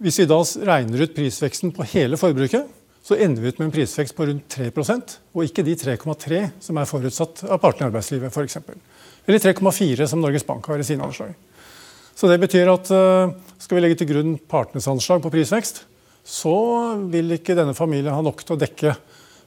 hvis 0.04 0.20
vi 0.22 0.30
da 0.30 0.38
regner 0.70 1.02
ut 1.02 1.16
prisveksten 1.16 1.74
på 1.74 1.86
hele 1.96 2.20
forbruket, 2.22 2.70
så 3.04 3.18
ender 3.20 3.44
vi 3.44 3.52
ut 3.52 3.60
med 3.60 3.68
en 3.68 3.74
prisvekst 3.76 4.16
på 4.16 4.26
rundt 4.30 4.56
3% 4.56 5.16
og 5.36 5.44
ikke 5.44 5.66
de 5.68 5.76
3,3 5.76 6.44
som 6.64 6.78
er 6.80 6.88
forutsatt 6.88 7.44
av 7.52 7.60
partene 7.64 7.90
i 7.90 7.92
arbeidslivet 7.92 8.32
f.eks. 8.32 8.60
Eller 9.28 9.44
3,4 9.44 10.08
som 10.08 10.22
Norges 10.24 10.46
Bank 10.48 10.68
har 10.72 10.80
i 10.80 10.86
sine 10.88 11.04
anslag. 11.04 11.34
Så 12.16 12.30
det 12.30 12.40
betyr 12.40 12.70
at 12.72 12.92
eh, 12.94 13.34
skal 13.60 13.78
vi 13.78 13.84
legge 13.84 14.00
til 14.00 14.10
grunn 14.12 14.38
partenes 14.38 14.88
anslag 14.88 15.24
på 15.24 15.32
prisvekst, 15.34 15.84
så 16.24 16.56
vil 17.12 17.36
ikke 17.36 17.56
denne 17.58 17.76
familien 17.76 18.16
ha 18.16 18.24
nok 18.24 18.44
til 18.46 18.56
å 18.56 18.62
dekke 18.62 18.96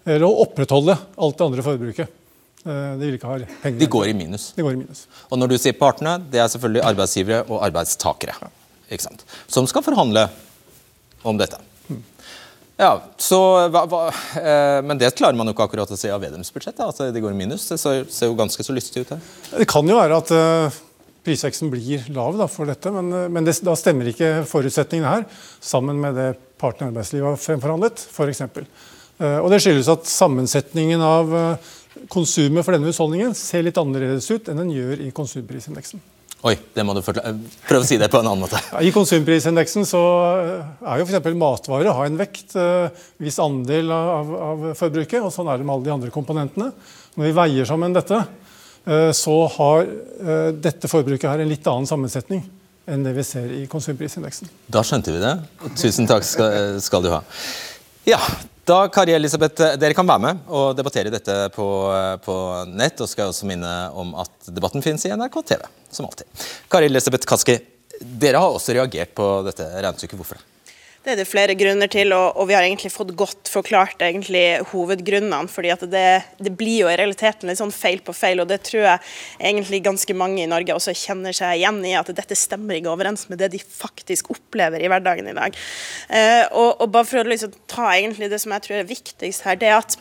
eller 0.07 0.27
å 0.29 0.43
opprettholde 0.45 0.95
alt 0.95 1.39
det 1.39 1.47
andre 1.47 1.65
forbruket. 1.67 2.11
Eh, 2.67 2.91
De 3.01 3.07
vil 3.07 3.17
ikke 3.17 3.31
ha 3.31 3.39
penger. 3.63 3.81
De 3.81 3.89
går 3.97 4.11
i 4.11 4.17
minus. 4.19 4.51
De 4.57 4.67
går 4.67 4.77
i 4.77 4.81
minus. 4.83 5.07
Og 5.31 5.41
når 5.41 5.55
du 5.55 5.57
sier 5.63 5.79
partene, 5.79 6.19
det 6.31 6.43
er 6.43 6.51
selvfølgelig 6.53 6.85
arbeidsgivere 6.93 7.47
og 7.49 7.65
arbeidstakere. 7.71 8.37
Som 9.51 9.67
skal 9.67 9.83
forhandle 9.87 10.29
om 11.27 11.41
dette. 11.41 11.59
Ja, 12.77 12.91
så 13.17 13.39
hva, 13.73 13.87
hva, 13.89 14.01
eh, 14.37 14.83
Men 14.85 14.99
det 15.01 15.15
klarer 15.17 15.37
man 15.39 15.49
jo 15.49 15.55
ikke 15.55 15.65
akkurat 15.65 15.93
å 15.93 15.97
se 15.97 16.11
av 16.13 16.21
Vedums 16.21 16.53
budsjett. 16.53 16.81
At 16.85 17.01
det 17.15 17.23
går 17.25 17.33
i 17.33 17.39
minus. 17.39 17.69
Det 17.71 17.79
ser, 17.81 18.05
ser 18.13 18.29
jo 18.29 18.37
ganske 18.37 18.67
så 18.67 18.77
lystig 18.77 19.07
ut 19.07 19.15
her. 19.15 19.23
Det 19.63 19.69
kan 19.71 19.89
jo 19.89 19.97
være 19.97 20.19
at 20.21 20.33
eh, 20.37 20.83
prisveksten 21.27 21.71
blir 21.73 22.05
lav 22.15 22.37
da, 22.39 22.49
for 22.51 22.69
dette, 22.69 22.93
men, 22.95 23.09
eh, 23.13 23.31
men 23.33 23.47
det, 23.47 23.57
da 23.67 23.75
stemmer 23.79 24.11
ikke 24.13 24.45
forutsetningene 24.49 25.15
her 25.15 25.25
sammen 25.65 25.99
med 26.03 26.19
det 26.19 26.29
partene 26.61 26.91
i 26.91 26.93
arbeidslivet 26.93 27.33
har 27.33 27.41
fremforhandlet, 27.41 28.05
f.eks. 28.13 28.45
Eh, 28.45 29.39
og 29.41 29.49
det 29.53 29.63
skyldes 29.65 29.91
at 29.93 30.11
sammensetningen 30.11 31.03
av 31.05 31.35
eh, 31.37 31.73
konsumet 32.13 32.67
for 32.67 32.77
denne 32.77 32.93
husholdningen 32.93 33.35
ser 33.37 33.65
litt 33.67 33.81
annerledes 33.81 34.29
ut 34.31 34.51
enn 34.53 34.61
den 34.61 34.75
gjør 34.75 35.03
i 35.07 35.11
konsumprisindeksen. 35.17 36.03
Oi, 36.45 36.53
det 36.77 36.85
må 36.85 36.93
du. 36.93 37.01
Prøv 37.01 37.81
å 37.81 37.87
si 37.87 37.97
det 37.99 38.11
på 38.13 38.21
en 38.21 38.29
annen 38.29 38.45
måte. 38.45 38.61
I 38.87 38.93
konsumprisindeksen 38.95 39.87
så 39.89 40.03
eh, 40.43 40.75
er 40.93 41.01
jo 41.01 41.07
f.eks. 41.09 41.31
matvarer 41.39 41.95
har 41.97 42.11
en 42.11 42.19
vekt, 42.21 42.53
eh, 42.61 43.07
viss 43.23 43.39
andel 43.43 43.93
av, 43.95 44.35
av 44.51 44.67
forbruket, 44.79 45.23
og 45.25 45.33
sånn 45.35 45.49
er 45.51 45.59
det 45.59 45.67
med 45.67 45.75
alle 45.79 45.89
de 45.89 45.95
andre 45.95 46.13
komponentene. 46.15 46.69
Når 47.17 47.29
vi 47.29 47.37
veier 47.39 47.69
sammen 47.69 47.97
dette, 47.97 48.21
eh, 48.85 49.11
så 49.17 49.39
har 49.57 49.89
dette 50.61 50.91
forbruket 50.93 51.31
her 51.31 51.43
en 51.43 51.51
litt 51.51 51.67
annen 51.71 51.89
sammensetning 51.89 52.45
enn 52.87 53.03
det 53.03 53.17
vi 53.17 53.25
ser 53.27 53.49
i 53.51 53.65
konsumprisindeksen. 53.71 54.51
Da 54.71 54.85
skjønte 54.87 55.15
vi 55.15 55.23
det. 55.23 55.33
Tusen 55.81 56.07
takk 56.07 56.23
skal, 56.27 56.77
skal 56.85 57.03
du 57.03 57.11
ha. 57.11 57.25
Ja, 58.07 58.21
da, 58.67 58.89
Kari 58.93 59.15
Elisabeth, 59.15 59.63
Dere 59.79 59.95
kan 59.95 60.09
være 60.09 60.23
med 60.25 60.51
og 60.51 60.75
debattere 60.79 61.13
dette 61.15 61.37
på, 61.55 61.69
på 62.25 62.37
nett. 62.73 63.01
og 63.01 63.11
skal 63.11 63.31
også 63.31 63.47
minne 63.49 63.73
om 63.95 64.15
at 64.19 64.51
debatten 64.51 64.85
finnes 64.85 65.07
i 65.07 65.15
NRK 65.15 65.39
TV, 65.53 65.71
som 65.91 66.09
alltid. 66.09 66.27
Kari 66.73 66.91
Elisabeth 66.91 67.29
Kaski, 67.29 67.59
dere 68.01 68.43
har 68.43 68.59
også 68.59 68.75
reagert 68.77 69.15
på 69.17 69.31
dette 69.47 69.71
regnestykket. 69.79 70.19
Hvorfor 70.19 70.41
det? 70.41 70.56
Det 71.07 71.13
er 71.15 71.21
det 71.21 71.29
flere 71.31 71.55
grunner 71.55 71.87
til, 71.87 72.11
og, 72.17 72.33
og, 72.35 72.49
vi 72.51 72.55
har 72.57 72.65
egentlig 72.67 72.91
fått 72.91 73.13
godt 73.15 73.47
forklart 73.47 74.01
egentlig 74.03 74.65
hovedgrunnene. 74.73 75.47
fordi 75.47 75.71
det, 75.87 76.25
det, 76.43 76.51
blir 76.59 76.81
jo 76.81 76.89
i 76.91 76.97
realiteten 76.99 77.47
litt 77.47 77.61
sånn 77.61 77.71
feil 77.71 78.01
på 78.03 78.11
feil, 78.11 78.43
og 78.43 78.49
det 78.51 78.59
tror 78.67 78.83
jeg 78.83 79.05
egentlig 79.39 79.85
ganske 79.87 80.17
mange 80.19 80.43
i 80.43 80.49
Norge 80.51 80.75
også 80.75 80.97
kjenner 80.99 81.37
seg 81.37 81.61
igjen 81.61 81.79
i. 81.87 81.95
At 81.95 82.11
dette 82.11 82.35
stemmer 82.35 82.75
ikke 82.75 82.91
overens 82.91 83.29
med 83.31 83.39
det 83.39 83.53
de 83.55 83.63
faktisk 83.63 84.33
opplever 84.35 84.83
i 84.83 84.91
hverdagen 84.91 85.31
i 85.31 85.37
dag. 85.39 85.55
Eh, 86.11 86.43
og, 86.51 86.73
og, 86.83 86.91
bare 86.91 87.07
for 87.07 87.23
å 87.23 87.31
liksom 87.31 87.55
ta 87.71 87.93
egentlig 87.93 88.33
det 88.35 88.43
som 88.43 88.57
jeg 88.57 88.67
tror 88.67 88.81
er 88.81 88.91
viktigst 88.91 89.47
her, 89.47 89.63
det 89.63 89.71
er 89.71 89.79
at 89.79 89.95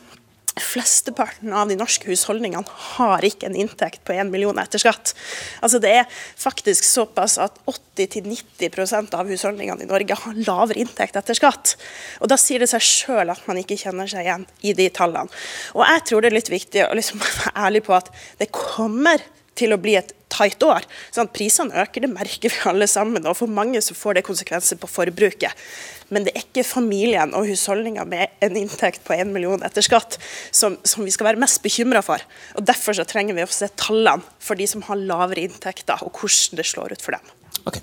Flesteparten 0.56 1.52
av 1.54 1.68
de 1.68 1.76
norske 1.76 2.08
husholdningene 2.08 2.64
har 2.96 3.26
ikke 3.28 3.50
en 3.50 3.58
inntekt 3.60 4.06
på 4.08 4.16
1 4.16 4.30
million 4.32 4.56
etter 4.62 4.80
skatt. 4.80 5.12
Altså 5.60 5.82
det 5.84 5.92
er 6.00 6.20
faktisk 6.40 6.88
såpass 6.88 7.36
at 7.44 7.58
80-90% 7.68 9.18
av 9.20 9.28
husholdningene 9.28 9.84
i 9.84 9.90
Norge 9.90 10.18
har 10.22 10.42
lavere 10.48 10.80
inntekt 10.86 11.20
etter 11.20 11.36
skatt. 11.36 11.76
Og 12.24 12.32
Da 12.32 12.40
sier 12.40 12.64
det 12.64 12.72
seg 12.72 12.88
sjøl 12.88 13.34
at 13.36 13.44
man 13.50 13.60
ikke 13.60 13.80
kjenner 13.84 14.08
seg 14.08 14.24
igjen 14.24 14.48
i 14.64 14.76
de 14.78 14.88
tallene. 14.96 15.32
Og 15.76 15.84
Jeg 15.84 16.08
tror 16.08 16.24
det 16.24 16.32
er 16.32 16.40
litt 16.40 16.54
viktig 16.54 16.86
å 16.88 16.94
liksom 16.96 17.20
være 17.26 17.56
ærlig 17.68 17.84
på 17.90 17.98
at 18.00 18.12
det 18.40 18.54
kommer 18.56 19.24
til 19.56 19.76
å 19.76 19.82
bli 19.82 20.00
et 20.00 20.16
tight 20.36 20.64
år. 20.68 20.86
Sånn 21.16 21.32
prisene 21.32 21.86
øker, 21.86 22.04
det 22.06 22.12
merker 22.12 22.52
vi 22.52 22.64
alle 22.70 22.88
sammen. 22.92 23.26
Og 23.26 23.38
for 23.40 23.52
mange 23.52 23.82
så 23.84 23.96
får 23.98 24.20
det 24.20 24.26
konsekvenser 24.28 24.80
på 24.82 24.90
forbruket. 24.92 25.66
Men 26.14 26.28
det 26.28 26.36
er 26.36 26.44
ikke 26.44 26.66
familien 26.68 27.34
og 27.38 27.48
husholdninga 27.50 28.06
med 28.10 28.36
en 28.46 28.60
inntekt 28.60 29.02
på 29.08 29.16
1 29.16 29.32
million 29.34 29.64
etter 29.66 29.86
skatt 29.86 30.20
som, 30.54 30.78
som 30.86 31.06
vi 31.06 31.14
skal 31.14 31.32
være 31.32 31.42
mest 31.42 31.64
bekymra 31.64 32.04
for. 32.06 32.22
Og 32.60 32.68
Derfor 32.68 32.98
så 32.98 33.08
trenger 33.10 33.38
vi 33.38 33.46
å 33.46 33.50
se 33.50 33.72
tallene 33.80 34.26
for 34.44 34.60
de 34.60 34.68
som 34.70 34.84
har 34.86 35.02
lavere 35.02 35.48
inntekter, 35.48 36.06
og 36.06 36.14
hvordan 36.20 36.62
det 36.62 36.68
slår 36.70 36.94
ut 36.94 37.06
for 37.06 37.18
dem. 37.18 37.34
Okay. 37.66 37.82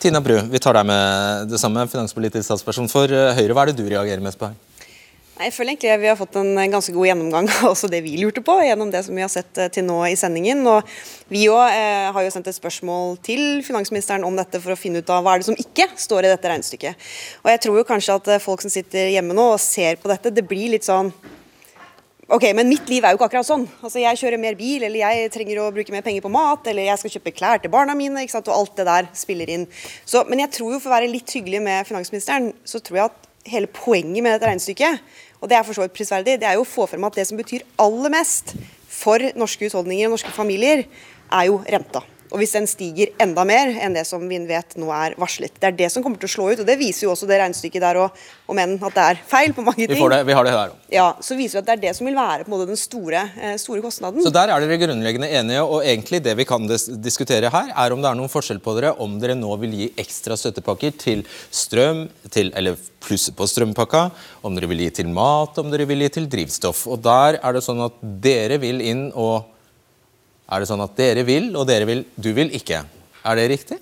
Tina 0.00 0.22
Bru, 0.24 0.38
vi 0.50 0.58
tar 0.62 0.74
deg 0.78 0.88
med 0.88 1.50
det 1.52 1.60
samme, 1.60 1.84
finanspolitisk 1.92 2.46
statsperson 2.48 2.88
for 2.90 3.12
eh, 3.12 3.34
Høyre. 3.36 3.54
Hva 3.54 3.66
er 3.66 3.70
det 3.70 3.82
du 3.82 3.86
reagerer 3.86 4.24
mest 4.24 4.40
på 4.40 4.48
her? 4.48 4.69
Jeg 5.40 5.54
føler 5.56 5.72
egentlig 5.72 5.92
vi 6.02 6.08
har 6.10 6.18
fått 6.18 6.34
en 6.36 6.58
ganske 6.68 6.92
god 6.92 7.06
gjennomgang 7.08 7.46
av 7.48 7.70
også 7.70 7.88
det 7.88 8.02
vi 8.04 8.18
lurte 8.20 8.42
på, 8.44 8.58
gjennom 8.60 8.90
det 8.92 9.00
som 9.06 9.16
vi 9.16 9.22
har 9.24 9.30
sett 9.32 9.56
eh, 9.56 9.70
til 9.72 9.86
nå 9.88 9.96
i 10.04 10.16
sendingen. 10.18 10.60
Og 10.68 10.84
vi 11.32 11.46
òg 11.48 11.72
eh, 11.72 12.08
har 12.12 12.26
jo 12.26 12.32
sendt 12.34 12.50
et 12.50 12.58
spørsmål 12.58 13.16
til 13.24 13.62
finansministeren 13.64 14.26
om 14.28 14.36
dette 14.36 14.60
for 14.60 14.74
å 14.74 14.76
finne 14.76 15.00
ut 15.00 15.12
av 15.14 15.24
hva 15.24 15.38
er 15.38 15.40
det 15.40 15.48
som 15.48 15.56
ikke 15.56 15.86
står 15.96 16.28
i 16.28 16.32
dette 16.34 16.50
regnestykket. 16.50 17.08
Og 17.40 17.48
jeg 17.54 17.62
tror 17.64 17.80
jo 17.80 17.86
kanskje 17.88 18.18
at 18.20 18.28
eh, 18.34 18.42
folk 18.44 18.60
som 18.60 18.72
sitter 18.74 19.08
hjemme 19.14 19.36
nå 19.36 19.46
og 19.54 19.62
ser 19.64 19.96
på 20.02 20.10
dette, 20.12 20.34
det 20.34 20.44
blir 20.44 20.74
litt 20.76 20.88
sånn 20.88 21.12
Ok, 22.30 22.44
men 22.54 22.68
mitt 22.70 22.86
liv 22.86 23.02
er 23.02 23.10
jo 23.10 23.18
ikke 23.18 23.26
akkurat 23.26 23.48
sånn. 23.48 23.64
Altså, 23.80 23.98
Jeg 23.98 24.20
kjører 24.20 24.38
mer 24.38 24.54
bil, 24.54 24.84
eller 24.86 25.00
jeg 25.00 25.32
trenger 25.34 25.64
å 25.64 25.72
bruke 25.74 25.90
mer 25.90 26.04
penger 26.06 26.22
på 26.22 26.30
mat, 26.30 26.68
eller 26.70 26.86
jeg 26.86 27.00
skal 27.00 27.14
kjøpe 27.16 27.32
klær 27.34 27.58
til 27.64 27.72
barna 27.72 27.96
mine, 27.98 28.22
ikke 28.22 28.36
sant? 28.36 28.46
og 28.52 28.54
alt 28.54 28.76
det 28.78 28.86
der 28.86 29.08
spiller 29.18 29.50
inn. 29.50 29.64
Så, 30.06 30.22
men 30.28 30.44
jeg 30.44 30.52
tror 30.54 30.76
jo, 30.76 30.78
for 30.78 30.92
å 30.92 30.94
være 30.94 31.10
litt 31.10 31.34
hyggelig 31.34 31.58
med 31.64 31.88
finansministeren, 31.88 32.52
så 32.62 32.78
tror 32.86 33.00
jeg 33.00 33.08
at 33.08 33.26
hele 33.50 33.66
poenget 33.72 34.22
med 34.22 34.34
dette 34.34 34.46
regnestykket 34.46 35.00
og 35.40 35.48
det 35.48 35.56
er 35.56 35.64
for 35.66 35.76
så 35.76 35.84
vidt 35.84 35.96
prisverdig, 35.96 36.38
det 36.40 36.48
er 36.48 36.58
jo 36.58 36.64
å 36.66 36.68
få 36.68 36.86
frem 36.90 37.04
at 37.08 37.16
det 37.16 37.26
som 37.28 37.40
betyr 37.40 37.64
aller 37.80 38.12
mest 38.12 38.54
for 38.90 39.22
norske 39.38 39.66
husholdninger 39.66 40.08
og 40.08 40.18
norske 40.18 40.32
familier, 40.36 40.84
er 41.30 41.48
jo 41.48 41.60
renta. 41.64 42.02
Og 42.30 42.38
hvis 42.40 42.54
den 42.54 42.68
stiger 42.70 43.10
enda 43.22 43.44
mer 43.48 43.72
enn 43.82 43.94
det 43.96 44.04
som 44.06 44.22
vi 44.30 44.38
vet 44.46 44.76
nå 44.78 44.90
er 44.94 45.16
varslet. 45.20 45.54
Det 45.58 45.66
er 45.70 45.76
det 45.76 45.88
som 45.92 46.04
kommer 46.04 46.20
til 46.20 46.30
å 46.30 46.34
slå 46.34 46.48
ut, 46.52 46.62
og 46.62 46.68
det 46.68 46.76
viser 46.78 47.06
jo 47.06 47.14
også 47.14 47.26
det 47.30 47.40
regnestykket 47.40 47.82
der 47.82 47.98
og, 48.04 48.20
om 48.50 48.60
enn 48.62 48.76
at 48.78 48.96
det 48.96 49.06
er 49.14 49.22
feil 49.30 49.54
på 49.56 49.64
mange 49.66 49.86
ting. 49.86 49.98
Vi, 49.98 50.10
det, 50.14 50.20
vi 50.28 50.36
har 50.38 50.46
det 50.46 50.54
her 50.54 50.72
også. 50.72 50.90
Ja, 50.94 51.08
Så 51.26 51.38
viser 51.38 51.58
det 51.58 51.62
at 51.64 51.68
det 51.70 51.76
er 51.76 51.82
det 51.88 51.96
som 51.98 52.08
vil 52.08 52.18
være 52.18 52.46
på 52.46 52.52
en 52.52 52.56
måte 52.56 52.68
den 52.70 52.80
store, 52.80 53.24
eh, 53.40 53.56
store 53.60 53.82
kostnaden. 53.84 54.22
Så 54.24 54.32
der 54.34 54.54
er 54.54 54.62
dere 54.62 54.80
grunnleggende 54.84 55.30
enige, 55.40 55.66
og 55.66 55.82
egentlig 55.82 56.22
det 56.24 56.36
vi 56.38 56.46
kan 56.48 56.70
dis 56.70 56.86
diskutere 57.02 57.50
her, 57.52 57.74
er 57.74 57.94
om 57.94 58.02
det 58.02 58.10
er 58.12 58.18
noen 58.18 58.32
forskjell 58.32 58.62
på 58.62 58.76
dere 58.78 58.94
om 59.02 59.18
dere 59.22 59.38
nå 59.38 59.50
vil 59.64 59.76
gi 59.82 59.92
ekstra 60.00 60.38
støttepakker 60.38 60.94
til 61.00 61.26
strøm, 61.50 62.06
til, 62.30 62.54
eller 62.58 62.78
plusse 63.02 63.34
på 63.34 63.46
strømpakka, 63.48 64.08
om 64.46 64.56
dere 64.56 64.70
vil 64.70 64.84
gi 64.86 64.90
til 65.00 65.10
mat, 65.10 65.58
om 65.58 65.70
dere 65.72 65.88
vil 65.88 66.04
gi 66.06 66.14
til 66.20 66.28
drivstoff. 66.30 66.86
Og 66.90 67.02
der 67.02 67.40
er 67.40 67.56
det 67.56 67.64
sånn 67.66 67.82
at 67.86 67.96
dere 68.22 68.60
vil 68.62 68.82
inn 68.84 69.08
og 69.18 69.56
er 70.50 70.62
det 70.62 70.70
sånn 70.70 70.82
at 70.82 70.96
dere 70.98 71.22
vil, 71.26 71.52
og 71.56 71.68
dere 71.70 71.86
vil, 71.88 72.02
du 72.18 72.32
vil 72.36 72.50
ikke? 72.58 72.82
Er 73.24 73.38
det 73.38 73.48
riktig? 73.52 73.78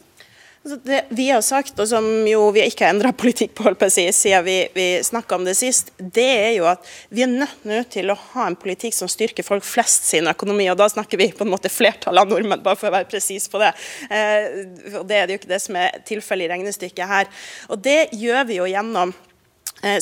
Altså, 0.69 0.81
det 0.85 1.05
vi 1.17 1.29
har 1.31 1.41
sagt, 1.41 1.79
og 1.81 1.87
som 1.89 2.05
jo 2.29 2.49
vi 2.53 2.65
ikke 2.67 2.85
har 2.85 2.93
endra 2.93 3.13
politikk 3.23 3.55
på 3.57 3.89
si, 3.89 4.05
siden 4.13 4.45
vi, 4.45 4.57
vi 4.75 4.87
snakka 5.07 5.39
om 5.39 5.47
det 5.47 5.55
sist, 5.57 5.93
det 5.97 6.27
er 6.27 6.51
jo 6.59 6.67
at 6.69 6.85
vi 7.09 7.25
er 7.25 7.31
nødt 7.33 7.93
til 7.95 8.11
å 8.13 8.19
ha 8.35 8.49
en 8.51 8.59
politikk 8.59 8.97
som 8.97 9.09
styrker 9.09 9.47
folk 9.47 9.65
flest 9.65 10.11
sin 10.11 10.29
økonomi. 10.29 10.67
og 10.69 10.77
Da 10.81 10.91
snakker 10.93 11.21
vi 11.21 11.31
på 11.33 11.47
en 11.47 11.55
måte 11.55 11.73
flertallet 11.73 12.27
av 12.27 12.35
nordmenn, 12.35 12.65
bare 12.65 12.77
for 12.77 12.91
å 12.91 12.97
være 12.99 13.09
presis 13.09 13.49
på 13.49 13.63
det. 13.63 13.71
Eh, 14.11 14.99
og 14.99 15.07
Det 15.09 15.17
er 15.17 15.33
jo 15.33 15.39
ikke 15.41 15.55
det 15.55 15.63
som 15.63 15.79
er 15.79 16.03
tilfellet 16.05 16.49
i 16.49 16.53
regnestykket 16.53 17.15
her. 17.15 17.33
Og 17.71 17.81
Det 17.81 18.11
gjør 18.13 18.45
vi 18.51 18.61
jo 18.61 18.69
gjennom 18.69 19.15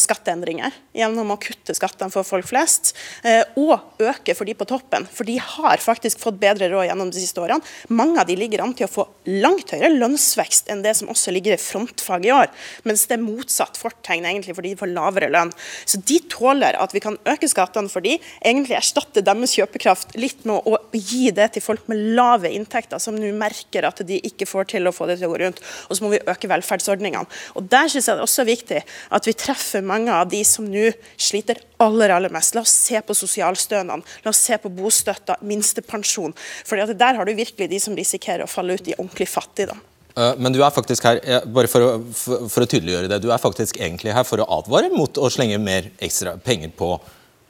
skatteendringer 0.00 0.74
gjennom 0.96 1.34
å 1.34 1.38
kutte 1.40 1.74
skattene 1.76 2.12
for 2.12 2.26
folk 2.26 2.46
flest, 2.48 2.94
eh, 3.26 3.42
og 3.60 4.00
øke 4.00 4.34
for 4.36 4.48
de 4.48 4.54
på 4.56 4.66
toppen. 4.68 5.06
For 5.12 5.28
de 5.28 5.36
har 5.42 5.82
faktisk 5.82 6.22
fått 6.22 6.40
bedre 6.40 6.70
råd 6.72 6.88
gjennom 6.88 7.10
de 7.12 7.20
siste 7.20 7.42
årene. 7.42 7.64
Mange 7.88 8.20
av 8.20 8.28
de 8.28 8.36
ligger 8.38 8.62
an 8.64 8.74
til 8.76 8.88
å 8.88 8.92
få 8.92 9.06
langt 9.26 9.74
høyere 9.74 9.92
lønnsvekst 9.96 10.70
enn 10.72 10.82
det 10.84 10.94
som 10.96 11.10
også 11.12 11.34
ligger 11.34 11.56
i 11.56 11.60
frontfag 11.60 12.26
i 12.26 12.32
år, 12.34 12.48
mens 12.88 13.06
det 13.06 13.18
er 13.18 13.24
motsatt 13.24 13.76
fortegn 13.80 14.24
egentlig 14.24 14.56
fordi 14.56 14.72
de 14.72 14.80
får 14.80 14.92
lavere 14.94 15.30
lønn. 15.32 15.52
Så 15.84 16.00
de 16.00 16.18
tåler 16.32 16.78
at 16.80 16.94
vi 16.96 17.02
kan 17.04 17.18
øke 17.28 17.50
skattene 17.50 17.92
for 17.92 18.04
de, 18.04 18.16
egentlig 18.40 18.78
erstatte 18.78 19.24
deres 19.24 19.56
kjøpekraft 19.56 20.16
litt 20.16 20.44
med 20.48 20.64
å 20.64 20.80
gi 20.92 21.30
det 21.36 21.52
til 21.56 21.64
folk 21.64 21.86
med 21.90 22.00
lave 22.16 22.50
inntekter, 22.54 23.00
som 23.02 23.16
nå 23.16 23.32
merker 23.36 23.84
at 23.88 24.00
de 24.06 24.20
ikke 24.24 24.48
får 24.48 24.72
til 24.72 24.88
å 24.88 24.94
få 24.94 25.10
det 25.10 25.18
til 25.20 25.28
å 25.28 25.34
gå 25.34 25.42
rundt. 25.44 25.60
Og 25.90 25.98
så 25.98 26.04
må 26.04 26.14
vi 26.14 26.22
øke 26.24 26.48
velferdsordningene. 26.50 27.26
Og 27.58 27.68
Der 27.76 27.90
synes 27.92 28.08
jeg 28.08 28.16
det 28.16 28.24
også 28.24 28.42
er 28.42 28.48
viktig 28.48 28.82
at 29.16 29.26
vi 29.28 29.34
treffer 29.36 29.65
treffer 29.66 29.82
mange 29.82 30.12
av 30.12 30.28
de 30.28 30.44
som 30.44 30.64
nå 30.64 30.90
sliter 31.16 31.58
aller 31.82 32.10
aller 32.10 32.30
mest. 32.30 32.54
La 32.54 32.62
oss 32.62 32.70
se 32.70 33.00
på 33.02 33.14
sosialstønaden, 33.14 34.04
la 34.22 34.30
oss 34.30 34.40
se 34.46 34.58
på 34.58 34.70
bostøtta, 34.70 35.38
minstepensjon. 35.42 36.34
For 36.64 36.94
der 36.94 37.18
har 37.18 37.26
du 37.26 37.34
virkelig 37.34 37.68
de 37.70 37.80
som 37.80 37.96
risikerer 37.96 38.44
å 38.44 38.50
falle 38.50 38.76
ut 38.76 38.88
i 38.88 38.96
ordentlig 38.96 39.28
fattigdom. 39.28 39.80
Eh, 40.16 40.34
men 40.38 40.52
du 40.52 40.62
er 40.62 40.72
faktisk 40.72 41.04
her 41.04 41.20
bare 41.46 41.68
for 41.68 41.84
å, 41.84 41.90
for 42.14 42.62
å, 42.62 42.68
tydeliggjøre 42.68 43.10
det, 43.10 43.20
du 43.22 43.30
er 43.32 43.42
faktisk 43.42 43.80
egentlig 43.80 44.14
her 44.16 44.24
for 44.24 44.40
å 44.40 44.48
advare 44.60 44.92
mot 44.94 45.18
å 45.18 45.30
slenge 45.32 45.58
mer 45.60 45.90
ekstra 45.98 46.36
penger 46.38 46.72
på 46.76 46.94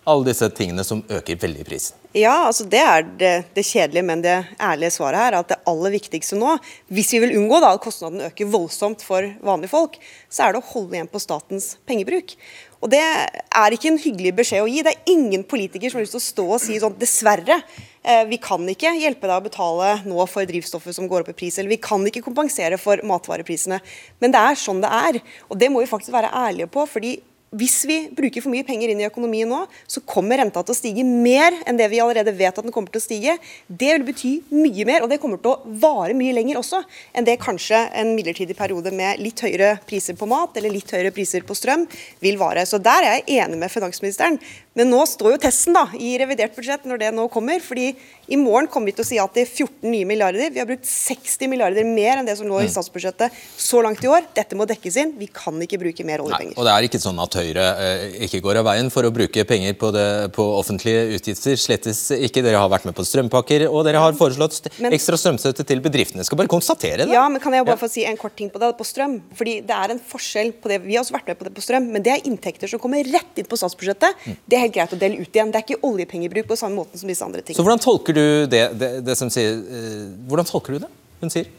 alle 0.06 0.28
disse 0.28 0.46
tingene 0.54 0.84
som 0.86 1.02
øker 1.10 1.38
veldig 1.42 1.64
i 1.64 1.66
prisen. 1.66 1.96
Ja, 2.16 2.46
altså 2.46 2.64
det 2.70 2.80
er 2.80 3.02
det, 3.20 3.32
det, 3.56 3.64
kjedelige, 3.66 4.04
men 4.06 4.22
det 4.24 4.36
ærlige 4.62 4.94
svaret 4.94 5.20
her 5.20 5.34
er 5.34 5.40
at 5.42 5.50
det 5.50 5.58
aller 5.68 5.92
viktigste 5.92 6.38
nå, 6.38 6.54
hvis 6.94 7.10
vi 7.12 7.20
vil 7.24 7.34
unngå 7.40 7.58
da, 7.60 7.74
at 7.74 7.82
kostnaden 7.84 8.22
øker 8.28 8.48
voldsomt 8.54 9.04
for 9.04 9.26
vanlige 9.44 9.72
folk, 9.74 9.98
så 10.32 10.46
er 10.46 10.54
det 10.54 10.62
å 10.62 10.70
holde 10.70 10.96
igjen 10.96 11.10
på 11.12 11.20
statens 11.20 11.74
pengebruk. 11.88 12.36
Og 12.80 12.92
Det 12.92 13.02
er 13.02 13.74
ikke 13.74 13.90
en 13.90 14.00
hyggelig 14.00 14.34
beskjed 14.38 14.62
å 14.62 14.70
gi. 14.70 14.82
Det 14.86 14.94
er 14.94 15.12
ingen 15.12 15.42
politiker 15.48 15.90
som 15.90 15.98
har 15.98 16.06
lyst 16.06 16.14
til 16.14 16.22
å 16.22 16.28
stå 16.30 16.48
og 16.54 16.62
si 16.62 16.80
sånn 16.80 16.98
dessverre, 17.00 17.60
eh, 18.04 18.24
vi 18.30 18.38
kan 18.38 18.62
ikke 18.62 18.94
hjelpe 19.00 19.26
deg 19.26 19.36
å 19.36 19.46
betale 19.48 19.92
nå 20.06 20.26
for 20.30 20.46
drivstoffet 20.46 20.94
som 20.94 21.08
går 21.10 21.24
opp 21.24 21.32
i 21.34 21.38
pris, 21.40 21.58
eller 21.58 21.74
vi 21.74 21.82
kan 21.82 22.04
ikke 22.06 22.24
kompensere 22.24 22.78
for 22.78 23.02
matvareprisene. 23.02 23.80
Men 24.22 24.32
det 24.32 24.40
er 24.40 24.60
sånn 24.60 24.84
det 24.84 24.92
er. 24.92 25.24
Og 25.50 25.58
det 25.58 25.72
må 25.72 25.82
vi 25.82 25.90
faktisk 25.90 26.14
være 26.14 26.30
ærlige 26.30 26.70
på. 26.70 26.86
fordi 26.86 27.18
hvis 27.54 27.84
vi 27.86 27.96
bruker 28.10 28.42
for 28.42 28.50
mye 28.50 28.66
penger 28.66 28.90
inn 28.90 29.00
i 29.00 29.06
økonomien 29.06 29.48
nå, 29.48 29.60
så 29.86 30.02
kommer 30.02 30.40
renta 30.40 30.64
til 30.66 30.74
å 30.74 30.76
stige 30.76 31.04
mer 31.06 31.54
enn 31.62 31.78
det 31.78 31.86
vi 31.92 32.00
allerede 32.02 32.34
vet 32.34 32.56
at 32.58 32.66
den 32.66 32.74
kommer 32.74 32.90
til 32.90 32.98
å 32.98 33.04
stige. 33.04 33.36
Det 33.68 33.92
vil 33.92 34.06
bety 34.08 34.32
mye 34.50 34.86
mer, 34.88 35.04
og 35.04 35.12
det 35.12 35.20
kommer 35.22 35.38
til 35.38 35.54
å 35.54 35.76
vare 35.82 36.16
mye 36.18 36.34
lenger 36.34 36.58
også 36.58 36.82
enn 37.14 37.28
det 37.28 37.38
kanskje 37.42 37.78
en 37.96 38.14
midlertidig 38.18 38.56
periode 38.58 38.90
med 38.90 39.22
litt 39.22 39.44
høyere 39.46 39.76
priser 39.86 40.18
på 40.18 40.28
mat 40.30 40.58
eller 40.58 40.74
litt 40.74 40.90
høyere 40.90 41.14
priser 41.14 41.46
på 41.46 41.54
strøm 41.56 41.86
vil 42.24 42.40
vare. 42.40 42.66
Så 42.66 42.82
der 42.82 43.06
er 43.06 43.20
jeg 43.20 43.44
enig 43.44 43.60
med 43.62 43.72
finansministeren. 43.72 44.40
Men 44.76 44.90
nå 44.92 44.98
står 45.08 45.36
jo 45.36 45.40
testen 45.46 45.76
da, 45.76 45.86
i 45.96 46.16
revidert 46.20 46.52
budsjett 46.56 46.84
når 46.84 47.00
det 47.00 47.14
nå 47.16 47.30
kommer. 47.32 47.62
fordi 47.64 47.94
i 48.26 48.36
morgen 48.36 48.66
kommer 48.68 48.90
vi 48.90 48.96
til 48.98 49.04
å 49.04 49.08
si 49.08 49.18
at 49.22 49.32
det 49.38 49.46
er 49.46 49.52
14 49.52 49.86
nye 49.88 50.04
milliarder. 50.08 50.50
Vi 50.52 50.60
har 50.60 50.68
brukt 50.68 50.84
60 50.84 51.48
milliarder 51.48 51.86
mer 51.86 52.18
enn 52.18 52.28
det 52.28 52.34
som 52.36 52.48
lå 52.50 52.58
i 52.60 52.66
mm. 52.66 52.72
statsbudsjettet 52.74 53.38
så 53.56 53.80
langt 53.86 54.02
i 54.04 54.10
år. 54.10 54.26
Dette 54.36 54.58
må 54.58 54.66
dekkes 54.68 54.98
inn. 55.00 55.14
Vi 55.16 55.30
kan 55.32 55.56
ikke 55.62 55.78
bruke 55.80 56.04
mer 56.04 56.24
oljepenger. 56.24 56.52
Nei, 56.52 56.58
og 56.60 56.68
det 56.68 56.74
er 56.74 56.88
ikke 56.90 57.00
sånn 57.00 57.22
at 57.22 57.35
Høyre 57.36 57.66
eh, 57.82 58.04
ikke 58.26 58.40
går 58.44 58.60
av 58.60 58.66
veien 58.68 58.88
for 58.92 59.06
å 59.06 59.12
bruke 59.14 59.44
penger 59.48 59.76
på, 59.78 59.90
det, 59.94 60.06
på, 60.36 60.44
offentlige 60.58 61.04
utgifter. 61.16 61.58
Slettes 61.60 62.00
ikke. 62.14 62.42
Dere 62.44 62.60
har 62.62 62.70
vært 62.72 62.88
med 62.88 62.96
på 62.96 63.04
strømpakker, 63.06 63.66
og 63.70 63.84
dere 63.86 64.02
har 64.02 64.16
foreslått 64.18 64.70
men, 64.80 64.94
ekstra 64.96 65.18
strømstøtte 65.20 65.66
til 65.68 65.82
bedriftene. 65.84 66.24
skal 66.26 66.40
bare 66.40 66.52
konstatere 66.52 67.04
det. 67.04 67.14
Ja, 67.14 67.26
men 67.32 67.42
kan 67.42 67.54
jeg 67.56 67.66
bare 67.66 67.78
ja. 67.78 67.82
få 67.82 67.90
si 67.92 68.06
en 68.08 68.18
kort 68.20 68.36
ting 68.38 68.50
på 68.52 68.62
det, 68.62 68.72
på 68.78 68.86
strøm? 68.86 69.18
Fordi 69.38 69.58
det 69.66 69.76
er 69.76 69.94
en 69.94 70.02
forskjell 70.12 70.54
på 70.62 70.72
det. 70.72 70.80
Vi 70.86 70.96
har 70.96 71.04
også 71.04 71.18
vært 71.18 71.32
med 71.32 71.40
på 71.40 71.48
det 71.48 71.54
på 71.56 71.66
strøm, 71.66 71.90
men 71.92 72.06
det 72.06 72.14
er 72.14 72.30
inntekter 72.30 72.70
som 72.70 72.82
kommer 72.82 73.04
rett 73.12 73.42
inn 73.42 73.50
på 73.50 73.60
statsbudsjettet. 73.60 74.24
Mm. 74.24 74.40
Det 74.46 74.58
er 74.58 74.66
helt 74.66 74.76
greit 74.78 74.96
å 74.96 75.00
dele 75.00 75.20
ut 75.20 75.30
igjen. 75.30 75.52
Det 75.52 75.60
er 75.60 75.68
ikke 75.68 75.82
oljepengebruk 75.90 76.50
på 76.50 76.58
samme 76.58 76.80
måte 76.80 77.00
som 77.00 77.10
disse 77.10 77.26
andre 77.26 77.42
tingene. 77.44 77.60
Så 77.60 77.66
hvordan 77.66 77.82
tolker 77.82 78.16
du 78.16 78.24
det, 78.50 78.64
det, 78.80 78.90
det 79.06 79.18
som 79.18 79.32
sier, 79.32 79.60
uh, 79.60 80.08
hvordan 80.30 80.48
tolker 80.48 80.76
du 80.76 80.84
det 80.86 80.92
hun 81.22 81.32
sier? 81.32 81.52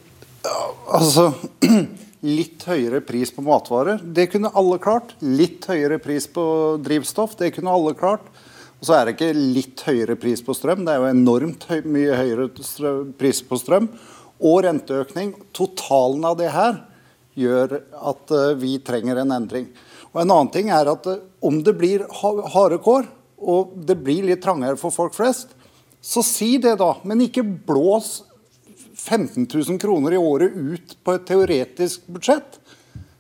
Ja, 0.47 0.59
Altså 0.97 1.31
Litt 2.25 2.63
høyere 2.65 3.03
pris 3.05 3.29
på 3.29 3.43
matvarer, 3.45 3.99
det 4.01 4.31
kunne 4.31 4.49
alle 4.57 4.79
klart. 4.81 5.11
Litt 5.21 5.67
høyere 5.69 5.99
pris 6.01 6.25
på 6.33 6.43
drivstoff, 6.81 7.35
det 7.37 7.51
kunne 7.53 7.73
alle 7.73 7.93
klart. 7.97 8.25
Og 8.77 8.87
så 8.89 8.95
er 8.97 9.05
det 9.05 9.15
ikke 9.15 9.33
litt 9.37 9.83
høyere 9.85 10.15
pris 10.17 10.41
på 10.45 10.55
strøm, 10.57 10.83
det 10.85 10.95
er 10.95 11.03
jo 11.03 11.11
enormt 11.11 11.67
høy, 11.69 11.79
mye 11.85 12.17
høyere 12.17 12.47
pris 13.17 13.41
på 13.45 13.59
strøm. 13.61 13.89
Og 14.37 14.59
renteøkning. 14.65 15.33
Totalen 15.53 16.25
av 16.29 16.37
det 16.37 16.49
her 16.53 16.81
gjør 17.37 17.79
at 17.81 18.33
uh, 18.33 18.53
vi 18.57 18.75
trenger 18.85 19.21
en 19.21 19.33
endring. 19.33 19.69
Og 20.13 20.21
En 20.21 20.33
annen 20.33 20.51
ting 20.53 20.69
er 20.73 20.89
at 20.89 21.09
uh, 21.09 21.21
om 21.41 21.61
det 21.65 21.73
blir 21.77 22.05
ha 22.21 22.33
harde 22.53 22.77
kår, 22.85 23.09
og 23.37 23.77
det 23.85 23.97
blir 24.01 24.25
litt 24.25 24.41
trangere 24.45 24.77
for 24.81 24.93
folk 24.93 25.13
flest, 25.13 25.53
så 26.01 26.21
si 26.25 26.55
det, 26.61 26.77
da. 26.81 26.95
Men 27.05 27.21
ikke 27.25 27.45
blås 27.45 28.26
15 29.07 29.47
000 29.47 29.79
kroner 29.81 30.13
i 30.15 30.19
året 30.19 30.53
ut 30.55 30.97
på 31.03 31.15
et 31.15 31.25
teoretisk 31.29 32.05
budsjett. 32.11 32.59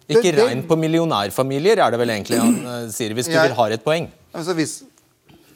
Ikke 0.07 0.31
regn 0.37 0.61
på 0.67 0.77
millionærfamilier, 0.79 1.81
er 1.83 1.91
det 1.91 1.99
vel 1.99 2.13
egentlig 2.13 2.37
han 2.39 2.53
uh, 2.63 2.75
sier, 2.91 3.15
hvis 3.15 3.27
du 3.27 3.33
Jeg- 3.35 3.49
vil 3.49 3.57
ha 3.57 3.65
et 3.75 3.83
poeng. 3.83 4.07
Altså, 4.35 4.53
hvis, 4.55 4.77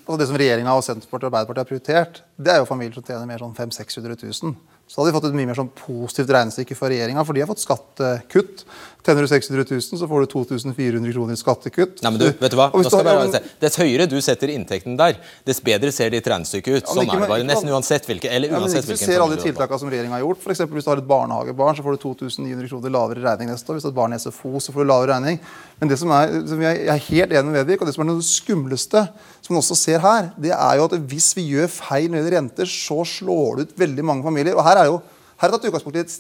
altså 0.03 0.17
det 0.19 0.27
som 0.27 0.39
regjeringa 0.41 0.73
og 0.75 0.83
Senterpartiet 0.83 1.27
og 1.27 1.31
Arbeiderpartiet 1.31 1.63
har 1.63 1.69
prioritert, 1.69 2.21
det 2.35 2.51
er 2.55 2.59
jo 2.59 2.67
familier 2.67 2.97
som 2.97 3.05
tjener 3.07 3.29
mer 3.29 3.39
sånn 3.43 3.55
500 3.55 3.85
000-600 3.85 4.43
000. 4.43 4.55
Så 4.91 4.99
hadde 4.99 5.11
vi 5.11 5.15
fått 5.15 5.29
et 5.29 5.37
mye 5.39 5.47
mer 5.47 5.55
sånn 5.55 5.71
positivt 5.71 6.33
regnestykke 6.35 6.75
for 6.75 6.91
regjeringa, 6.91 7.23
for 7.23 7.37
de 7.37 7.43
har 7.45 7.47
fått 7.47 7.63
skattekutt. 7.63 8.65
Tjener 9.01 9.25
du 9.25 9.27
600 9.31 9.65
000, 9.65 9.81
så 9.97 10.07
får 10.07 10.19
du 10.21 10.27
2400 10.29 11.13
kroner 11.15 11.33
i 11.33 11.39
skattekutt. 11.39 12.03
Nei, 12.05 12.11
men 12.13 12.19
du, 12.21 12.25
vet 12.37 12.53
du 12.53 12.57
hva? 12.59 12.67
Nå 12.69 12.83
skal 12.85 13.31
se. 13.33 13.39
Dess 13.63 13.77
høyere 13.81 14.05
du 14.09 14.13
setter 14.21 14.51
inntekten 14.53 14.93
der, 14.99 15.15
dess 15.47 15.57
bedre 15.65 15.89
ser 15.95 16.11
ditt 16.13 16.27
regnestykke 16.29 16.75
ut. 16.75 16.83
Ja, 16.83 16.93
Sånn 16.93 17.07
ikke- 17.07 17.15
er 17.15 17.23
det 17.23 17.29
bare. 17.31 17.47
Nesten 17.49 17.71
uansett 17.73 18.05
hvilke, 18.05 18.29
eller 18.29 18.53
Ja, 18.53 18.59
uansett 18.59 18.85
hvis 18.85 18.99
du 19.01 19.05
ser 19.05 19.23
alle 19.25 19.37
de 19.37 19.41
tiltakene 19.41 19.79
som 19.79 19.89
regjeringa 19.89 20.13
har 20.13 20.21
gjort, 20.21 20.45
eksempel 20.53 20.77
hvis 20.77 20.85
du 20.85 20.91
har 20.91 21.01
et 21.01 21.07
barnehagebarn, 21.07 21.75
så 21.75 21.81
får 21.81 21.97
du 21.97 22.01
2900 22.05 22.69
kroner 22.69 22.93
lavere 22.93 23.23
regning 23.25 23.49
neste 23.49 23.65
år. 23.69 23.79
Hvis 23.79 23.81
du 23.81 23.89
har 23.89 23.95
et 23.95 24.01
barn 24.01 24.13
i 24.13 24.19
SFO, 24.21 24.53
så 24.61 24.69
får 24.71 24.85
du 24.85 24.89
lavere 24.93 25.15
regning. 25.17 25.39
Men 25.79 25.89
det 25.89 25.97
som 25.97 26.11
er, 26.11 26.27
som 26.45 26.61
jeg 26.61 26.85
er 26.85 26.97
helt 27.09 27.31
enig 27.31 27.45
med 27.45 27.65
Vedvik, 27.65 27.81
og 27.81 27.87
det 27.87 27.95
som 27.95 28.07
er 28.07 28.13
det 28.13 28.27
skumleste, 28.29 29.09
som 29.41 29.55
man 29.55 29.63
også 29.63 29.75
ser 29.75 29.97
her, 29.97 30.31
det 30.37 30.51
er 30.51 30.77
jo 30.77 30.85
at 30.85 30.91
hvis 31.09 31.33
vi 31.33 31.49
gjør 31.57 31.67
feil 31.73 32.09
når 32.09 32.21
det 32.21 32.21
gjelder 32.21 32.37
renter, 32.37 32.65
så 32.69 33.01
slår 33.01 33.57
det 33.57 33.69
ut 33.69 33.77
veldig 33.81 34.05
mange 34.05 34.23
familier. 34.23 34.53
Og 34.53 34.63
her 34.63 34.77
er 34.77 34.85
jo 34.85 35.01
her 35.41 35.49
er 35.49 35.57
tatt 35.57 35.63
utgangspunkt 35.65 35.95
i 35.97 36.03
et 36.03 36.13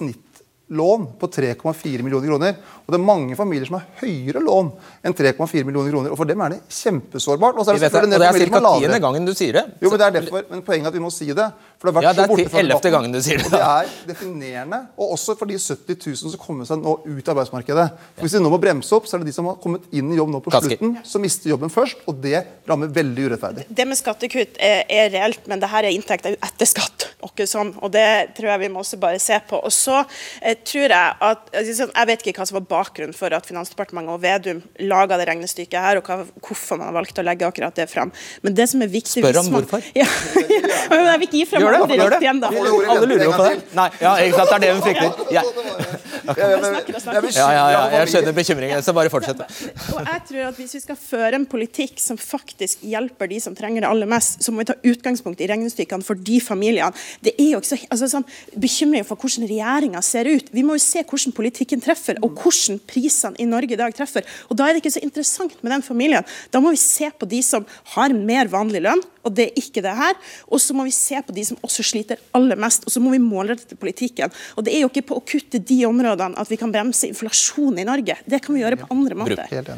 snittlån 0.71 1.07
på 1.19 1.27
3,4 1.27 2.01
millioner 2.01 2.27
kroner. 2.27 2.55
Og 2.85 2.91
det 2.91 2.97
er 2.99 3.03
mange 3.03 3.35
familier 3.35 3.65
som 3.67 3.77
har 3.77 3.85
høyere 4.01 4.41
lån 4.41 4.71
enn 5.03 5.13
3,4 5.13 5.65
millioner 5.65 5.91
kroner. 5.91 6.11
Og 6.11 6.17
for 6.17 6.25
dem 6.25 6.41
er 6.41 6.55
det 6.55 6.59
kjempesårbart. 6.69 7.57
Og 7.57 7.65
så 7.65 7.71
er 7.71 7.79
det 7.79 7.91
det, 7.91 8.01
og 8.01 8.19
det 8.19 8.27
er 8.27 8.49
ca. 8.49 8.61
tiende 8.79 8.99
gangen 8.99 9.25
du 9.25 9.33
sier 9.35 9.53
det. 9.53 9.65
Jo, 9.81 9.91
men 9.91 9.99
det 9.99 10.07
er 10.07 10.15
derfor, 10.19 10.45
men 10.49 10.61
Poenget 10.61 10.87
er 10.87 10.91
at 10.91 10.95
vi 10.95 11.03
må 11.03 11.11
si 11.11 11.27
det. 11.27 11.47
For 11.79 11.89
det 11.89 11.93
har 11.93 11.97
vært 11.97 12.07
Ja, 12.07 12.13
det 12.13 12.23
er 12.23 12.27
så 12.27 12.35
borte 12.35 12.49
fra 12.53 12.63
debatten. 12.63 12.91
gangen 12.91 13.11
du 13.11 13.21
sier 13.21 13.41
det. 13.41 13.45
Og 13.45 13.51
det 13.51 13.61
er 13.67 13.91
definerende. 14.07 14.79
Og 14.97 15.15
også 15.17 15.35
for 15.37 15.49
de 15.49 15.57
70 15.57 15.97
000 16.07 16.33
som 16.35 16.39
kommer 16.39 16.69
seg 16.69 16.81
nå 16.81 16.95
ut 17.05 17.27
av 17.27 17.35
arbeidsmarkedet. 17.35 17.87
For 18.15 18.25
Hvis 18.27 18.37
de 18.37 18.43
nå 18.43 18.51
må 18.53 18.61
bremse 18.61 18.95
opp, 18.95 19.09
så 19.09 19.17
er 19.17 19.23
det 19.23 19.31
de 19.31 19.35
som 19.35 19.49
har 19.49 19.57
kommet 19.63 19.87
inn 19.91 20.11
i 20.13 20.19
jobb 20.19 20.31
nå 20.31 20.43
på 20.45 20.53
slutten, 20.55 20.97
som 21.03 21.23
mister 21.25 21.51
jobben 21.51 21.73
først. 21.73 22.05
Og 22.07 22.21
det 22.23 22.43
rammer 22.69 22.91
veldig 22.93 23.31
urettferdig. 23.31 23.67
Det 23.69 23.87
med 23.87 23.99
skattekutt 23.99 24.59
er, 24.61 24.85
er 24.87 25.11
reelt, 25.15 25.47
men 25.51 25.61
det 25.61 25.71
her 25.71 25.89
er 25.89 25.95
inntekter 25.95 26.37
etter 26.37 26.69
skatt. 26.69 27.09
Og, 27.21 27.33
ikke 27.33 27.45
sånn, 27.49 27.73
og 27.81 27.91
det 27.93 28.33
tror 28.37 28.53
jeg 28.53 28.63
vi 28.63 28.71
må 28.73 28.81
også 28.81 28.97
bare 29.01 29.19
se 29.21 29.37
på. 29.49 29.59
Og 29.61 29.73
så 29.73 30.01
eh, 30.41 30.57
tror 30.67 30.91
Jeg 30.91 31.15
at, 31.27 31.49
altså, 31.53 31.87
jeg 31.87 32.07
vet 32.09 32.25
ikke 32.25 32.41
hva 32.41 32.47
som 32.49 32.57
var 32.59 32.65
bakgrunnen 32.69 33.15
for 33.15 33.33
at 33.35 33.47
Finansdepartementet 33.49 34.13
og 34.15 34.21
Vedum 34.23 34.61
laga 34.87 35.17
det 35.19 35.27
regnestykket 35.29 35.79
her, 35.85 35.99
og 36.01 36.07
hva, 36.09 36.19
hvorfor 36.41 36.79
man 36.79 36.89
har 36.89 36.97
valgt 36.99 37.21
å 37.21 37.25
legge 37.25 37.47
akkurat 37.47 37.75
det 37.77 37.87
fram. 37.91 38.11
Men 38.45 38.57
det 38.57 38.67
som 38.71 38.81
er 38.83 38.91
viktig 38.91 39.23
Spør 39.23 39.41
om 39.43 39.51
man- 39.51 39.65
hvorfor. 39.65 39.85
Ja, 39.97 40.05
ja, 40.05 40.61
men 40.91 41.05
jeg 41.11 41.19
vil 41.23 41.27
ikke 41.27 41.39
gi 41.41 41.45
Gjør 41.61 41.75
det, 41.75 41.81
ordet 41.85 41.97
riktig 42.15 42.29
ennå. 42.31 42.51
Alle 42.91 43.09
lurer 43.09 43.25
jo 43.27 43.33
på 43.35 43.47
det. 43.49 43.57
Nei, 43.77 43.89
ja, 44.01 44.15
ikke 44.25 44.37
sant, 44.39 44.49
det 44.49 44.55
er 44.55 44.61
det 44.65 44.71
vi 44.71 44.81
frykter. 44.87 46.01
Ja, 46.31 47.47
ja, 47.51 47.63
ja, 47.71 47.81
jeg 47.95 48.11
skjønner 48.11 48.35
bekymringen, 48.35 48.83
så 48.85 48.93
bare 48.95 49.11
fortsett. 49.11 49.41
Og 49.41 49.99
jeg 50.05 50.21
tror 50.29 50.49
at 50.51 50.59
Hvis 50.61 50.75
vi 50.77 50.81
skal 50.83 50.97
føre 50.99 51.39
en 51.39 51.47
politikk 51.49 51.99
som 52.01 52.19
faktisk 52.19 52.83
hjelper 52.85 53.29
de 53.31 53.39
som 53.41 53.55
trenger 53.57 53.83
det 53.85 53.89
aller 53.89 54.09
mest, 54.09 54.41
så 54.43 54.53
må 54.53 54.61
vi 54.61 54.69
ta 54.69 54.75
utgangspunkt 54.91 55.41
i 55.41 55.47
regnestykkene 55.49 56.05
for 56.05 56.19
de 56.19 56.37
familiene. 56.43 56.91
Det 57.23 57.33
er 57.39 57.55
jo 57.55 57.61
ikke 57.61 57.71
så 57.71 57.79
altså 57.89 58.09
sånn, 58.11 58.27
bekymring 58.61 59.07
for 59.07 59.19
hvordan 59.19 59.47
regjeringa 59.49 60.03
ser 60.05 60.29
ut. 60.29 60.50
Vi 60.51 60.63
må 60.65 60.75
jo 60.77 60.83
se 60.83 61.03
hvordan 61.03 61.35
politikken 61.35 61.81
treffer, 61.83 62.19
og 62.23 62.37
hvordan 62.39 62.79
prisene 62.89 63.39
i 63.41 63.47
Norge 63.49 63.75
i 63.75 63.79
dag 63.79 63.95
treffer. 63.95 64.27
Og 64.49 64.57
Da 64.57 64.67
er 64.67 64.75
det 64.75 64.83
ikke 64.83 64.93
så 64.97 65.03
interessant 65.03 65.55
med 65.63 65.71
den 65.73 65.85
familien. 65.85 66.27
Da 66.51 66.59
må 66.59 66.73
vi 66.73 66.81
se 66.81 67.09
på 67.11 67.27
de 67.29 67.41
som 67.45 67.65
har 67.95 68.13
mer 68.13 68.51
vanlig 68.51 68.83
lønn, 68.83 69.01
og 69.23 69.35
det 69.37 69.49
er 69.49 69.61
ikke 69.61 69.83
det 69.85 69.95
her. 69.95 70.17
Og 70.49 70.61
så 70.61 70.75
må 70.77 70.85
vi 70.87 70.93
se 70.95 71.21
på 71.21 71.35
de 71.35 71.45
som 71.45 71.59
også 71.63 71.85
sliter 71.85 72.21
aller 72.37 72.59
mest, 72.59 72.85
og 72.85 72.93
så 72.93 73.01
må 73.03 73.13
vi 73.13 73.21
målrette 73.21 73.77
politikken. 73.79 74.33
Og 74.57 74.65
det 74.65 74.75
er 74.75 74.83
jo 74.83 74.91
ikke 74.91 75.07
på 75.11 75.19
å 75.19 75.25
kutte 75.25 75.61
de 75.61 75.79
områdene 75.87 76.37
at 76.41 76.51
vi 76.51 76.59
kan 76.59 76.73
bremse 76.73 77.09
inflasjonen 77.09 77.81
i 77.83 77.87
Norge. 77.87 78.17
Det 78.25 78.41
kan 78.43 78.55
vi 78.55 78.63
gjøre 78.65 78.81
på 78.81 78.91
andre 78.91 79.17
måter. 79.23 79.75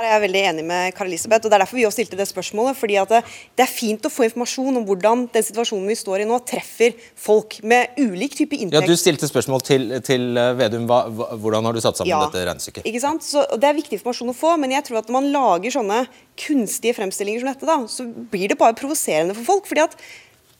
Her 0.00 0.08
er 0.08 0.14
jeg 0.14 0.22
veldig 0.24 0.42
enig 0.50 0.64
med 0.66 0.94
Kari 0.96 1.10
Elisabeth, 1.12 1.44
og 1.44 1.52
det 1.52 1.56
er 1.58 1.64
derfor 1.64 1.78
vi 1.78 1.84
også 1.88 1.98
stilte 2.00 2.18
det 2.18 2.26
spørsmålet. 2.28 2.76
fordi 2.78 2.96
at 3.00 3.12
det, 3.12 3.20
det 3.58 3.64
er 3.64 3.70
fint 3.70 4.06
å 4.06 4.12
få 4.12 4.26
informasjon 4.26 4.80
om 4.80 4.86
hvordan 4.88 5.26
den 5.34 5.46
situasjonen 5.46 5.90
vi 5.90 5.98
står 5.98 6.24
i 6.24 6.28
nå, 6.28 6.38
treffer 6.48 6.96
folk 7.18 7.58
med 7.62 8.00
ulik 8.00 8.36
type 8.38 8.56
inntekt. 8.56 8.80
Ja. 8.80 8.88
Du 8.88 9.00
stilte 9.00 9.28
spørsmål 9.28 9.64
til, 9.66 9.86
til 10.06 10.40
eh, 10.40 10.54
Vedum. 10.58 10.88
Hva, 10.90 11.02
hvordan 11.36 11.68
har 11.68 11.76
du 11.76 11.82
satt 11.84 12.00
sammen 12.00 12.12
Ja, 12.12 12.22
dette 12.28 12.46
regnestykket? 12.48 12.88
Ikke 12.88 13.02
sant? 13.02 13.26
Så 13.26 13.44
Det 13.60 13.68
er 13.68 13.76
viktig 13.76 13.98
informasjon 13.98 14.32
å 14.32 14.36
få, 14.36 14.56
men 14.60 14.74
jeg 14.76 14.86
tror 14.88 15.02
at 15.02 15.10
når 15.10 15.18
man 15.18 15.30
lager 15.34 15.76
sånne 15.76 16.00
kunstige 16.40 16.96
fremstillinger 16.96 17.44
som 17.44 17.52
dette, 17.52 17.68
da, 17.68 17.78
så 17.90 18.08
blir 18.08 18.50
det 18.52 18.58
bare 18.60 18.78
provoserende 18.78 19.36
for 19.36 19.52
folk. 19.54 19.68
fordi 19.68 19.84
at 19.84 19.98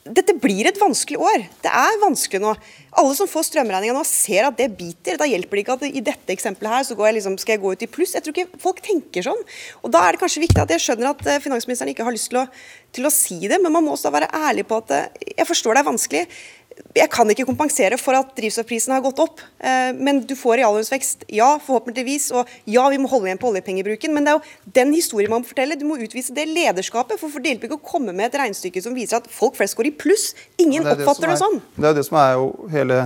dette 0.01 0.33
blir 0.41 0.65
et 0.65 0.79
vanskelig 0.81 1.19
år. 1.21 1.43
Det 1.61 1.69
er 1.69 1.99
vanskelig 2.01 2.41
nå. 2.41 2.55
Alle 2.97 3.13
som 3.15 3.27
får 3.29 3.45
strømregninga 3.51 3.93
nå, 3.93 4.01
ser 4.07 4.47
at 4.47 4.57
det 4.57 4.71
biter. 4.79 5.19
Da 5.21 5.27
hjelper 5.29 5.59
det 5.59 5.63
ikke 5.63 5.75
at 5.77 5.85
i 5.85 6.01
dette 6.03 6.33
eksempelet 6.33 6.73
her 6.73 6.87
så 6.87 6.97
jeg 6.97 7.17
liksom, 7.19 7.37
skal 7.41 7.53
jeg 7.55 7.61
gå 7.61 7.73
ut 7.75 7.85
i 7.85 7.89
pluss. 7.91 8.15
Jeg 8.17 8.25
tror 8.25 8.33
ikke 8.33 8.61
folk 8.63 8.81
tenker 8.85 9.27
sånn. 9.27 9.43
Og 9.85 9.93
Da 9.93 10.01
er 10.07 10.15
det 10.15 10.23
kanskje 10.23 10.41
viktig 10.47 10.63
at 10.63 10.73
jeg 10.73 10.81
skjønner 10.81 11.11
at 11.11 11.21
eh, 11.29 11.41
finansministeren 11.43 11.93
ikke 11.93 12.07
har 12.07 12.15
lyst 12.15 12.31
til 12.33 12.41
å, 12.41 12.47
til 12.97 13.05
å 13.05 13.13
si 13.13 13.37
det, 13.45 13.61
men 13.61 13.75
man 13.75 13.85
må 13.85 13.93
også 13.93 14.13
være 14.13 14.31
ærlig 14.41 14.65
på 14.71 14.81
at 14.81 14.95
eh, 14.97 15.29
jeg 15.37 15.49
forstår 15.51 15.77
det 15.77 15.83
er 15.83 15.91
vanskelig. 15.91 16.25
Jeg 16.95 17.09
kan 17.13 17.29
ikke 17.31 17.45
kompensere 17.47 17.97
for 18.01 18.17
at 18.17 18.33
drivstoffprisene 18.35 18.97
har 18.97 19.03
gått 19.05 19.21
opp, 19.23 19.41
eh, 19.63 19.91
men 19.95 20.21
du 20.27 20.33
får 20.35 20.59
reallønnsvekst. 20.59 21.23
Ja, 21.31 21.53
forhåpentligvis. 21.63 22.31
Og 22.35 22.49
ja, 22.65 22.83
vi 22.91 22.99
må 23.01 23.09
holde 23.11 23.29
igjen 23.29 23.39
på 23.41 23.51
oljepengebruken. 23.51 24.13
Men 24.13 24.27
det 24.27 24.33
er 24.33 24.39
jo 24.39 24.73
den 24.79 24.93
historien 24.93 25.31
man 25.31 25.45
må 25.45 25.49
fortelle. 25.51 25.79
Du 25.79 25.85
må 25.87 25.99
utvise 26.01 26.35
det 26.35 26.47
lederskapet. 26.51 27.19
For 27.21 27.39
det 27.39 27.53
hjelper 27.55 27.69
ikke 27.69 27.79
å 27.79 27.89
komme 27.93 28.13
med 28.13 28.27
et 28.29 28.39
regnestykke 28.41 28.83
som 28.83 28.97
viser 28.97 29.21
at 29.21 29.31
folk 29.31 29.55
flest 29.59 29.77
går 29.79 29.91
i 29.91 29.95
pluss. 29.95 30.31
Ingen 30.59 30.83
Det 30.83 30.91
er 30.91 31.01
det 31.01 31.07
oppfatter 31.07 31.21
som 31.21 31.29
det, 31.29 31.37
er- 31.37 31.43
sånn. 31.45 31.61
Det 31.77 31.85
er 31.85 31.93
jo 31.93 31.99
det 32.01 32.07
som 32.09 32.21
er 32.21 32.33
jo 32.39 32.69
hele 32.71 33.01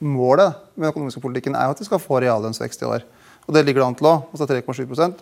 målet 0.00 0.54
med 0.74 0.86
den 0.86 0.92
økonomiske 0.94 1.20
politikken, 1.20 1.54
er 1.54 1.68
jo 1.68 1.76
at 1.76 1.82
vi 1.82 1.84
skal 1.90 2.00
få 2.00 2.22
reallønnsvekst 2.24 2.82
i 2.82 2.88
år. 2.88 3.04
Og 3.46 3.54
det 3.54 3.66
ligger 3.66 3.82
det 3.82 3.88
an 3.90 3.98
til 3.98 4.06
òg, 4.06 4.24
altså 4.32 4.48
3,7 4.48 5.14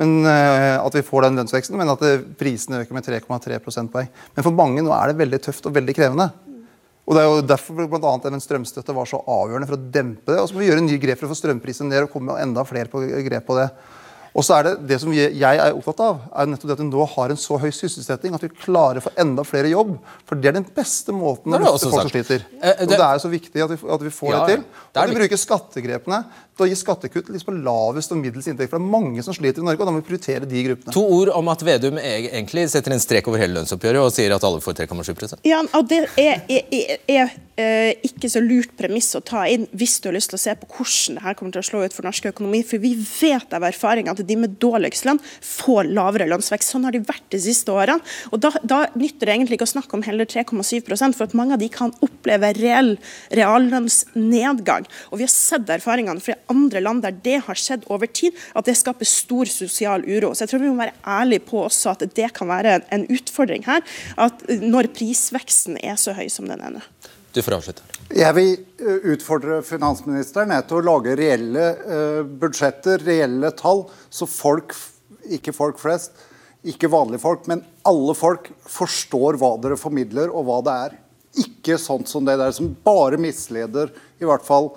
men 0.00 0.24
eh, 0.24 0.80
At 0.80 0.94
vi 0.96 1.02
får 1.04 1.26
den 1.26 1.36
lønnsveksten, 1.36 1.76
men 1.76 1.90
at 1.92 2.00
det, 2.00 2.14
prisene 2.40 2.80
øker 2.80 2.96
med 2.96 3.04
3,3 3.04 3.58
prosentpoeng. 3.60 4.08
Men 4.34 4.46
for 4.46 4.56
mange 4.56 4.80
nå 4.84 4.94
er 4.96 5.10
det 5.10 5.20
veldig 5.20 5.40
tøft 5.44 5.68
og 5.68 5.74
veldig 5.76 5.94
krevende. 5.98 6.30
Og 7.10 7.16
Det 7.16 7.22
er 7.24 7.26
jo 7.26 7.38
derfor 7.42 7.88
blant 7.90 8.04
annet, 8.06 8.28
den 8.30 8.42
strømstøtte 8.44 8.94
var 8.94 9.08
så 9.10 9.18
avgjørende 9.26 9.66
for 9.66 9.74
å 9.74 9.86
dempe 9.98 10.30
det. 10.30 10.36
Og 10.38 10.46
så 10.46 10.54
må 10.54 10.62
vi 10.62 10.68
gjøre 10.68 10.84
nye 10.84 11.00
grep 11.02 11.18
for 11.18 11.26
å 11.26 11.32
få 11.32 11.40
strømprisen 11.40 11.90
ned 11.90 12.04
og 12.06 12.12
komme 12.12 12.36
enda 12.38 12.62
flere 12.62 12.86
på 12.92 13.02
grep 13.26 13.48
på 13.48 13.56
det. 13.58 13.66
Og 14.34 14.44
så 14.46 14.58
er 14.58 14.68
det 14.68 14.74
det 14.90 15.00
som 15.02 15.12
jeg 15.14 15.40
er 15.40 15.74
opptatt 15.74 16.02
av, 16.04 16.20
er 16.30 16.50
nettopp 16.50 16.70
det 16.70 16.76
at 16.76 16.82
vi 16.84 16.88
nå 16.90 17.06
har 17.14 17.32
en 17.34 17.40
så 17.40 17.58
høy 17.58 17.70
sysselsetting 17.74 18.36
at 18.36 18.44
vi 18.44 18.50
klarer 18.52 19.00
å 19.00 19.06
få 19.08 19.14
enda 19.18 19.44
flere 19.46 19.72
jobb. 19.72 19.96
For 20.28 20.38
det 20.38 20.52
er 20.52 20.58
den 20.60 20.68
beste 20.76 21.14
måten 21.16 21.50
Det 21.50 21.58
å 21.58 21.64
løfte 21.64 21.90
folk 21.90 22.06
som 22.06 22.12
sliter. 22.12 22.46
Eh, 22.60 22.74
Og 22.80 22.88
det- 22.88 23.00
er 23.00 23.18
jo 23.18 23.24
så 23.26 23.32
viktig 23.32 23.64
at 23.64 23.70
vi, 23.70 23.78
at 23.90 24.02
vi 24.02 24.10
får 24.10 24.30
Ja, 24.30 24.46
det 24.46 24.54
til. 24.56 24.64
Og 24.94 25.02
at 25.02 25.10
vi 25.10 25.16
bruker 25.16 25.36
skattegrepene 25.36 26.24
til 26.56 26.66
å 26.66 26.68
gi 26.68 26.76
skattekutt 26.76 27.30
liksom 27.32 27.50
på 27.50 27.64
lavest 27.64 28.12
og 28.12 28.18
middels 28.18 28.46
inntekt. 28.46 28.70
For 28.70 28.78
det 28.78 28.84
er 28.86 28.92
mange 28.92 29.22
som 29.24 29.34
sliter 29.34 29.62
i 29.62 29.64
Norge, 29.64 29.80
og 29.80 29.86
da 29.86 29.92
må 29.92 30.02
vi 30.02 30.08
prioritere 30.10 30.48
de 30.48 30.64
gruppene. 30.64 30.92
To 30.92 31.04
ord 31.20 31.28
om 31.34 31.48
at 31.48 31.60
Vedum 31.60 31.98
egentlig 31.98 32.68
setter 32.70 32.92
en 32.92 33.00
strek 33.02 33.26
over 33.28 33.38
hele 33.38 33.54
lønnsoppgjøret 33.58 34.04
og 34.04 34.12
sier 34.12 34.34
at 34.34 34.44
alle 34.44 34.60
får 34.60 34.74
3,7% 34.86 35.40
Ja, 35.44 35.62
og 35.74 35.88
Det 35.88 36.08
er, 36.16 36.42
er, 36.48 36.62
er, 36.70 36.98
er 37.08 37.30
eh, 37.56 37.94
ikke 38.06 38.30
så 38.30 38.42
lurt 38.44 38.76
premiss 38.78 39.14
å 39.16 39.22
ta 39.24 39.46
inn 39.50 39.66
hvis 39.74 40.00
du 40.00 40.10
har 40.10 40.14
lyst 40.14 40.30
til 40.30 40.38
å 40.38 40.42
se 40.42 40.54
på 40.60 40.68
hvordan 40.76 41.18
det 41.18 41.24
her 41.24 41.34
kommer 41.34 41.52
til 41.56 41.62
å 41.64 41.68
slå 41.70 41.84
ut 41.84 41.96
for 41.96 42.06
norsk 42.06 42.30
økonomi. 42.30 42.62
For 42.66 42.78
vi 42.78 42.94
vet 42.94 43.56
av 43.56 43.64
erfaring 43.66 44.08
at 44.12 44.20
de 44.30 44.38
med 44.40 44.56
dårligst 44.62 45.06
lønn 45.08 45.20
får 45.44 45.90
lavere 45.90 46.28
lønnsvekst. 46.30 46.72
Sånn 46.72 46.86
har 46.86 46.94
de 46.94 47.02
vært 47.04 47.26
de 47.34 47.42
siste 47.42 47.72
årene. 47.74 48.00
Og 48.30 48.40
Da, 48.40 48.52
da 48.64 48.80
nytter 48.96 49.28
det 49.28 49.34
egentlig 49.34 49.58
ikke 49.58 49.68
å 49.68 49.74
snakke 49.74 49.98
om 49.98 50.04
heller 50.06 50.28
3,7% 50.28 51.18
for 51.18 51.26
at 51.26 51.36
mange 51.36 51.56
av 51.56 51.62
de 51.62 51.68
kan 51.72 51.92
oppleve 52.04 52.52
reell 52.56 52.94
reallønnsnedgang. 53.36 54.86
Og 55.10 55.20
vi 55.20 55.26
har 55.26 55.32
sett 55.32 55.70
erfaringene 55.70 56.22
fra 56.24 56.38
andre 56.52 56.82
land 56.82 57.04
der 57.04 57.16
det 57.24 57.38
har 57.46 57.58
skjedd 57.58 57.86
over 57.92 58.10
tid, 58.10 58.36
at 58.56 58.68
det 58.68 58.78
skaper 58.78 59.08
stor 59.08 59.50
sosial 59.50 60.06
uro. 60.06 60.32
Så 60.32 60.46
jeg 60.46 60.54
tror 60.54 60.64
vi 60.64 60.72
må 60.72 60.80
være 60.80 60.96
ærlige 61.20 61.46
på 61.50 61.64
også 61.66 61.94
at 61.94 62.06
det 62.16 62.30
kan 62.36 62.50
være 62.50 62.80
en, 62.94 63.06
utfordring 63.10 63.64
her, 63.66 63.82
at 64.20 64.44
når 64.62 64.90
prisveksten 64.94 65.78
er 65.82 65.98
så 66.00 66.14
høy 66.16 66.28
som 66.32 66.48
den 66.50 66.62
er 66.62 66.76
nå. 66.76 66.84
Du 67.32 67.42
får 67.42 67.54
avslutte. 67.60 67.84
Jeg 68.10 68.34
vil 68.34 68.48
eh, 68.82 69.04
utfordre 69.12 69.60
finansministeren 69.62 70.50
eh, 70.50 70.64
til 70.66 70.80
å 70.80 70.86
lage 70.88 71.14
reelle 71.18 71.66
eh, 71.78 72.22
budsjetter, 72.42 73.04
reelle 73.06 73.52
tall, 73.58 73.84
så 74.10 74.26
folk, 74.26 74.74
ikke 75.30 75.54
folk 75.54 75.78
flest, 75.78 76.18
ikke 76.66 76.90
vanlige 76.90 77.22
folk, 77.22 77.46
men 77.50 77.62
alle 77.86 78.16
folk 78.18 78.50
forstår 78.66 79.38
hva 79.40 79.54
dere 79.62 79.78
formidler 79.78 80.32
og 80.34 80.48
hva 80.48 80.58
det 80.66 80.76
er. 80.88 80.98
Ikke 81.44 81.78
sånt 81.78 82.10
som 82.10 82.26
det 82.26 82.34
der 82.40 82.50
som 82.56 82.72
bare 82.84 83.20
misleder, 83.22 83.94
i 84.18 84.26
hvert 84.26 84.44
fall 84.44 84.72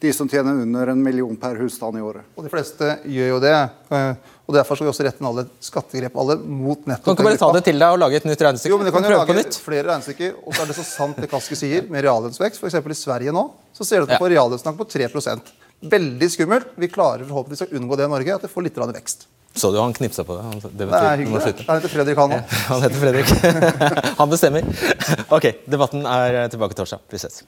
de 0.00 0.12
som 0.16 0.28
tjener 0.28 0.62
under 0.62 0.88
en 0.94 1.00
million 1.04 1.36
per 1.36 1.58
husstand 1.60 1.98
i 1.98 2.02
året. 2.04 2.24
Og 2.36 2.44
de 2.46 2.50
fleste 2.52 2.86
gjør 3.04 3.28
jo 3.34 3.40
det. 3.44 3.54
eh, 3.92 4.14
Og 4.50 4.54
Derfor 4.56 4.74
skal 4.78 4.86
vi 4.88 4.90
også 4.90 5.04
rette 5.06 5.20
inn 5.22 5.28
alle 5.28 5.44
skattegrep 5.62 6.16
alle 6.18 6.34
mot 6.40 6.86
nettopp 6.88 7.04
Kan 7.04 7.14
ikke 7.18 7.26
bare 7.28 7.38
ta 7.38 7.50
det 7.54 7.64
til 7.68 7.78
deg 7.78 7.92
og 7.94 8.00
lage 8.02 8.16
et 8.18 8.24
nytt 8.26 8.40
regnestykke? 8.46 8.72
Jo, 8.72 8.78
men 8.80 8.86
Du 8.88 8.92
kan 8.92 9.04
jo 9.04 9.10
Prøve 9.12 9.26
på 9.26 9.34
lage 9.34 9.44
nytt. 9.44 9.58
flere 9.62 9.84
regnestykker. 9.92 10.32
Og 10.46 10.54
så 10.56 10.62
er 10.64 10.66
det 10.72 10.76
så 10.80 10.86
sant 10.88 11.20
det 11.20 11.28
Kaski 11.30 11.54
sier, 11.60 11.84
med 11.92 12.02
reallønnsvekst. 12.04 12.58
F.eks. 12.64 12.74
i 12.74 12.96
Sverige 12.98 13.32
nå 13.36 13.44
så 13.76 13.84
ser 13.86 14.00
du 14.00 14.08
at 14.08 14.08
du 14.08 14.14
får 14.16 14.24
få 14.26 14.32
reallønnsnakk 14.34 14.80
på 14.80 14.88
3% 14.96 15.52
Veldig 15.80 16.28
skummelt. 16.28 16.66
Vi 16.76 16.88
klarer 16.92 17.24
forhåpentligvis 17.24 17.62
å 17.68 17.76
unngå 17.78 17.96
det 17.96 18.04
i 18.04 18.10
Norge, 18.12 18.34
at 18.34 18.42
det 18.42 18.50
får 18.52 18.66
litt 18.66 18.76
vekst. 18.76 19.26
Så 19.54 19.70
du 19.72 19.78
han 19.80 19.92
knipsa 19.92 20.24
på 20.24 20.36
det? 20.36 20.42
Han, 20.42 20.58
det 20.60 20.70
Det 20.76 20.86
betyr, 20.90 21.06
er 21.06 21.16
hyggelig. 21.16 21.64
Han 21.68 21.80
heter 21.80 21.88
Fredrik, 21.94 22.18
han 22.18 22.34
òg. 22.36 22.58
Han 22.68 22.82
heter 22.82 23.00
Fredrik. 23.00 23.28
Han 24.20 24.28
bestemmer. 24.30 24.62
Ok, 25.36 25.46
debatten 25.66 26.04
er 26.06 26.48
tilbake 26.52 26.74
torsdag. 26.74 27.00
Vi 27.10 27.16
ses. 27.22 27.42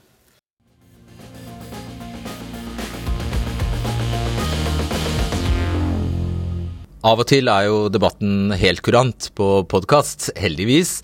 Av 7.03 7.18
og 7.18 7.26
til 7.26 7.48
er 7.50 7.64
jo 7.66 7.88
debatten 7.90 8.53
helt 8.55 8.78
kurant 8.86 9.32
på 9.34 9.46
podkast, 9.66 10.28
heldigvis. 10.38 11.00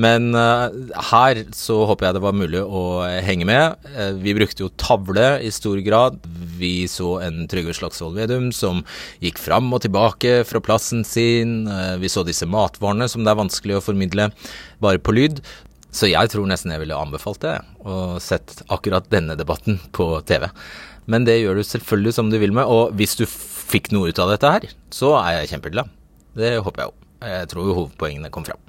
Men 0.00 0.30
eh, 0.32 0.94
her 1.10 1.42
så 1.52 1.82
håper 1.84 2.08
jeg 2.08 2.16
det 2.16 2.22
var 2.24 2.38
mulig 2.38 2.62
å 2.64 3.04
henge 3.26 3.44
med. 3.50 3.76
Eh, 3.92 4.16
vi 4.24 4.32
brukte 4.38 4.64
jo 4.64 4.70
tavle 4.80 5.26
i 5.44 5.50
stor 5.52 5.82
grad. 5.84 6.16
Vi 6.56 6.88
så 6.88 7.18
en 7.26 7.44
Trygve 7.50 7.76
Slagsvold 7.76 8.16
Vedum 8.16 8.48
som 8.56 8.80
gikk 9.20 9.42
fram 9.42 9.68
og 9.76 9.84
tilbake 9.84 10.40
fra 10.48 10.64
plassen 10.64 11.04
sin. 11.04 11.68
Eh, 11.68 11.98
vi 12.00 12.08
så 12.08 12.24
disse 12.24 12.48
matvarene 12.48 13.10
som 13.12 13.20
det 13.20 13.34
er 13.34 13.42
vanskelig 13.44 13.76
å 13.76 13.84
formidle 13.84 14.30
bare 14.80 15.02
på 15.04 15.12
lyd. 15.12 15.44
Så 15.94 16.08
jeg 16.08 16.32
tror 16.32 16.48
nesten 16.48 16.72
jeg 16.72 16.86
ville 16.86 16.96
anbefalt 16.96 17.44
det, 17.44 17.58
og 17.84 18.16
sett 18.24 18.64
akkurat 18.72 19.12
denne 19.12 19.36
debatten 19.38 19.76
på 19.94 20.08
TV. 20.26 20.48
Men 21.04 21.28
det 21.28 21.36
gjør 21.42 21.60
du 21.60 21.68
selvfølgelig 21.68 22.16
som 22.16 22.32
du 22.32 22.40
vil 22.40 22.56
med, 22.56 22.64
og 22.64 22.96
hvis 22.96 23.14
du 23.20 23.28
fikk 23.64 23.90
noe 23.94 24.12
ut 24.12 24.20
av 24.22 24.32
dette 24.34 24.52
her, 24.56 24.68
så 24.94 25.14
er 25.22 25.40
jeg 25.40 25.54
kjempeglad. 25.54 25.90
Det 26.36 26.56
håper 26.64 26.84
jeg 26.84 26.90
jo. 26.90 26.96
Jeg 27.24 27.50
tror 27.50 27.68
jo 27.68 27.76
hovedpoengene 27.78 28.30
kom 28.34 28.44
fram. 28.46 28.60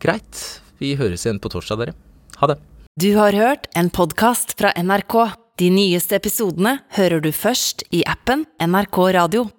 Greit. 0.00 0.60
Vi 0.80 0.94
høres 0.96 1.26
igjen 1.26 1.40
på 1.42 1.50
torsdag, 1.52 1.82
dere. 1.82 1.96
Ha 2.40 2.52
det. 2.52 2.60
Du 3.00 3.10
har 3.18 3.36
hørt 3.36 3.66
en 3.76 3.90
podkast 3.92 4.54
fra 4.58 4.72
NRK. 4.76 5.16
De 5.60 5.68
nyeste 5.72 6.16
episodene 6.16 6.78
hører 6.96 7.20
du 7.20 7.30
først 7.36 7.84
i 7.92 8.00
appen 8.08 8.46
NRK 8.64 8.98
Radio. 9.16 9.44